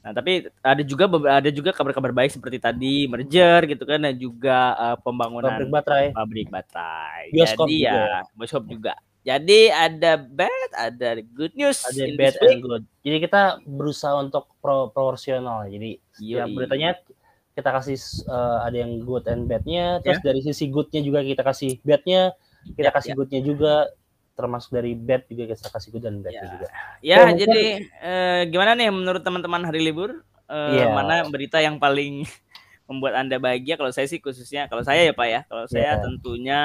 Nah, 0.00 0.16
tapi 0.16 0.48
ada 0.64 0.80
juga 0.80 1.04
ada 1.28 1.50
juga 1.52 1.70
kabar-kabar 1.76 2.12
baik 2.16 2.32
seperti 2.32 2.56
tadi 2.56 3.04
merger 3.04 3.68
gitu 3.68 3.84
kan 3.84 4.00
dan 4.00 4.16
juga 4.16 4.72
uh, 4.80 4.96
pembangunan 4.96 5.52
pabrik 5.52 5.68
baterai. 5.68 6.06
Pabrik 6.16 6.48
baterai. 6.48 7.22
Bioskop 7.36 7.68
Jadi 7.68 7.76
ya, 7.84 7.92
juga. 7.92 8.00
ya 8.00 8.20
bioskop 8.32 8.64
juga. 8.64 8.92
Jadi 9.20 9.60
ada 9.68 10.16
bad, 10.16 10.70
ada 10.72 11.20
good 11.36 11.52
news. 11.52 11.84
Ada 11.84 12.16
bad 12.16 12.34
and 12.40 12.60
good. 12.64 12.82
Jadi 13.04 13.16
kita 13.28 13.60
berusaha 13.68 14.16
untuk 14.16 14.48
pro 14.64 14.88
proporsional. 14.88 15.68
Jadi 15.68 16.00
ya 16.24 16.48
beritanya 16.48 16.96
kita 17.52 17.68
kasih 17.68 18.00
uh, 18.32 18.64
ada 18.64 18.76
yang 18.80 19.04
good 19.04 19.28
and 19.28 19.44
badnya. 19.44 20.00
Terus 20.00 20.24
yeah. 20.24 20.26
dari 20.32 20.40
sisi 20.40 20.72
goodnya 20.72 21.04
juga 21.04 21.20
kita 21.20 21.44
kasih 21.44 21.76
badnya. 21.84 22.32
Kita 22.72 22.88
yeah, 22.88 22.94
kasih 22.96 23.12
yeah. 23.12 23.18
goodnya 23.20 23.40
juga 23.44 23.72
termasuk 24.40 24.70
dari 24.72 24.96
bed 24.96 25.28
juga 25.28 25.52
kita 25.52 25.68
kasih 25.68 25.90
dan 26.00 26.24
bad 26.24 26.32
ya. 26.32 26.42
juga. 26.48 26.66
Ya, 27.04 27.18
ya 27.28 27.36
jadi 27.36 27.62
eh, 27.84 28.40
gimana 28.48 28.72
nih 28.74 28.88
menurut 28.88 29.22
teman-teman 29.22 29.62
hari 29.68 29.84
libur 29.84 30.24
eh, 30.48 30.80
ya. 30.80 30.90
mana 30.90 31.22
berita 31.28 31.60
yang 31.60 31.76
paling 31.76 32.24
membuat 32.88 33.20
anda 33.20 33.36
bahagia? 33.36 33.76
Kalau 33.76 33.92
saya 33.92 34.08
sih 34.08 34.18
khususnya, 34.18 34.66
kalau 34.66 34.80
saya 34.80 35.04
ya 35.04 35.12
pak 35.12 35.28
ya, 35.28 35.40
kalau 35.46 35.64
saya 35.68 36.00
ya. 36.00 36.02
tentunya 36.02 36.60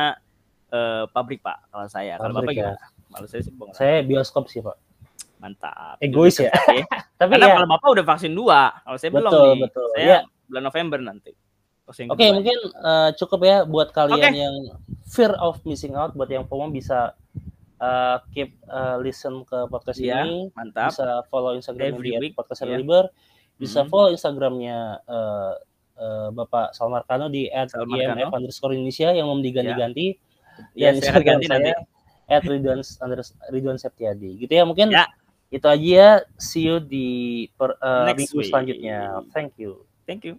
eh, 0.72 1.04
pabrik 1.12 1.44
pak. 1.44 1.68
Kalau 1.70 1.88
saya, 1.92 2.16
kalau 2.18 2.34
bapak 2.40 2.54
ya. 2.56 2.58
gimana? 2.64 2.80
Kalau 3.16 3.28
saya 3.30 3.42
sih 3.44 3.54
bang. 3.54 3.72
Saya 3.76 3.96
bioskop 4.02 4.48
sih 4.48 4.64
pak. 4.64 4.78
Mantap. 5.44 6.00
Egois 6.00 6.40
ya. 6.40 6.50
Tapi 7.20 7.32
Karena 7.36 7.48
ya. 7.52 7.56
kalau 7.60 7.68
bapak 7.68 7.88
udah 7.92 8.06
vaksin 8.08 8.34
dua, 8.34 8.72
kalau 8.82 8.98
saya 8.98 9.12
betul, 9.12 9.24
belum 9.24 9.36
nih. 9.36 9.62
Betul. 9.68 9.88
Saya 9.94 10.08
ya. 10.08 10.20
bulan 10.48 10.64
November 10.64 11.00
nanti. 11.04 11.32
Oke, 11.86 12.02
okay, 12.10 12.34
mungkin 12.34 12.58
uh, 12.82 13.14
cukup 13.14 13.46
ya 13.46 13.58
buat 13.62 13.94
kalian 13.94 14.34
okay. 14.34 14.42
yang 14.42 14.56
fear 15.06 15.38
of 15.38 15.62
missing 15.70 15.94
out, 15.94 16.18
buat 16.18 16.26
yang 16.34 16.50
FOMO 16.50 16.74
bisa 16.74 17.14
uh, 17.80 18.18
keep 18.32 18.56
uh, 18.70 18.98
listen 19.00 19.44
ke 19.48 19.68
podcast 19.68 20.00
ya, 20.00 20.24
ini. 20.24 20.52
Mantap. 20.54 20.92
Bisa 20.94 21.08
follow 21.28 21.56
Instagram 21.56 22.00
di 22.00 22.32
podcast 22.32 22.64
yeah. 22.64 22.78
Liber. 22.80 23.06
Bisa 23.56 23.84
mm-hmm. 23.84 23.92
follow 23.92 24.10
Instagramnya 24.12 25.00
uh, 25.08 25.54
uh, 26.00 26.28
Bapak 26.36 26.76
Salmar 26.76 27.08
Kano 27.08 27.32
di 27.32 27.48
@imf 27.48 28.32
underscore 28.32 28.76
Indonesia 28.76 29.16
yang 29.16 29.32
mau 29.32 29.40
diganti-ganti. 29.40 30.08
Ya. 30.76 30.92
Dan 30.92 31.04
Instagram 31.04 31.40
saya 31.44 31.60
nanti. 31.60 31.72
at 32.32 32.44
Ridwan 32.44 32.82
Ridwan 33.52 33.78
Septiadi. 33.80 34.40
Gitu 34.40 34.52
ya 34.52 34.64
mungkin. 34.68 34.92
Ya. 34.92 35.08
Itu 35.52 35.68
aja 35.72 35.80
ya. 35.80 36.10
See 36.36 36.68
you 36.68 36.84
di 36.84 37.48
per, 37.56 37.80
uh, 37.80 38.12
minggu 38.12 38.44
selanjutnya. 38.44 39.24
Thank 39.32 39.56
you. 39.60 39.88
Thank 40.04 40.28
you. 40.28 40.38